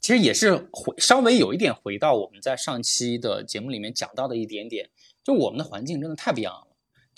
[0.00, 4.88] 其实也是回稍微有一点回到我们在上期的节目里面讲到的一点点，
[5.24, 6.67] 就我们的环境真的太不一样了。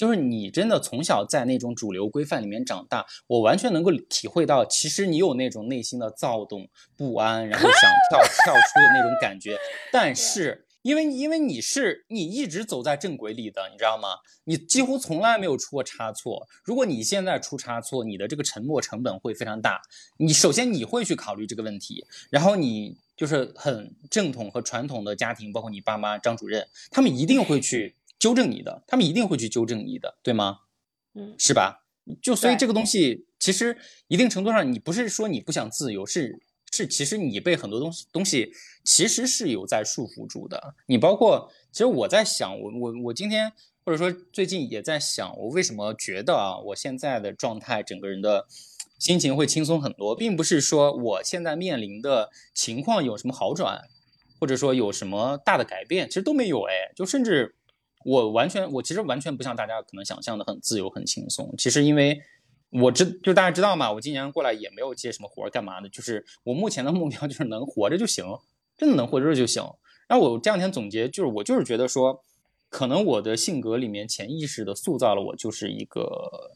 [0.01, 6.67] 就是你真的从小在那种主流规范里面长大，我完全能够体会到，其实你有那种内心的躁动
[6.97, 9.59] 不安，然后想 跳跳出的那种感觉。
[9.93, 14.15] 但是因为因为你是你一直走在正轨里的，你知道吗？
[14.45, 16.49] 你几乎从来没有出过差错。
[16.65, 19.83] 如果你现在出差错，你的这个沉默成本会非常大。
[20.17, 27.97] 你首先你会去考虑这个问题，然后你就是很正统和传统的家庭，包括你爸妈张主任，他们一定会去。
[28.21, 30.61] 纠正你的，他们一定会去纠正你的，对吗？
[31.15, 31.85] 嗯，是吧？
[32.23, 33.77] 就所以这个东西，其实
[34.09, 36.41] 一定程度上，你不是说你不想自由，是
[36.71, 38.53] 是，其实你被很多东西东西
[38.85, 40.75] 其实是有在束缚住的。
[40.87, 43.53] 你包括，其实我在想，我我我今天
[43.85, 48.47] 或者说最近也在想，我为什么觉得啊，我现在的状态，整个人的
[48.99, 53.83] 心情会轻松很多，并不是说我现在面临的情况有什么好转，
[54.39, 57.57] 或者说有什么大的改变，其实都没有哎，就甚至。
[58.05, 61.55] 我完全，我其实完全不像大家可能想象的很自由、很轻松。
[61.59, 62.19] 其实因为
[62.71, 65.89] 我知，就大家知道嘛，我今年过来也没有接什么活儿，干嘛的？
[65.89, 68.25] 就是我目前的目标就是能活着就行，
[68.77, 69.63] 真的能活着就行。
[70.09, 72.25] 然后我这两天总结，就是我就是觉得说，
[72.69, 76.53] 可能我的性格里面潜意识的塑造了我就是一个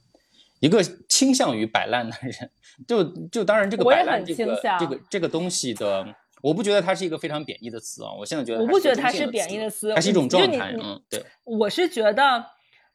[0.61, 2.51] 一个倾向于摆烂的人。
[2.89, 6.15] 就就当然这个摆烂这个这个这个东西的。
[6.45, 12.45] 我不觉得它是一个非常贬义的词啊，我现在觉得我不觉得它它是贬义的词它是一种状态，嗯，对，我是觉得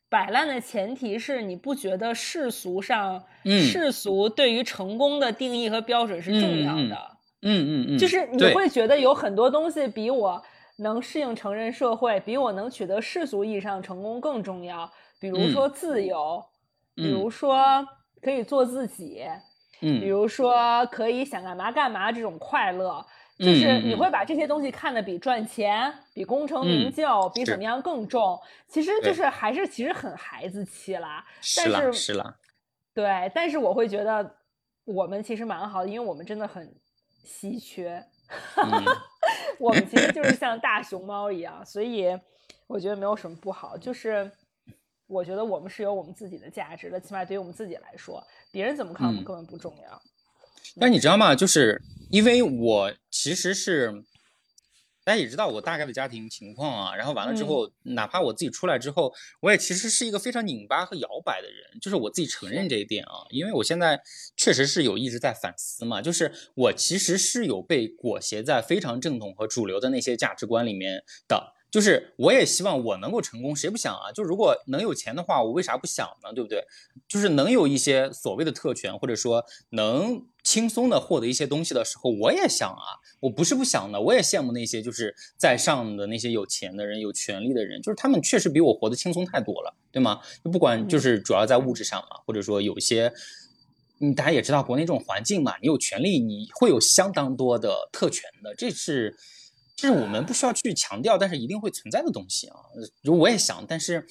[0.07, 10.39] 摆烂的前提是你不觉得世俗上，嗯世俗对于成功的定义和标准是重要的，嗯嗯嗯，就是你会觉得有很多东西比我
[10.77, 14.87] 能适应成人社会，比我能取得世俗意义上成功更重要。
[15.19, 16.45] 比如嗯说自由，
[16.93, 17.83] 比嗯如说
[18.21, 19.25] 可以做自己，
[19.79, 23.03] 比嗯如说可以想干嘛干嘛这种快乐。
[23.39, 28.37] 就是你会把这些东西看得比赚钱、比功成名嗯就、比怎么样更重。
[28.67, 31.25] 其实就是还是其实很孩子气啦。
[31.41, 32.37] 是啦但是是啦，
[32.93, 34.35] 对，但是我会觉得
[34.83, 36.69] 我们其实蛮好的，因为我们真的很
[37.23, 38.05] 稀缺。
[38.57, 38.85] 嗯
[39.57, 42.07] 我们其实就是像大熊猫一样，所以
[42.67, 43.77] 我觉得没有什么不好。
[43.77, 44.29] 就是
[45.07, 48.21] 我觉得我们是有我们自己的价值的，起码对于我们自己来说，
[48.51, 50.01] 别人怎么看我们嗯根本不重要。
[50.79, 51.33] 但你知道吗？
[51.33, 51.81] 就是
[52.11, 53.91] 因为我其实是，
[55.03, 56.95] 大家也知道我大概的家庭情况啊。
[56.95, 63.25] 然后完了之嗯后，哪怕我自己出来之后，我也其实是一个非常拧巴和摇摆的人，就是我自己承认这一点啊。
[63.29, 64.01] 因为我现在
[64.35, 71.55] 确实是有一直在反思嘛，就是我其实是有被裹挟在非常正统和主流的那些价值观里面的。
[71.71, 74.11] 就是我也希望我能够成功，谁不想啊？
[74.11, 76.33] 就如果能有钱的话，我为啥不想呢？
[76.33, 76.63] 对不对？
[77.07, 90.21] 就是能有一些所谓的特权，或者说能轻松的获得一些东西的时候，我也想啊，我不是不想的，我也羡慕那些就是在上的那些有钱的人、有权利的人，就是他们确实比我活得轻松太多了，对吗？
[90.43, 93.13] 就不管就是主要在物质上嘛，或者说有一些。
[94.01, 99.17] 嗯，大家也知道国内这种环境嘛，你有权利，你会有相当多的特权的，这是这
[99.81, 102.55] 是我们不需要去强调，但是一定会存在的东西啊。
[103.01, 104.05] 如我也想，但是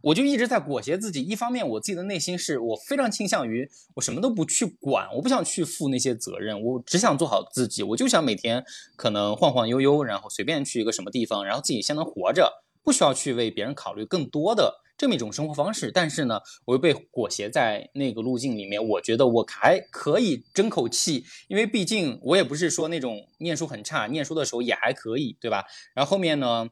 [0.00, 1.22] 我就一直在裹挟自己。
[1.22, 7.82] 一方面，我自己的内心是我非常倾向于我什么都不去管，我不想去负那些责任，我只想做好自己。
[7.82, 8.64] 我就想每天
[8.96, 15.90] 可能晃晃悠悠，然后随便去一个什么地方，然后自己先能活着，不需要去为别人考虑更多的这么一种生活方式。
[15.92, 25.64] 但是呢，我又被裹挟在那个路径里面，我觉得我还可以争口气，因为毕竟我也不是说那种念书很差，念书的时候也还可以，对吧？
[25.94, 26.68] 然后后面呢？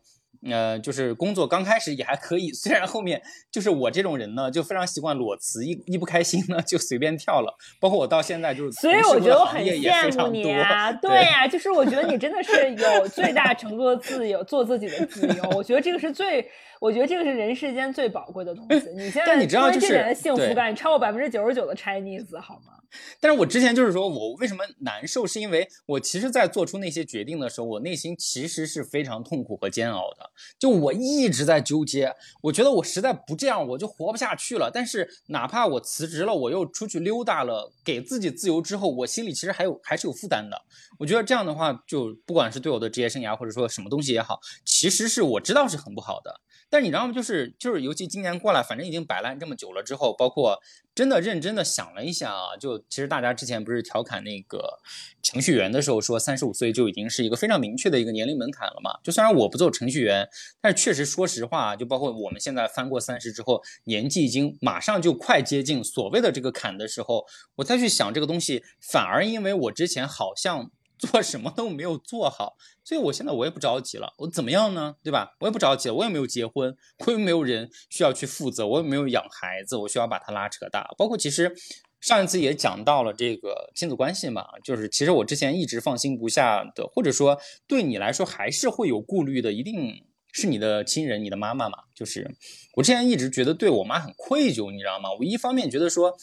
[0.51, 3.21] 呃，就是工作刚开始也还可以，虽然后面
[3.51, 7.55] 就是我这种人呢，就非常习惯裸辞，一一不开心呢就随便跳了。
[7.79, 10.29] 包括我到现在就是，所以我觉得我很羡慕。
[10.29, 15.45] 你啊， 对对呀、就是我觉得你真的是有最大程度的自由，做自己的自由。
[15.55, 16.49] 我觉得这个是最，
[16.81, 18.89] 我觉得这个是人世间最宝贵的东西。
[18.97, 22.73] 你现在但你知道就是幸福感超过百分之九十九的 Chinese 好吗？
[23.21, 30.31] 但是我之前就是说我为什么难受，是因为我其实，在做出那些决定的时候，我内心其实是非常痛苦和煎熬的。
[30.59, 32.13] 就我一直在纠结，
[32.43, 34.73] 我觉得我实在不这样，我就活不下去了。
[34.75, 40.61] 但是哪怕我辞职了，我又出去溜达了，给自己自由之后，我心里其实还有还是有负担的。
[40.99, 46.41] 我觉得这样的话，就不管是对我的职业生涯，或者说什么东西也好，其实是我知道是很不好的。
[46.71, 47.13] 但你知道吗？
[47.13, 50.61] 就是就是，尤其今年过来，反正已经摆烂这么久了之后，包括
[50.95, 54.79] 真的认真的想了一下啊，就其实大家之前不是调侃那个
[55.21, 58.93] 程序员的时候说，三十五岁就已经是一个非常明确的一个年龄门槛了嘛。
[59.03, 60.29] 就虽然我不做程序员，
[60.61, 67.27] 但是确实说实话，就包括我们现在翻过三十之后，年纪已经马上就快接近所谓的这个坎的时候，
[67.57, 70.71] 我再去想这个东西，反而因为我之前好像
[71.01, 72.57] 做什么都没有做好。
[72.85, 74.97] 所以我现在我也不着急了，我怎么样呢？
[75.03, 75.37] 对吧？
[75.41, 80.89] 我也不着急了，我也没有结婚，我也没有人需要去负责，我也没有养孩子，我需要把它拉扯大。
[80.99, 81.55] 包括其实
[82.01, 91.79] 上一次也讲到了这个亲子关系嘛，就是其实我之前一直放心不下的，或者说对你来说还是会有顾虑的，一定是你的亲人，你的妈妈嘛。
[91.95, 92.37] 就是
[92.75, 95.11] 我之前一直觉得对我妈很愧疚，你知道吗？
[95.19, 96.17] 我一方面觉得说。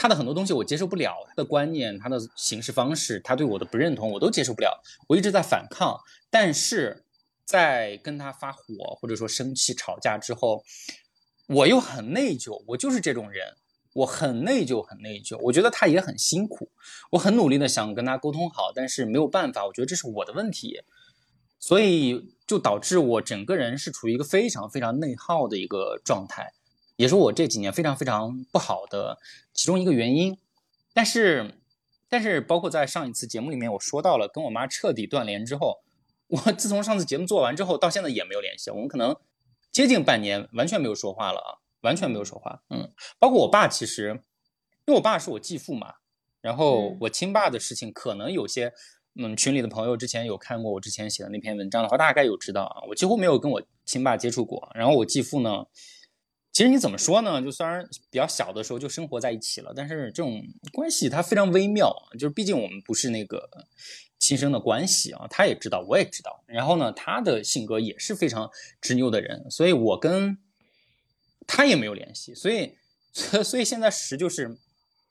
[0.00, 4.82] 他的很多东西我接受不了，他的观念、他的行事方式，他对我的不认同，我都接受不了。
[5.06, 6.00] 我一直在反抗，
[6.30, 7.04] 但是
[7.44, 8.62] 在跟他发火
[8.98, 10.64] 或者说生气吵架之后，
[11.48, 13.56] 我又很内疚，我就是这种人，
[13.92, 15.36] 我很内疚，很内疚。
[15.42, 16.70] 我觉得他也很辛苦，
[17.10, 20.80] 我很努力的想跟他沟通好，但是没有办法，我觉得这是我的问题，
[21.58, 26.54] 所以就导致我整个人是处于一个非常非常内耗的一个状态，
[27.00, 29.18] 也是我这几年非常非常不好的
[29.54, 30.36] 其中一个原因。
[30.92, 31.54] 但是，
[32.10, 35.80] 但是包括在上一次节目里面我说到了，跟我妈彻底断联之后。
[36.28, 38.70] 我自从上次节目做完之后，到现在也没有联系。
[38.70, 39.16] 我们可能
[39.72, 41.50] 接近半年完全没有说话了啊，
[41.80, 42.62] 完全没有说话。
[42.68, 44.22] 嗯，包括我爸，其实
[44.86, 45.94] 因为我爸是我继父嘛，
[46.40, 48.72] 然后我亲爸的事情，可能有些
[49.16, 52.84] 嗯群里的朋友之前有看过我之前写的那篇文章的话，大概有知道啊。
[52.88, 54.70] 我几乎没有跟我亲爸接触过。
[54.74, 55.64] 然后我继父呢，
[56.52, 57.40] 其实你怎么说呢？
[57.42, 63.48] 就虽然比较小的时候就生活在一起了，但是这种关系它非常微妙，就是毕竟我们不是那个。
[64.22, 66.44] 亲生的关系啊，他也知道，我也知道。
[66.46, 70.36] 然后呢，他的性格也是非常执拗的人，所以我跟
[71.46, 72.34] 他也没有联系。
[72.34, 72.74] 所以，
[73.42, 74.58] 所以现在实就是，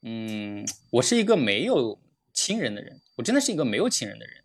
[0.03, 1.99] 嗯，我是一个没有
[2.35, 4.35] 亲人的人，我真的是一个没有亲人的人。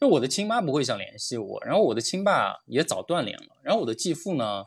[0.00, 4.64] 就我的亲妈不会想联系我，然后我的亲爸也早断联了，然后我的继父呢，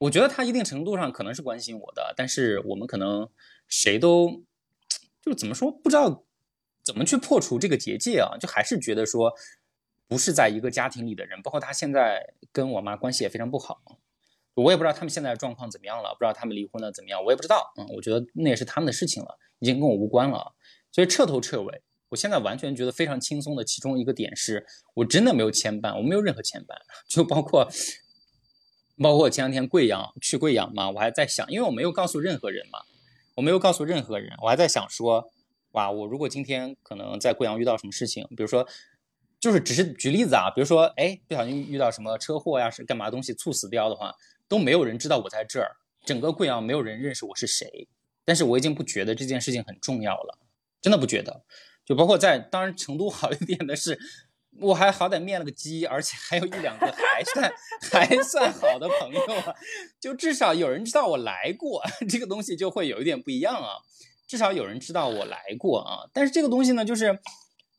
[0.00, 3.30] 我觉得他一定程度上可能是关心我的，但是我们可能
[3.68, 4.42] 谁都
[5.22, 6.24] 就怎么说不知道。
[6.82, 8.38] 怎么去破除这个结界啊？
[8.40, 9.30] 就还是觉得说，
[10.08, 13.82] 不是在一个家庭里的人，包括他现在跟我妈关系也非常不好，
[14.54, 17.70] 我也不知道他们现在状况怎么样了，不知道他们离婚了怎么样，我也不知道。
[17.76, 20.54] 嗯，我觉得那也是他们的事情了，已经跟我无关了。
[20.90, 26.74] 所以彻头彻尾，我现在完全觉得非常轻松的其中一个点是，我真的没有牵绊，我没有任何牵绊，
[27.06, 27.68] 就包括
[29.02, 32.80] 包括前两天贵阳去贵阳嘛，我还在想，因为我没有告诉任何人嘛，
[33.36, 35.30] 我没有告诉任何人，我还在想说。
[35.72, 38.66] 哇，我如果今天可能在贵阳遇到什么事情，比如说，
[39.38, 44.12] 就是只是举例子啊，比如说，哎，不小心遇到什么车祸呀，是干嘛东西猝死掉的话，
[44.48, 47.86] 都没有人知道我在这儿，整个贵阳没有人认识我是谁。
[48.24, 50.40] 但是我已经不觉得这件事情很重要了，
[50.82, 51.44] 真的不觉得。
[51.84, 53.96] 就包括在，当然成都好一点的是，
[54.60, 57.52] 我还好歹面了个基，而且还有一两个还算
[57.90, 59.54] 还算好的朋友啊，
[59.98, 63.78] 就至少有人知道我来过， 这个东西就会有一点不一样啊。
[64.26, 67.18] 至少有人知道我来过啊，但是这个东西呢，就是，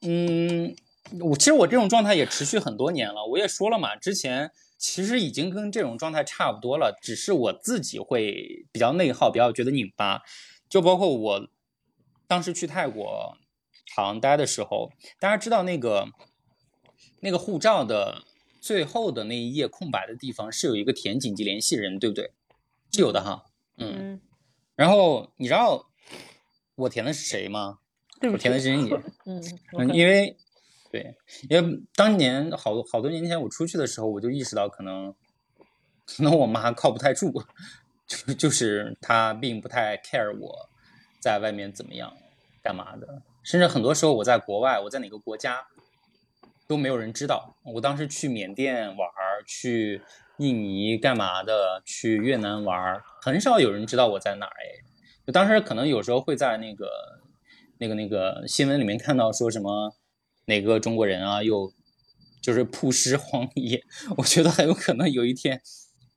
[0.01, 0.75] 嗯，
[1.21, 3.25] 我其实我这种状态也持续很多年了。
[3.25, 10.23] 我也说了嘛，之前其实已经跟这种状态差不多了，只是我自己会比较内耗，比较觉得拧巴。
[10.67, 11.47] 就包括我
[12.27, 13.37] 当时去泰国
[13.85, 14.91] 长待的时候，
[15.21, 16.07] 大家知道那个
[17.22, 18.23] 那个护照的
[18.60, 22.31] 最后的那一页空白的地方是有一个填紧急联系人，对不对？
[22.91, 23.45] 是有的哈，
[23.77, 24.19] 嗯，
[24.76, 25.88] 然后你知道。
[26.76, 27.77] 我填的是谁吗？
[28.22, 28.99] 我填的是任野。
[29.26, 30.35] 嗯，因为
[30.89, 31.15] 对，
[31.48, 35.14] 因为当年好多好多年前我出去的时候，我就意识到可能
[36.07, 37.31] 可能我妈靠不太住，
[38.07, 40.69] 就就是她并不太 care 我
[41.19, 42.18] 在外面怎么样
[42.64, 45.68] 干嘛的，甚至很多时候我在国外，我在哪个国家
[46.72, 47.57] 都没有人知道。
[47.65, 48.98] 我当时去缅甸玩，
[49.45, 50.02] 去
[50.38, 54.88] 印尼干嘛的，去越南玩，很少有人知道我在哪儿哎。
[55.27, 56.89] 就当时可能有时候会在那个、
[57.77, 59.93] 那个、那个新闻里面看到说什么
[60.45, 61.73] 哪个中国人啊，又
[62.41, 63.84] 就是曝尸荒野。
[64.15, 65.61] 我觉得很有可能有一天，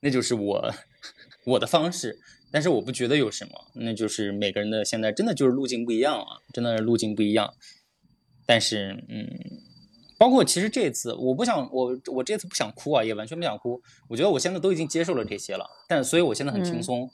[0.03, 0.73] 那就是我
[1.47, 2.21] 我的方式。
[2.53, 7.55] 但是我不觉得有什么，那就是每个人的现在真的就是路径不一样啊，真的是路径不一样。
[8.47, 9.27] 但是，嗯，
[10.19, 13.81] 包括其实这次我不想我我这次不想哭啊，也完全不想哭。
[14.09, 17.11] 我觉得我现在都已经接受了这些了，但所以我现在很轻松。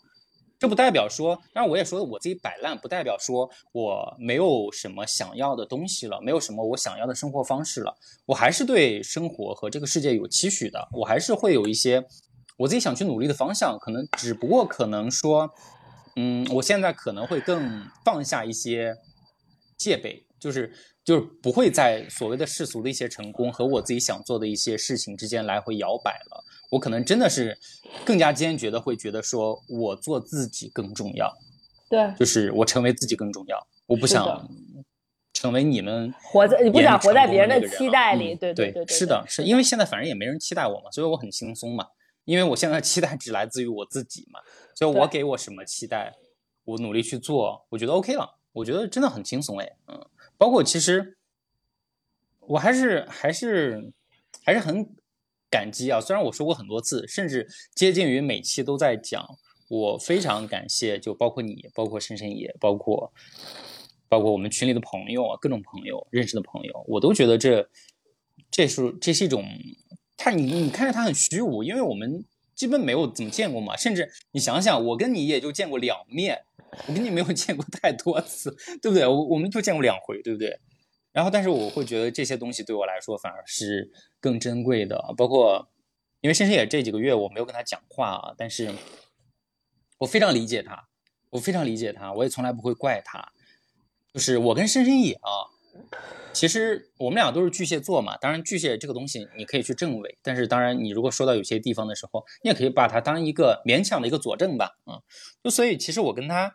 [0.59, 7.97] 这不代表说，当然我也说我自己摆烂，不代表说我没有什么想要的东西了，没有什么我想要的生活方式了。
[8.27, 12.05] 我还是对生活和这个世界有期许的，我还是会有一些
[12.59, 13.79] 我自己想去努力的方向。
[13.81, 15.51] 可能只不过可能说，
[16.17, 18.99] 嗯，我现在可能会更放下一些
[19.79, 20.73] 戒备，就是
[21.05, 26.45] 就是不会在所谓的世俗的一些成功和我自己想做的一些事情之间来回摇摆了。
[26.71, 27.59] 我可能真的是
[28.05, 31.33] 更加坚决的会觉得说，我做自己更重要，
[31.89, 33.67] 对，就是我成为自己更重要。
[33.87, 34.49] 我不想
[35.33, 41.87] 成为你们活在你不想活在别人的期待里，对对对，是的，是因为现在反正也没人期待我嘛，所以我很轻松嘛。
[42.27, 44.39] 因为我现在期待只来自于我自己嘛，
[44.77, 46.15] 所以我给我什么期待，
[46.65, 48.37] 我努力去做，我觉得 OK 了。
[48.53, 50.07] 我觉得真的很轻松哎，嗯，
[50.41, 51.19] 包括其实
[52.41, 53.93] 我还是还是
[54.43, 54.97] 还是很。
[55.53, 56.01] 感激啊！
[56.01, 59.27] 虽然我说过很多次，甚至接近于每期都在讲，
[59.69, 63.13] 我非常感谢，就包括你，包括深深也，包括
[64.09, 67.69] 包括我们群里的朋友啊，各种朋友认识的朋友，我都觉得这
[68.49, 69.45] 这是这是一种
[70.17, 73.77] 他你你看着他很虚无，因为我们基本没有怎么见过嘛。
[73.77, 76.45] 甚至你想想，我跟你也就见过两面，
[76.87, 79.07] 我跟你没有见过太多次，对不对？
[79.07, 80.59] 我我们就见过两回，对不对？
[81.13, 83.91] 然后，但是我会觉得这些东西对我来说反而是
[84.21, 85.69] 更珍贵的，包括
[86.21, 88.73] 因为深深也这几个月我没有跟他讲话啊，但是
[89.99, 90.89] 我非常理解他，
[91.31, 93.33] 我非常理解他，我也从来不会怪他。
[94.13, 95.51] 就是我跟深深也啊，
[96.33, 98.17] 其实我们俩都是巨蟹座嘛。
[98.19, 104.79] 当然，巨蟹这个东西你可以去证伪，但是当然你如果说到有些地方的时候，你也可以把它当一个勉强的一个佐证吧。
[104.87, 105.03] 嗯，
[105.43, 106.55] 就所以其实我跟他，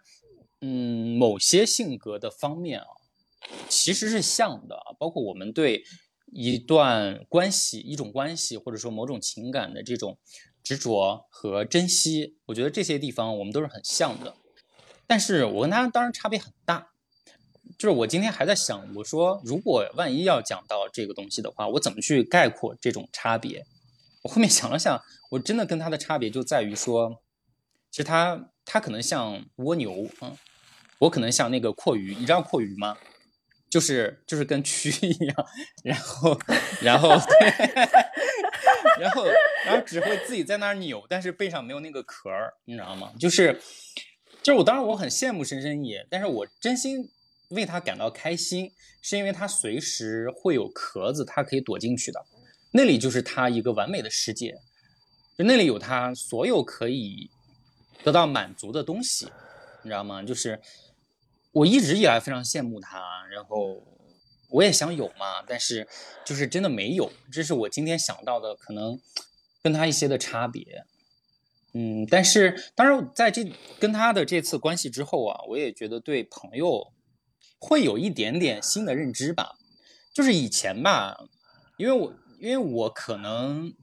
[0.62, 2.88] 嗯，某些性格的方面啊。
[3.70, 5.84] 其实是像的，包括我们对
[6.32, 10.18] 一段关系、一种关系，或者说某种情感的这种
[10.64, 14.34] 执着和珍惜，我觉得这些地方我们都是很像的。
[15.06, 16.88] 但是我跟他当然差别很大，
[17.78, 23.66] 就是我今天还在想，我说如果万一要讲到这个东西的话，我怎么去概括这种差别？
[24.24, 27.22] 我后面 想了想，我真的跟他的差别就在于说，
[27.92, 30.36] 其实他他可能像蜗牛，嗯，
[31.00, 32.98] 我可能像那个阔鱼，你知道阔鱼吗？
[33.70, 35.46] 就是就是跟蛆 一样，
[35.84, 36.40] 然后
[36.82, 37.50] 然后对
[39.02, 39.26] 然后
[39.66, 43.12] 然后只会自己在那儿扭，但是背上没有那个壳儿，你知道吗？
[43.20, 43.62] 就是
[44.42, 47.10] 就是我当然我很羡慕深深野，但是我真心
[47.50, 52.26] 为他感到开心，是因为他随时会有壳子，他可以躲进去的，
[52.72, 54.56] 那里就是他一个完美的世界，
[55.38, 57.30] 就那里有他所有可以
[58.04, 59.26] 得到满足的东西，
[59.84, 60.24] 你知道吗？
[60.24, 60.62] 就是。
[61.56, 63.82] 我一直以来非常羡慕他，然后
[64.50, 65.88] 我也想有嘛，但是
[66.26, 69.00] 就是真的没有，这是我今天想到的可能
[69.64, 70.84] 跟他一些的差别。
[71.72, 73.50] 嗯，但是当然在这
[73.80, 76.92] 跟他的这次关系之后啊，我也觉得对朋友
[77.60, 79.58] 会有一点点新的认知吧。
[80.14, 81.26] 就是以前吧，
[81.78, 83.74] 因为我因为我可能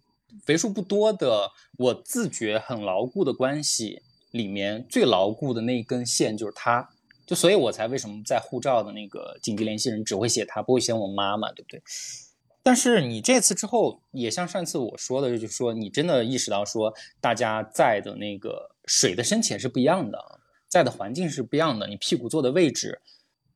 [0.46, 6.90] 为数不多的我自觉很牢固的关系里面，最牢固的那一根线就是他。
[7.24, 11.82] 就所以，我才为什么在护照的那个紧急联系人只会写他，不会写我妈妈，对不对？
[12.64, 20.18] 但是你这次之后，也像上次我说的，就是说你真的意识到说，大家在的那个水的深浅是不一样的，
[20.68, 23.00] 在的环境是不一样的，你屁股坐的位置，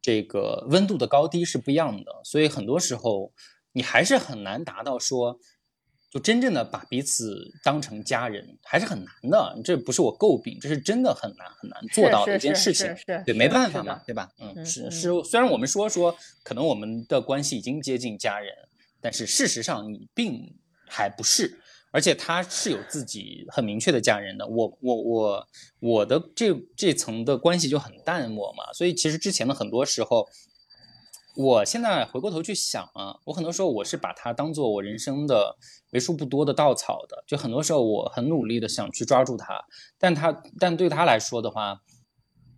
[0.06, 3.32] 这个温度的高低是不一样的，所以很多时候
[3.72, 5.40] 你还是很难达到说。
[6.08, 12.86] 就真正的把彼此当成家人还是很难的，这不是我诟病，这是真的很难很难做到的一件事情。
[13.26, 14.30] 对，没办法嘛，对吧？
[14.38, 15.10] 嗯，是是。
[15.24, 18.54] 虽然我们说说，可能我们的关系已经接近家人，
[19.00, 20.54] 但是事实上你并
[20.88, 21.58] 还不是，
[21.96, 24.46] 而且他是有自己很明确的家人的。
[24.46, 25.46] 我我我
[25.80, 30.28] 我的这这层的关系就很淡漠嘛，所以其实之前的很多时候。
[31.38, 35.54] 我现在回过头去想啊，我很多时候我是把它当做我人生的
[35.92, 39.62] 为数不多的稻草的，就很多时候我很努力的想去抓住它，
[39.98, 41.82] 但它但对他来说的话，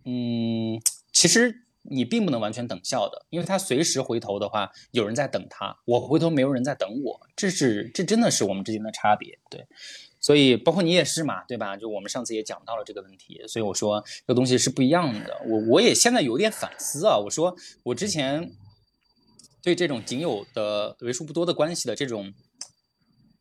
[0.05, 0.79] 嗯，
[1.11, 1.53] 其实
[1.83, 9.65] 你并不能完全等效的，因为他随时回头的话，有人在等他，我回头没有人在等我，这是这真的是我们之间的差别，对，
[10.19, 11.77] 所以包括你也是嘛，对吧？
[11.77, 18.51] 就我们上次也讲到了这个问题，所以我说这个东西是不一样的，我我也现在有点反思啊，我说我之前。
[19.61, 22.33] 对这种仅有的为数不多的关系的这种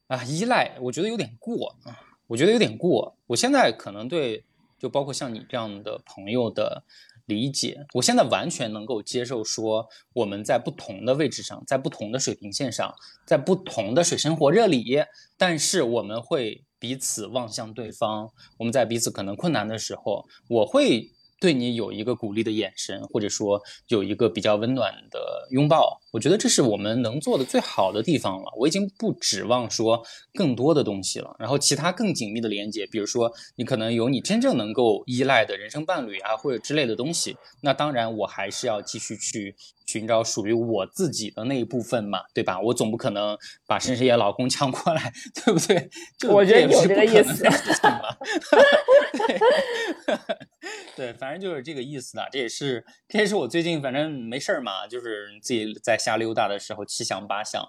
[0.08, 1.94] 啊依赖，我觉得有点过啊，
[2.26, 3.16] 我觉得有点过。
[3.28, 4.44] 我现在可能对，
[4.80, 6.82] 就包括像你这样的朋友的
[7.28, 12.92] 理解，我现在完全能够接受说我们在不同的位置上，在不同的水平线上，
[13.26, 15.04] 在不同的水深火热里，
[15.36, 18.30] 但是我们会彼此望向对方。
[18.56, 21.12] 我们在彼此可能困难的时候，我会。
[21.40, 28.52] 对你有一个鼓励的眼神，或者说有一个比较温暖的拥抱，我觉得这是我们能做的最好的地方了。
[28.58, 30.02] 我已经不指望说
[30.34, 39.54] 更多的东西了，然后其他更紧密的连接，比如说你可能有你真正能够依赖的人生伴侣啊，或者之类的东西，那当然我还是要继续去。
[39.88, 42.60] 寻找属于我自己的那一部分嘛，对吧？
[42.60, 43.34] 我总不可能
[43.66, 45.88] 把深深野老公抢过来， 对不对？
[46.28, 47.42] 我觉得有这个意思。
[50.94, 52.28] 对，反正就是这个意思的。
[52.30, 57.66] 这也是，这也是我最近反正没事儿嘛，就是自己在瞎溜达的时候七想八想，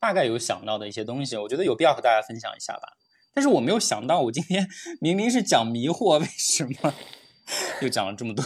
[0.00, 2.96] 大概有想到的一些东西，我觉得有必要和大家分享一下吧。
[3.34, 4.66] 但是我没有想到，我今天
[5.02, 6.94] 明明是讲迷惑，为什么
[7.82, 8.42] 又讲了这么多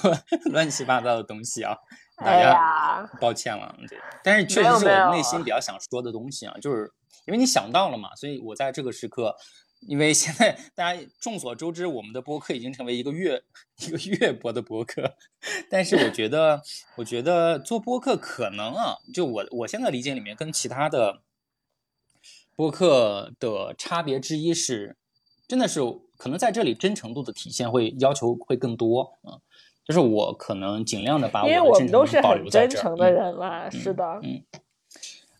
[0.46, 1.76] 乱七八糟的东西啊？
[2.16, 5.42] 大家抱歉了，对，但是确实是我内心。
[5.44, 6.90] 比较想说的东西啊，就是
[7.26, 9.36] 因为你想到了嘛，所以我在这个时刻，
[9.80, 13.42] 因为现在大家众所周知，我们的播客已经成为一个月
[13.80, 15.14] 一个月播的播客，
[15.70, 16.62] 但是我觉得，
[16.96, 21.20] 我觉得做播客可能啊，就我我现在理解里面跟其他的
[22.54, 24.96] 播客的差别之一是，
[25.46, 25.80] 真的是
[26.16, 29.38] 可能在这里真诚度的体现会要求会更多，嗯，
[29.86, 32.68] 就是我可能尽量的把我因为我们都是保很真。
[32.68, 34.04] 诚的人了，是的。
[34.20, 34.42] 嗯，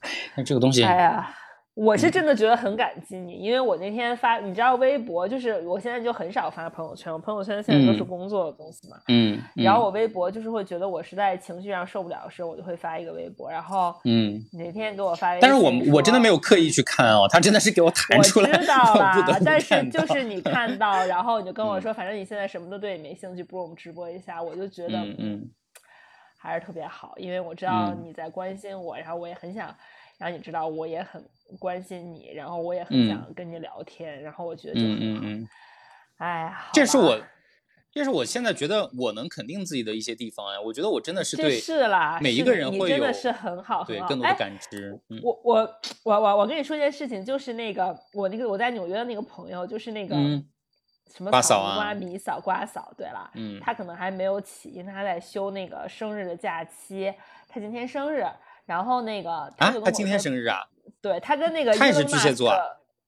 [0.01, 1.35] 哎，那这个东西，哎呀，
[1.77, 8.97] 我嗯是真的觉得很感激你，因为我那天发，你知道微博，就是我现在就很少发朋友圈，我朋友圈现在都是嗯工作的东西嘛。
[9.09, 13.51] 嗯，嗯然后我微博就是会觉得我实在情绪上受不了的时候，我就会发一个微博。
[13.51, 24.43] 然后嗯，哪天给我发一个，但是我我真的没有刻意去看哦，他真的是给我弹我出来， 我知道啦但是就是你看到，然后你就跟我嗯说，反正你现在什么都对你没兴趣，不如我们直播一下。
[24.43, 25.51] 我就觉得，嗯嗯
[26.39, 29.75] 还是特别好，因为我知道嗯你在关心我，然后我也很想
[30.19, 31.23] 让你知道我也很
[31.59, 33.09] 关心你，然后我也很嗯。
[33.09, 35.21] 想跟你聊天，然后我觉得就嗯很好。
[35.25, 35.49] 嗯。
[36.19, 37.21] 嗯，这是我，
[37.93, 45.21] 这是我现在觉得我能肯定自己的一些地方哎，我觉得我真的是这对是啦，每一个人会有真的是很好，对更多的感知，嗯。
[45.23, 50.43] 我我我我我跟你说一件事情，就是那个我那个我在纽约的那个朋友，就是那个嗯
[51.15, 53.61] 什么瓜嫂啊草泥瓜米嫂瓜嫂，对了，嗯。
[53.61, 57.13] 他可能还没有起，因为他在休那个生日的假期，
[57.49, 58.25] 他今天生日，
[58.67, 60.59] 然后那个啊就跟，他今天生日啊，
[61.01, 62.59] 对他跟那个他也是巨蟹座啊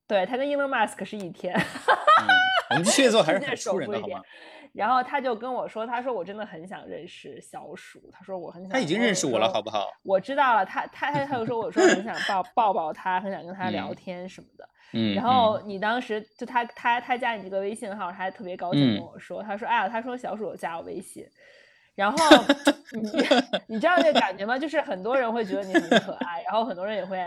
[0.07, 2.27] 对他跟 Elon Musk 是一天，嗯，
[2.71, 4.25] 我们巨蟹座还是 很首富一点出人的好吗？
[4.73, 9.89] 然后他就跟我说，他说我真的很想认识小鼠，他说我很想，他已经认识我了，好不好？
[10.05, 14.69] 我知道了，他他他他就说我说很想抱抱抱他，很想跟他聊嗯天什么的。
[14.95, 21.27] 嗯，然后你当时就他他他加你这个微信号，他还特别高兴跟嗯我说，他说哎呀，他说小鼠有加我微信。
[21.99, 22.19] 然后
[22.95, 23.01] 你
[23.67, 24.57] 你知道那个感觉吗？
[24.57, 27.19] 就是很多人会觉得你很可爱，然后很多人也会，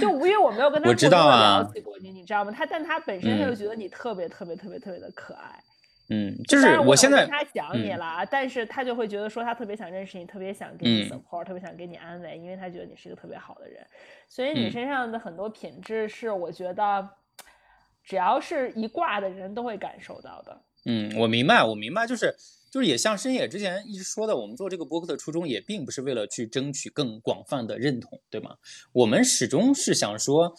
[0.00, 2.52] 就 因为我没有跟他我知过多地道啊聊起过你，你知道吗？
[2.56, 5.60] 他但他本身他就嗯觉得你特别特别特别特别的可爱。
[6.08, 13.84] 嗯，就是我现在他想你嗯啦，但是他就会觉得说他特别想认识你，特别想给你嗯 support，、特别想给你安慰，因为他觉得你是一个特别好的人。
[14.28, 17.08] 所以你嗯身上的很多品质是我觉得，
[18.04, 20.56] 只要是一挂的人都会感受到的。
[20.84, 22.32] 嗯，我明白，我明白，就是
[22.76, 28.56] 就是也像深野之前一直说的，我们做这个播客的初衷也并不是为了去争取更广泛的认同，对吗？
[28.92, 30.52] 我们始终是想说，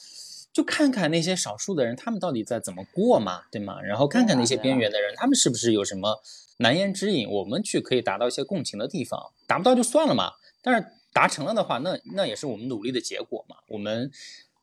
[0.51, 3.79] 就看看那些少数的人，他们到底在怎么过嘛，对吗？
[3.83, 6.19] 然后看看那些边缘的人，他们是不是有什么
[6.57, 10.31] 难言之隐，我们去可以达到一些共情的地方，达不到就算了嘛。
[10.63, 13.57] 但是达成了的话，那那也是我们努力的结果嘛。
[13.67, 14.09] 我们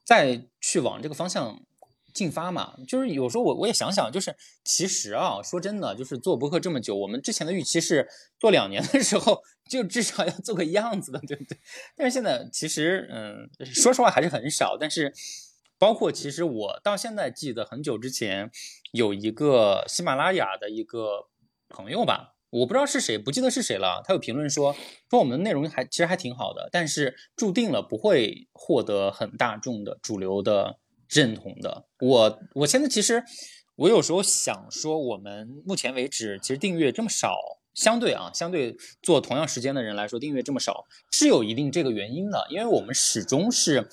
[0.03, 1.63] 再去往这个方向
[2.15, 2.75] 进发嘛。
[2.89, 4.35] 就是有时候我我也想想，就是
[4.65, 8.09] 其实啊，说真的，就是做博客这么久，我们之前的预期是
[8.39, 11.59] 做两年的时候就至少要做个样子的，对不对？
[11.95, 14.79] 但是现在其实，嗯，说实话还是很少。
[14.81, 15.13] 但是
[15.79, 18.51] 包括其实我到现在记得很久之前
[18.93, 21.27] 有一个喜马拉雅的一个
[21.69, 22.31] 朋友吧。
[22.55, 24.01] 我不知道是谁，不记得是谁了。
[24.07, 24.77] 他有评论说，
[25.11, 30.79] 说我们的内容还其实还挺好的，但是注定了不会获得很大众的主流的
[31.09, 31.87] 认同的。
[32.01, 33.23] 我我现在其实
[33.77, 37.37] 我有时候想说，我们目前为止其实订阅这么少，
[37.75, 43.89] 相对啊，相对做同样时间的人来说，订阅这么少是有一定这个原因的，因为我们始终是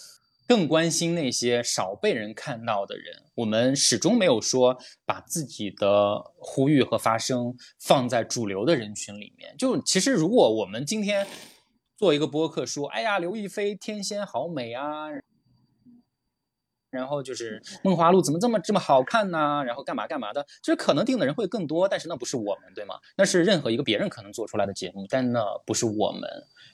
[0.47, 9.55] 更关心那些少被人看到的人，我们始终没有说把自己的呼吁和发声放在主流的人群里面。
[9.57, 11.25] 就其实，如果我们今天
[11.97, 15.07] 做一个播客说，哎呀，刘亦菲天仙好美啊。
[16.91, 19.63] 然后就是梦华录怎么这么这么好看呢？
[19.65, 22.95] 然后干嘛干嘛的，就是可能定的人会更多，但是那不是我们，对吗？
[23.17, 26.29] 那是任何一个别人可能做出来的节目，但那不是我们。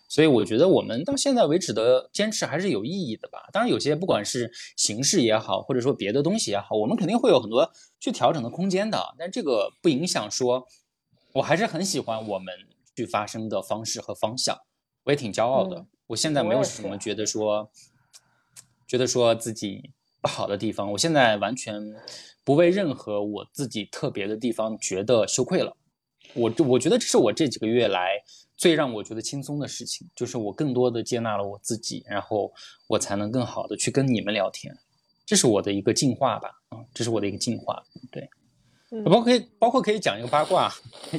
[0.10, 3.50] 所以我觉得我们到现在为止的坚持还是有意义的吧。
[3.52, 9.16] 当然，有些不管是形式也好，或者说别的东西也好，我们肯定会有很多去调整的空间的。
[9.18, 10.66] 但这个不影响说，
[11.34, 12.54] 我还是很喜欢我们
[12.96, 14.58] 去发声的方式和方向，
[15.04, 15.78] 我也挺骄傲的。
[15.78, 17.70] 嗯我现在没有什么觉得说，
[18.88, 19.92] 觉得说自己
[20.22, 21.82] 不好的地方，我现在完全
[22.44, 25.76] 不为任何我自己特别的地方觉得羞愧了。
[26.34, 28.22] 我我觉得这是我这几个月来
[28.56, 32.52] 最让我觉得轻松的事情，就是我更多的接纳了我自己，然后
[32.88, 34.78] 我才能更好的去跟你们聊天，
[35.26, 38.30] 这是我的一个进化吧，啊，这是我的一个进化，对。
[38.90, 40.72] 嗯包括可以，包括可以讲一个八卦，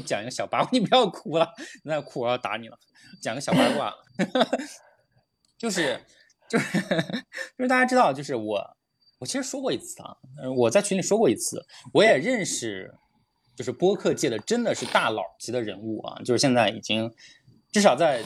[0.06, 1.46] 讲一个小八卦， 你不要哭了，
[1.84, 2.78] 你再哭我要打你了。
[3.20, 3.94] 讲个小八卦，
[5.58, 6.00] 就是
[6.48, 6.80] 就是
[7.58, 8.77] 就是大家知道，就是我
[9.18, 10.16] 我其实说过一次啊，
[10.56, 12.94] 我在群里说过一次，我也认识，
[13.56, 17.12] 就是播客界的真的是大佬级的人物啊，就是现在已经
[17.72, 18.22] 至少在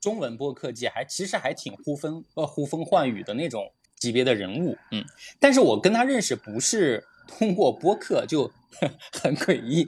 [0.00, 5.04] 中文播客界还其实还挺呼风呃呼风唤雨的那种级别的人物，嗯，
[5.38, 8.50] 但是我跟他认识不是通过播客就
[9.22, 9.86] 很诡异，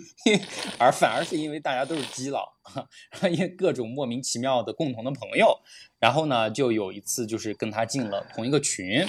[0.78, 2.52] 而反而是因为大家都是基佬，
[3.30, 5.58] 因为各种莫名其妙的共同的朋友，
[5.98, 9.04] 然后呢，就有一次就是跟他进了同一个群，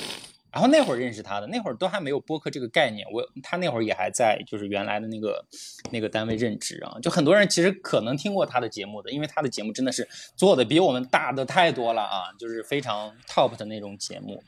[0.51, 3.05] 然后那会儿认识他的，那会儿都还没有播客这个概念。
[3.11, 5.45] 我他那会儿也还在就是原来的那个
[5.91, 6.97] 那个单位任职啊。
[7.01, 14.41] 就很多人其实可能听过他的节目的，因为他的节目真的是做的比我们大的太多了啊，就是非常 top 的那种节目。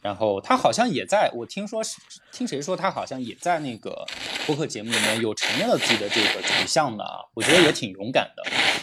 [0.00, 1.96] 然后他好像也在我听说是
[2.30, 4.06] 听谁说他好像也在那个
[4.46, 8.42] 播客节目里面有承认了自己的这个取向的啊，我觉得也挺勇敢的。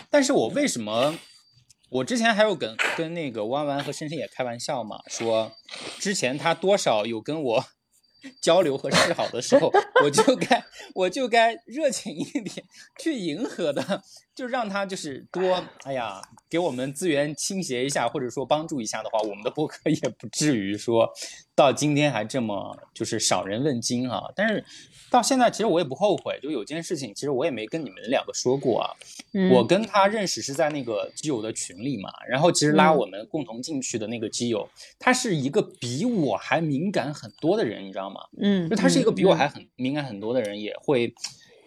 [0.10, 1.18] 但是我为什么？
[1.96, 5.54] 我之前还有跟跟那个弯弯和深深也开玩笑嘛，说
[5.98, 7.66] 之前他多少有跟我
[8.42, 9.72] 交流和示好的时候，
[10.04, 12.66] 我就该我就该热情一点
[13.00, 14.04] 去迎合的，
[14.36, 21.10] 就让他就是多哎呀给我们资源倾斜一下，或者说帮助一下的话，我们的播客 也不至于说
[21.56, 24.26] 到今天还这么就是少人问津啊。
[24.36, 24.64] 但是。
[25.12, 28.90] 到现在其实我也不后悔，就有件事情，其实我也没跟你们两个说过啊。
[29.50, 34.68] 我跟他认识是在那个基友的群里嘛，然后其实拉我们共同进去的那个基友，
[35.00, 38.20] 他是一个比我还敏感很多的人，你知道吗？
[38.42, 41.14] 嗯，就他是一个比我还很敏感很多的人，也会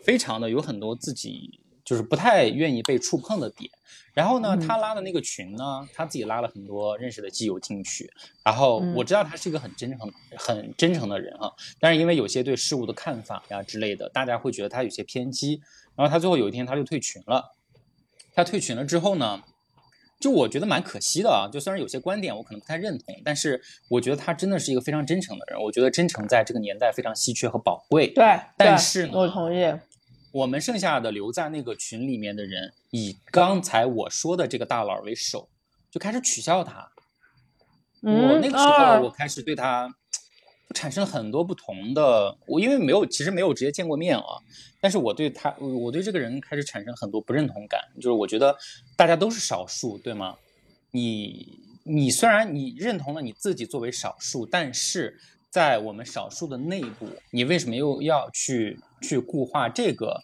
[0.03, 1.59] 非常的有很多自己
[1.89, 3.71] 就是不太愿意被触碰的点。
[4.13, 8.13] 然后呢，他拉的那个群呢，他自己拉了很多认识的基友进去。
[8.45, 11.51] 然后我知道他是一个很真诚、很真诚的人啊，
[11.81, 15.63] 但是因为有些对事物的看法呀之类的，大家会觉得他有些偏激。
[15.97, 17.55] 然后他最后有一天他就退群了。
[18.35, 19.43] 他退群了之后呢，
[20.21, 21.49] 就我觉得蛮可惜的啊。
[21.53, 25.61] 就虽然有些观点我可能不太认同，但是我觉得他真的是一个非常真诚的人。
[25.63, 28.09] 我觉得真诚在这个年代非常稀缺和宝贵。
[28.09, 28.25] 对，
[28.57, 29.73] 但是呢，我同意。
[30.31, 35.49] 我们剩下的留在那个群里面的人，以刚才我说的这个大佬为首，
[35.91, 36.91] 就开始取笑他。
[38.03, 39.93] 我那个时候，我开始对他
[40.75, 42.37] 产生了很多不同的。
[42.47, 44.25] 我因为没有，其实没有直接见过面啊，
[44.81, 47.81] 但是我对他，我对这个人开始产生很多不认同感。
[47.97, 48.57] 就是我觉得
[48.97, 50.37] 大家都是少数，对吗？
[50.91, 55.19] 你你虽然你认同了你自己作为少数，但是。
[55.51, 60.23] 在我们少数的内部，你为什么又要去去固化这个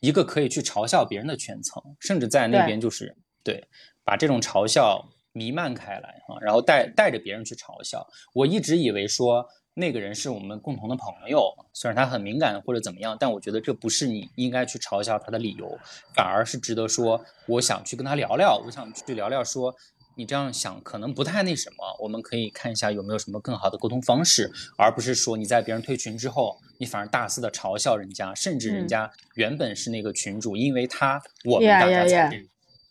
[0.00, 3.66] 一个可以去嘲笑别人的圈层，甚至在那边就是对
[4.04, 8.06] 把这种嘲笑弥漫开来啊，然后带带着别人去嘲笑。
[8.34, 15.78] 我一直以为说那个人是我们共同的朋友，虽然他很敏感或者怎么样，但我觉得这不是你应该去嘲笑他的理由，
[16.14, 19.74] 反而是值得说我想去跟他聊聊，我想去聊聊说。
[20.18, 32.44] 你这样想可能不太那什么，我们可以看一下有没有什么更好的沟通方式，而不是说你在别人退群之后，你反而大肆的嘲笑人家，甚至人家原本是那个群主，因为他我们大家才变。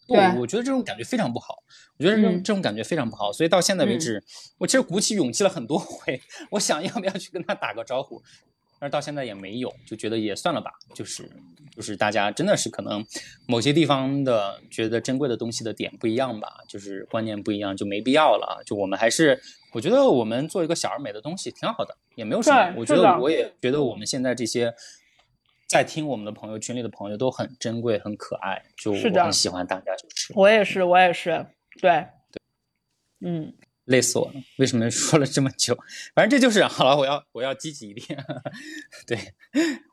[0.08, 1.56] 对，我觉得这种感觉非常不好，
[1.98, 4.24] 我觉得这种这种感觉非常不好，所以到现在为止，
[4.58, 6.22] 我其实鼓起勇气了很多回，
[6.52, 8.24] 我想要不要去跟他打个招呼。
[8.80, 10.72] 但是到现在也没有，就觉得也算了吧。
[10.94, 11.30] 就是
[11.76, 13.06] 就是大家真的是可能
[13.48, 18.62] 某些地方的觉得珍贵的东西的点不一样吧，就是观念不一样，就没必要了。
[18.66, 19.40] 就我们还是，
[19.74, 22.74] 我觉得我们做一个小而美的东西挺好的，也没有什么。
[22.78, 24.74] 我觉得我也觉得我们现在这些
[25.68, 29.96] 在听我们的朋友群里的朋友都很珍贵、很可爱，就我很喜欢大家。
[29.96, 31.46] 就是我也是，我也是，
[31.82, 32.42] 对对，
[33.22, 33.54] 嗯。
[33.88, 34.34] 累死我了！
[34.58, 35.78] 为什么说了这么久？
[36.16, 38.24] 反正这就是好了，我要我要积极一点。
[39.06, 39.18] 对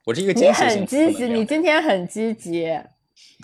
[0.05, 2.65] 我是一个你很积极，你今天很积极。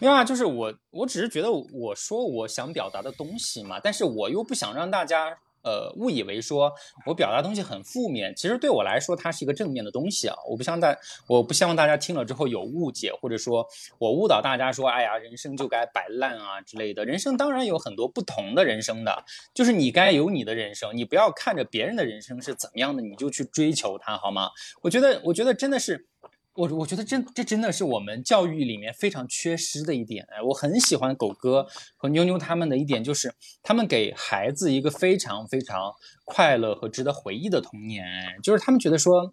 [0.01, 5.39] 没有啊，就是我，我只是觉得我说我想表达的东西嘛，但是我又不想让大家。
[5.62, 6.73] 呃，误以为说
[7.07, 10.37] 我表达东西很负面，其实对我来说它是一个正面的东西啊！
[10.49, 10.97] 我不希望大，
[11.27, 13.66] 我不希望大家听了之后有误解，或者说
[13.99, 17.05] 我误导大家说，哎呀，人生就该摆烂啊之类的。
[17.05, 19.24] 人生当然有很多不同的人生的，
[19.55, 24.51] 就是你该有你的人生，你不要看着别人的人生是怎么样的，你就去追求它，好吗？
[24.82, 26.07] 我觉得，我觉得真的是。
[26.55, 31.66] 我我觉得真这真的是我们教育里面非常缺失的一点哎，我很喜欢狗哥
[31.97, 33.32] 和妞妞他们的一点就是，
[33.62, 35.94] 他们给孩子一个非常非常
[36.24, 38.05] 快乐和值得回忆的童年，
[38.43, 39.32] 就是他们觉得说，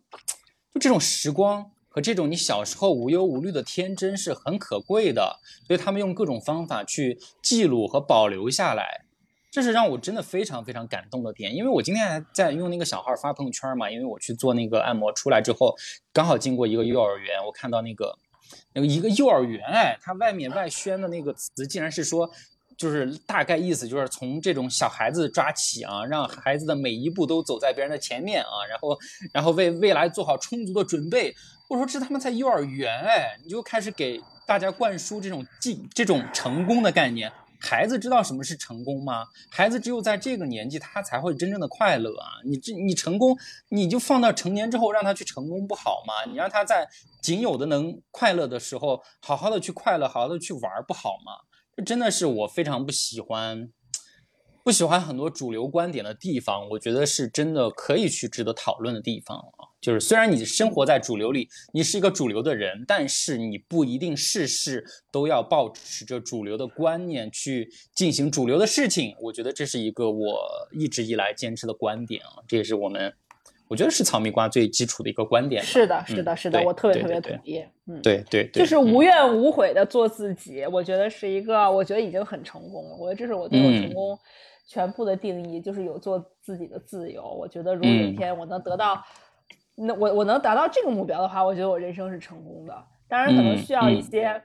[0.73, 9.06] 就这种时光和这种你小时候无忧无虑的天真是很可贵的，所以他们用各种方法去记录和保留下来。
[9.57, 15.75] 这是让我真的非常非常感动的点，因为我今天还在用那个小号发朋友圈嘛，因为我去做那个按摩出来之后，
[16.13, 18.15] 刚好经过一个幼儿园，我看到那个
[18.75, 22.29] 那个一个幼儿园，哎，它外面外宣的那个词竟然是说，
[22.77, 28.95] 就是大概意思就是从这种小孩子抓起啊，让孩子的每一步都走在别人的前面啊，然后
[29.33, 31.33] 然后为未来做好充足的准备。
[31.67, 37.33] 我说这他妈在幼儿园哎，你就开始给大家灌输这种进这种成功的概念。
[37.59, 39.25] 孩子知道什么是成功吗？
[39.49, 42.27] 孩子只有在这个年纪，他才会真正的快乐啊！
[42.45, 43.37] 你这你成功，
[43.69, 46.29] 你就放到成年之后让他去成功不好吗？
[46.29, 46.87] 你让他在
[47.21, 51.33] 仅有的能快乐的时候，好好的去快乐，好好的去玩不好吗？
[51.75, 53.69] 这真的是我非常不喜欢。
[54.63, 59.71] 不喜欢很多主流观点的地方，我觉得是真的可以去值得讨论的地方啊。
[59.87, 64.83] 就是虽然你生活在主流里，你是一个主流的人，但是你不一定事事
[65.13, 69.15] 都要保持着主流的观念去进行主流的事情。
[69.21, 70.37] 我觉得这是一个我
[70.73, 73.13] 一直以来坚持的观点啊，这也是我们
[73.69, 75.63] 我觉得是草蜜瓜最基础的一个观点。
[75.63, 77.63] 是的，是的，是的，对我特别特别同意。
[77.85, 82.95] 嗯，对对对，就是无怨无悔的做自己，我觉得是一个，我觉得已经很成功了。
[82.97, 84.19] 我觉得这是我对我成嗯功
[84.67, 87.23] 全部的定义，就是有做自己的自由。
[87.23, 89.01] 我觉得如果有一嗯天我能得到，
[89.77, 92.87] 那我我能达到这个目标的话，我觉得我人生是成功的。
[93.07, 94.43] 当然，可能嗯需要一嗯些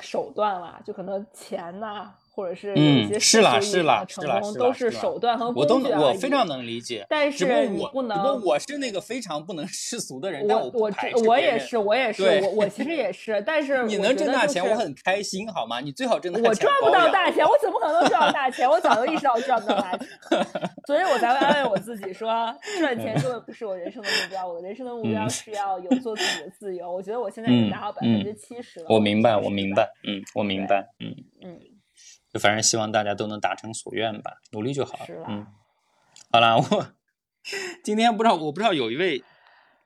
[0.00, 10.92] 手段啦，就可能钱呐、或者是一些嗯是啦是啦是啦功都是啦是啦手段和我都能我非常能理解，但是你不能不我是那个非常不能世俗的人，但我我
[11.26, 15.80] 我也是我也是我我其实也 是，但是你能挣大钱，我很开心，好吗？
[15.80, 18.70] 你最好挣大钱，我赚不到大钱，我我怎么可能赚到大钱？
[18.70, 20.06] 我早就意识到我赚不到大钱，
[20.86, 22.28] 所以我才会安慰我自己说，
[22.78, 26.88] 赚钱根本不是我人生的目标，我的人生的目标嗯是要有做自己的自由。
[26.92, 28.86] 我觉得我现在已经达到百分之七十了。
[28.88, 29.36] 我明白。
[29.38, 31.58] 我明白，嗯，我明白，嗯嗯，
[32.32, 35.22] 就反正希望大家都能达成所愿吧，努力就好是。
[35.28, 35.46] 嗯，
[36.30, 36.94] 好啦，我
[37.82, 39.24] 今天不知道，我不知道有一位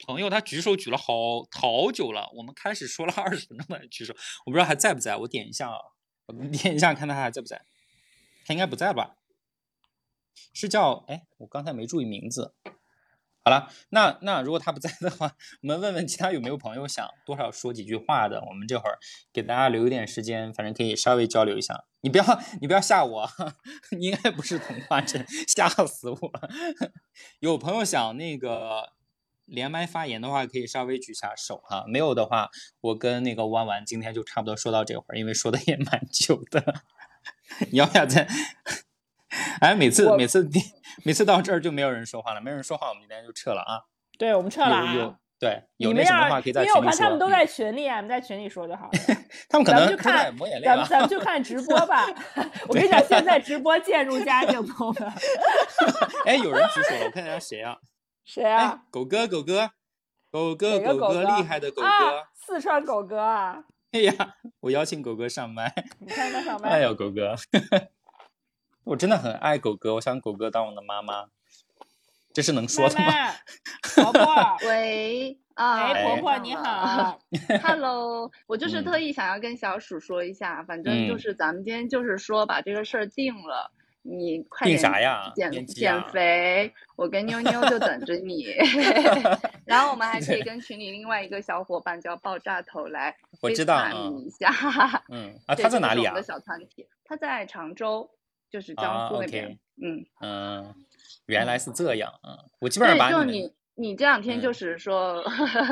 [0.07, 4.15] 朋友他举手举了好好久了，我们开始说了二十分钟的举手，
[4.45, 5.79] 我不知道还在不在，我点一下啊，
[6.27, 7.65] 我点一下看他还在不在，
[8.45, 9.17] 他应该不在吧？
[10.55, 12.55] 是叫哎，我刚才没注意名字。
[13.45, 15.27] 好了，那那如果他不在的话，
[15.63, 18.99] 我们问问其他有没有朋友想多少说几句话的，我们这会儿
[19.33, 21.85] 给大家留一点时间，反正可以稍微交流一下。
[22.03, 22.25] 你不要
[22.61, 23.29] 你不要吓我，
[23.99, 26.49] 你应该不是童话镇，吓死我了。
[27.41, 28.93] 有朋友想那个
[29.45, 31.85] 连麦发言的话，可以稍微举下手哈。
[31.89, 32.49] 没有的话，
[32.81, 36.83] 我跟那个弯弯今天就差不多说到这会儿，因为说的也蛮久的。
[37.71, 38.29] 你要不要再？
[39.61, 40.49] 哎，每次每次
[41.05, 43.81] 每次到这儿就没有人说话了，没有人说话，我们今天就撤了啊。
[44.19, 45.17] 对，我们撤了有有啊。
[45.39, 46.99] 对，你们要有那什么话可以在因为我群里说。
[46.99, 48.93] 嗯看他们都在群里啊，我们在群里说就好了。
[49.51, 50.75] 他们可能在看抹眼泪了。
[50.75, 52.07] 咱们咱们就看直播吧。
[52.69, 55.13] 我跟你讲，现在直播渐入佳境，朋友们。
[56.27, 57.77] 哎，有人举手了，我看一下谁啊？
[58.25, 59.71] 谁啊哎？，狗哥，狗哥，
[60.31, 61.89] 狗哥，狗哥，厉害的狗哥。
[61.89, 63.65] 啊，四川狗哥啊！
[63.91, 64.15] 哎呀，
[64.61, 65.75] 我邀请狗哥上麦。
[65.99, 66.69] 你看他上麦。
[66.69, 67.35] 哎呦，狗哥，
[68.85, 71.27] 我真的很爱狗哥，我想狗哥当我的妈妈，
[72.33, 72.97] 这是能说的
[73.95, 77.21] 婆婆，喂，啊，哎，婆哎婆你好。
[77.63, 83.71] Hello，我就是嗯特意想要跟小鼠说一下，反正就嗯是咱们今天就是说把这个事儿定了，
[84.03, 88.47] 你快定点啥呀减减啊肥，我跟妞妞就等着你。
[89.65, 94.51] 然后我们还可以跟群里另外一个小伙伴叫爆炸头来我知道 FaceTime 嗯你一下。
[95.09, 96.23] 嗯啊，他在哪里啊我们的？
[96.27, 98.11] 小团体，他在常州，
[98.53, 99.47] 就是江啊苏那边。
[99.47, 100.75] ，OK 嗯，嗯，
[101.27, 105.25] 原来是这样啊，我基本上对，把你你这两天就嗯是说，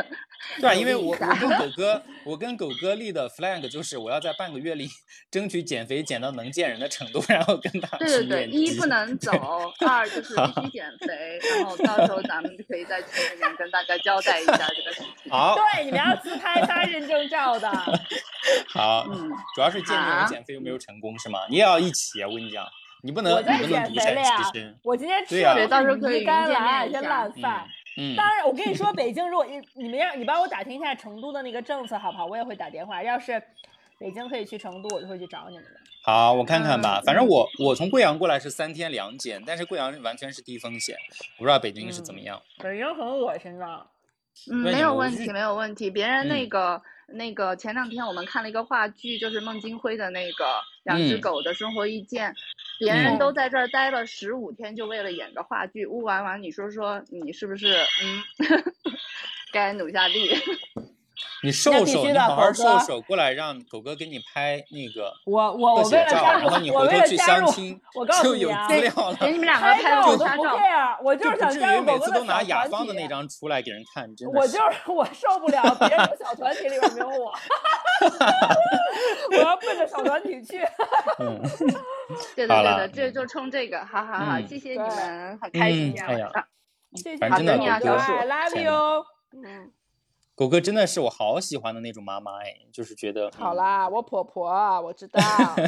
[0.58, 1.28] 对啊， 因为我我跟
[1.58, 4.88] 狗 哥，我跟狗哥立的 flag 就是我要在半个月里
[5.30, 9.32] 争取减肥减到能见人的程度，然后跟他对去对对，面基一不能走，
[9.86, 15.30] 二就是必须减肥，然后到时候咱们就可以在群里面跟大家交代一下这个事情。
[15.30, 17.70] 好对，你们要自拍发认证照的。
[18.68, 21.40] 好，嗯，主要是见证我减肥有没有成功是吗？
[21.50, 22.26] 你也要一起啊！
[22.28, 22.66] 我跟你讲，
[23.02, 24.78] 你不能我在你不能减独善肥了呀其身。
[24.82, 27.64] 我今天吃对呀的到时候可以是鱼干见面蓝，一些烂嗯饭。
[27.66, 27.68] 嗯，
[28.16, 32.26] 当然，我跟你说，北京如果你你们让你帮我打听一下成都的那个政策好不好？
[32.26, 33.02] 我也会打电话。
[33.02, 33.42] 要是
[33.98, 35.80] 北京可以去成都，我就会去找你们的。
[36.02, 37.00] 好，我看看吧。
[37.00, 40.96] 嗯反正我我从贵阳过来是三天两检，但是贵阳完全是低风险，
[41.38, 42.40] 我不知道北京是怎么样。
[42.58, 43.86] 北京很恶心的。
[44.50, 45.90] 嗯，没有问题，没有问题。
[45.90, 52.34] 别人那嗯个、那个前两天我们看了一个话剧，就是孟京辉的那个两只嗯狗的生活意见，
[52.78, 55.86] 别人嗯都在这儿待了十五天，就为了演个话剧。
[55.86, 58.22] 乌丸丸，你说说你是不是嗯，
[59.52, 60.30] 该努下力？
[61.42, 69.16] 你瘦瘦，你好好瘦瘦，过来让狗哥给你拍那个我我我为了加入然后你，我为回头去了加入，相亲我告就有诉你啊，资料了。
[69.20, 77.32] 给你们两个拍拍照我都不 care，我就就是不想加入狗哥的次都拿雅芳的体那张出来给人看，真的我就是我受不了别人有小团体里面没有我，
[79.32, 80.58] 我要奔着小团体去。
[81.18, 81.40] 嗯
[82.34, 86.44] 对 的对的，这就冲这个，好好好，嗯谢谢你们，很开心嗯哎呀今天晚上。
[86.96, 89.04] 谢谢反正你真的狗哥可爱，I love you。
[89.32, 89.70] 嗯，
[90.40, 94.48] 狗哥真的是我好喜欢的那种妈妈哎，就是觉得好啦，我婆婆
[94.80, 95.20] 我知道，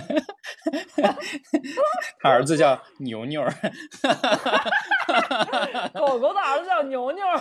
[2.19, 3.45] 他儿子叫牛牛，
[5.93, 7.23] 狗狗的儿子叫牛牛。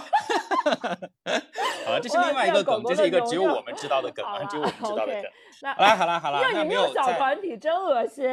[1.85, 5.23] 好了，这是另外一个梗，这是一个只有我们知道的梗啊，只有我们知道的梗。
[5.61, 8.25] 啦好啦好啦， 你没有小团体真恶心。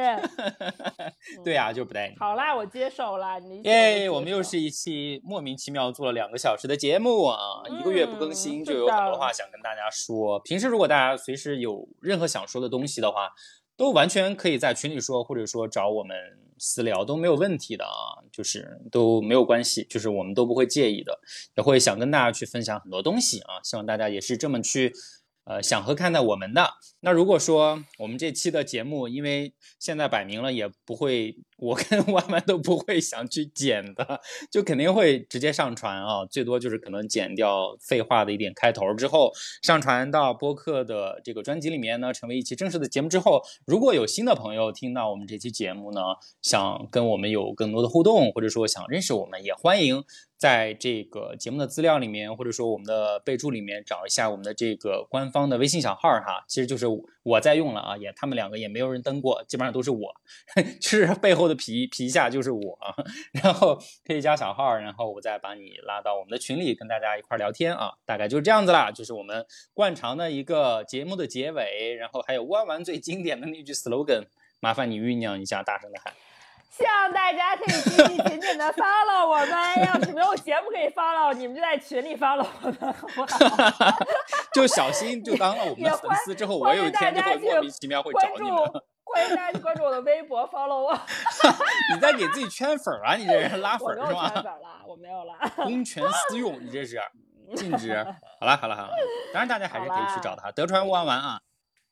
[1.44, 2.16] 对呀，就不带你。
[2.18, 3.38] 好啦，我接手了。
[3.40, 7.38] 你耶，我们又是一期莫名其妙做了两个小时的节目啊，
[7.68, 10.38] 一个月不更新就有很多话想跟大家说。
[10.40, 13.30] 平时如果大家随时有任何想说的东西的话，
[13.76, 16.16] 都完全可以在群里说，或者说找我们
[16.58, 21.20] 私聊都没有问题的啊，就是都没有关系，就是我们都不会介意的，
[21.56, 24.92] 也会想跟大家去分享很多东西啊，希望大家也是这么去。
[25.48, 26.74] 呃，想和看待我们的。
[27.00, 34.20] 那如果说我们这期的节目，因为现在摆明了也不会，我跟 外卖都不会想去剪的，
[34.50, 39.32] 就肯定会直接上传啊，最多就是可能剪掉废话的一点开头之后，
[39.62, 46.00] 上传到播客的这个专辑里面呢，成为一期正式的节目之后，如果有新的朋友听到我们这期节目呢，
[46.40, 50.04] 想跟我们有更多的互动，或者说想认识我们，也欢迎。
[50.38, 56.86] 在这个节目的资料里面，或者说我们的备注里面找一下我们的这个官方的微信小号哈，其实就是
[57.28, 60.14] 我在用了啊，也他们两个也没有人登过，基本上都是我，
[60.80, 62.78] 就是背后的皮皮下就是我，
[63.42, 69.44] 然后可以加小号，然后我再把你拉到我们的群里跟大家一块聊天啊，大概就是这样子啦，就是我们
[69.74, 74.24] 惯常的一个节目的结尾，然后还有弯弯最经典的那句 slogan，
[74.60, 76.14] 麻烦你酝酿一下，大声的喊。
[76.70, 79.48] 希望大家可以积极紧紧的 follow 我们，
[79.86, 83.96] 要是没有节目可以 follow，你们就在群里 follow 我们，好不好？
[84.52, 88.58] 就小心，就当了我们的粉丝之后，我有一天就会莫名其妙会找你们。
[89.04, 90.92] 欢迎大家去关注我的微博，follow 我。
[91.94, 93.14] 你在给自己圈粉啊？
[93.14, 94.28] 你这人拉粉是吗？
[94.28, 95.34] 圈粉了，我没有了。
[95.56, 97.00] 公权私用，你这是
[97.56, 97.96] 禁止。
[98.38, 98.92] 好了好了好了，
[99.32, 101.40] 当然大家还是可以去找他，德川乌丸丸啊。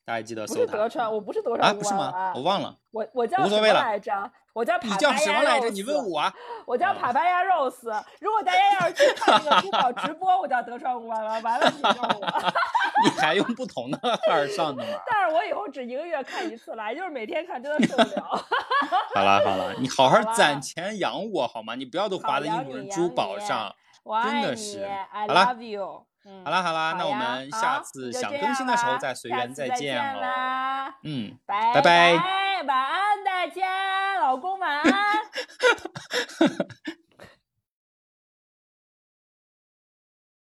[0.05, 0.65] 大家记得搜他。
[0.65, 2.31] 不是德川，我不是德川啊，不是吗？
[2.35, 2.77] 我忘了。
[2.91, 3.81] 我我叫无所谓了。
[3.81, 4.31] 来着？
[4.57, 5.69] 我叫你叫什么来着？
[5.69, 6.33] 你问我。
[6.65, 8.03] 我叫帕帕亚 rose。
[8.19, 12.43] 如果大家要是去 看那个珠宝直播，我叫德川无完完完了，你叫我。
[13.05, 14.99] 你还用不同的号上的吗？
[15.05, 18.45] 但是我以后只一个月看一次来，就是每天看真的受不了。
[19.13, 21.75] 好了好了，你好好攒钱养我好吗？
[21.75, 23.71] 你不要都花在英伦珠宝上，
[24.23, 24.83] 真的是。
[25.11, 26.03] I love you。
[26.43, 30.21] 好啦好啦，那我们下次想更新的时候再随缘再见喽。
[31.03, 32.13] 嗯，拜拜，
[32.67, 33.86] 晚安大家，
[34.27, 34.91] 老公晚安。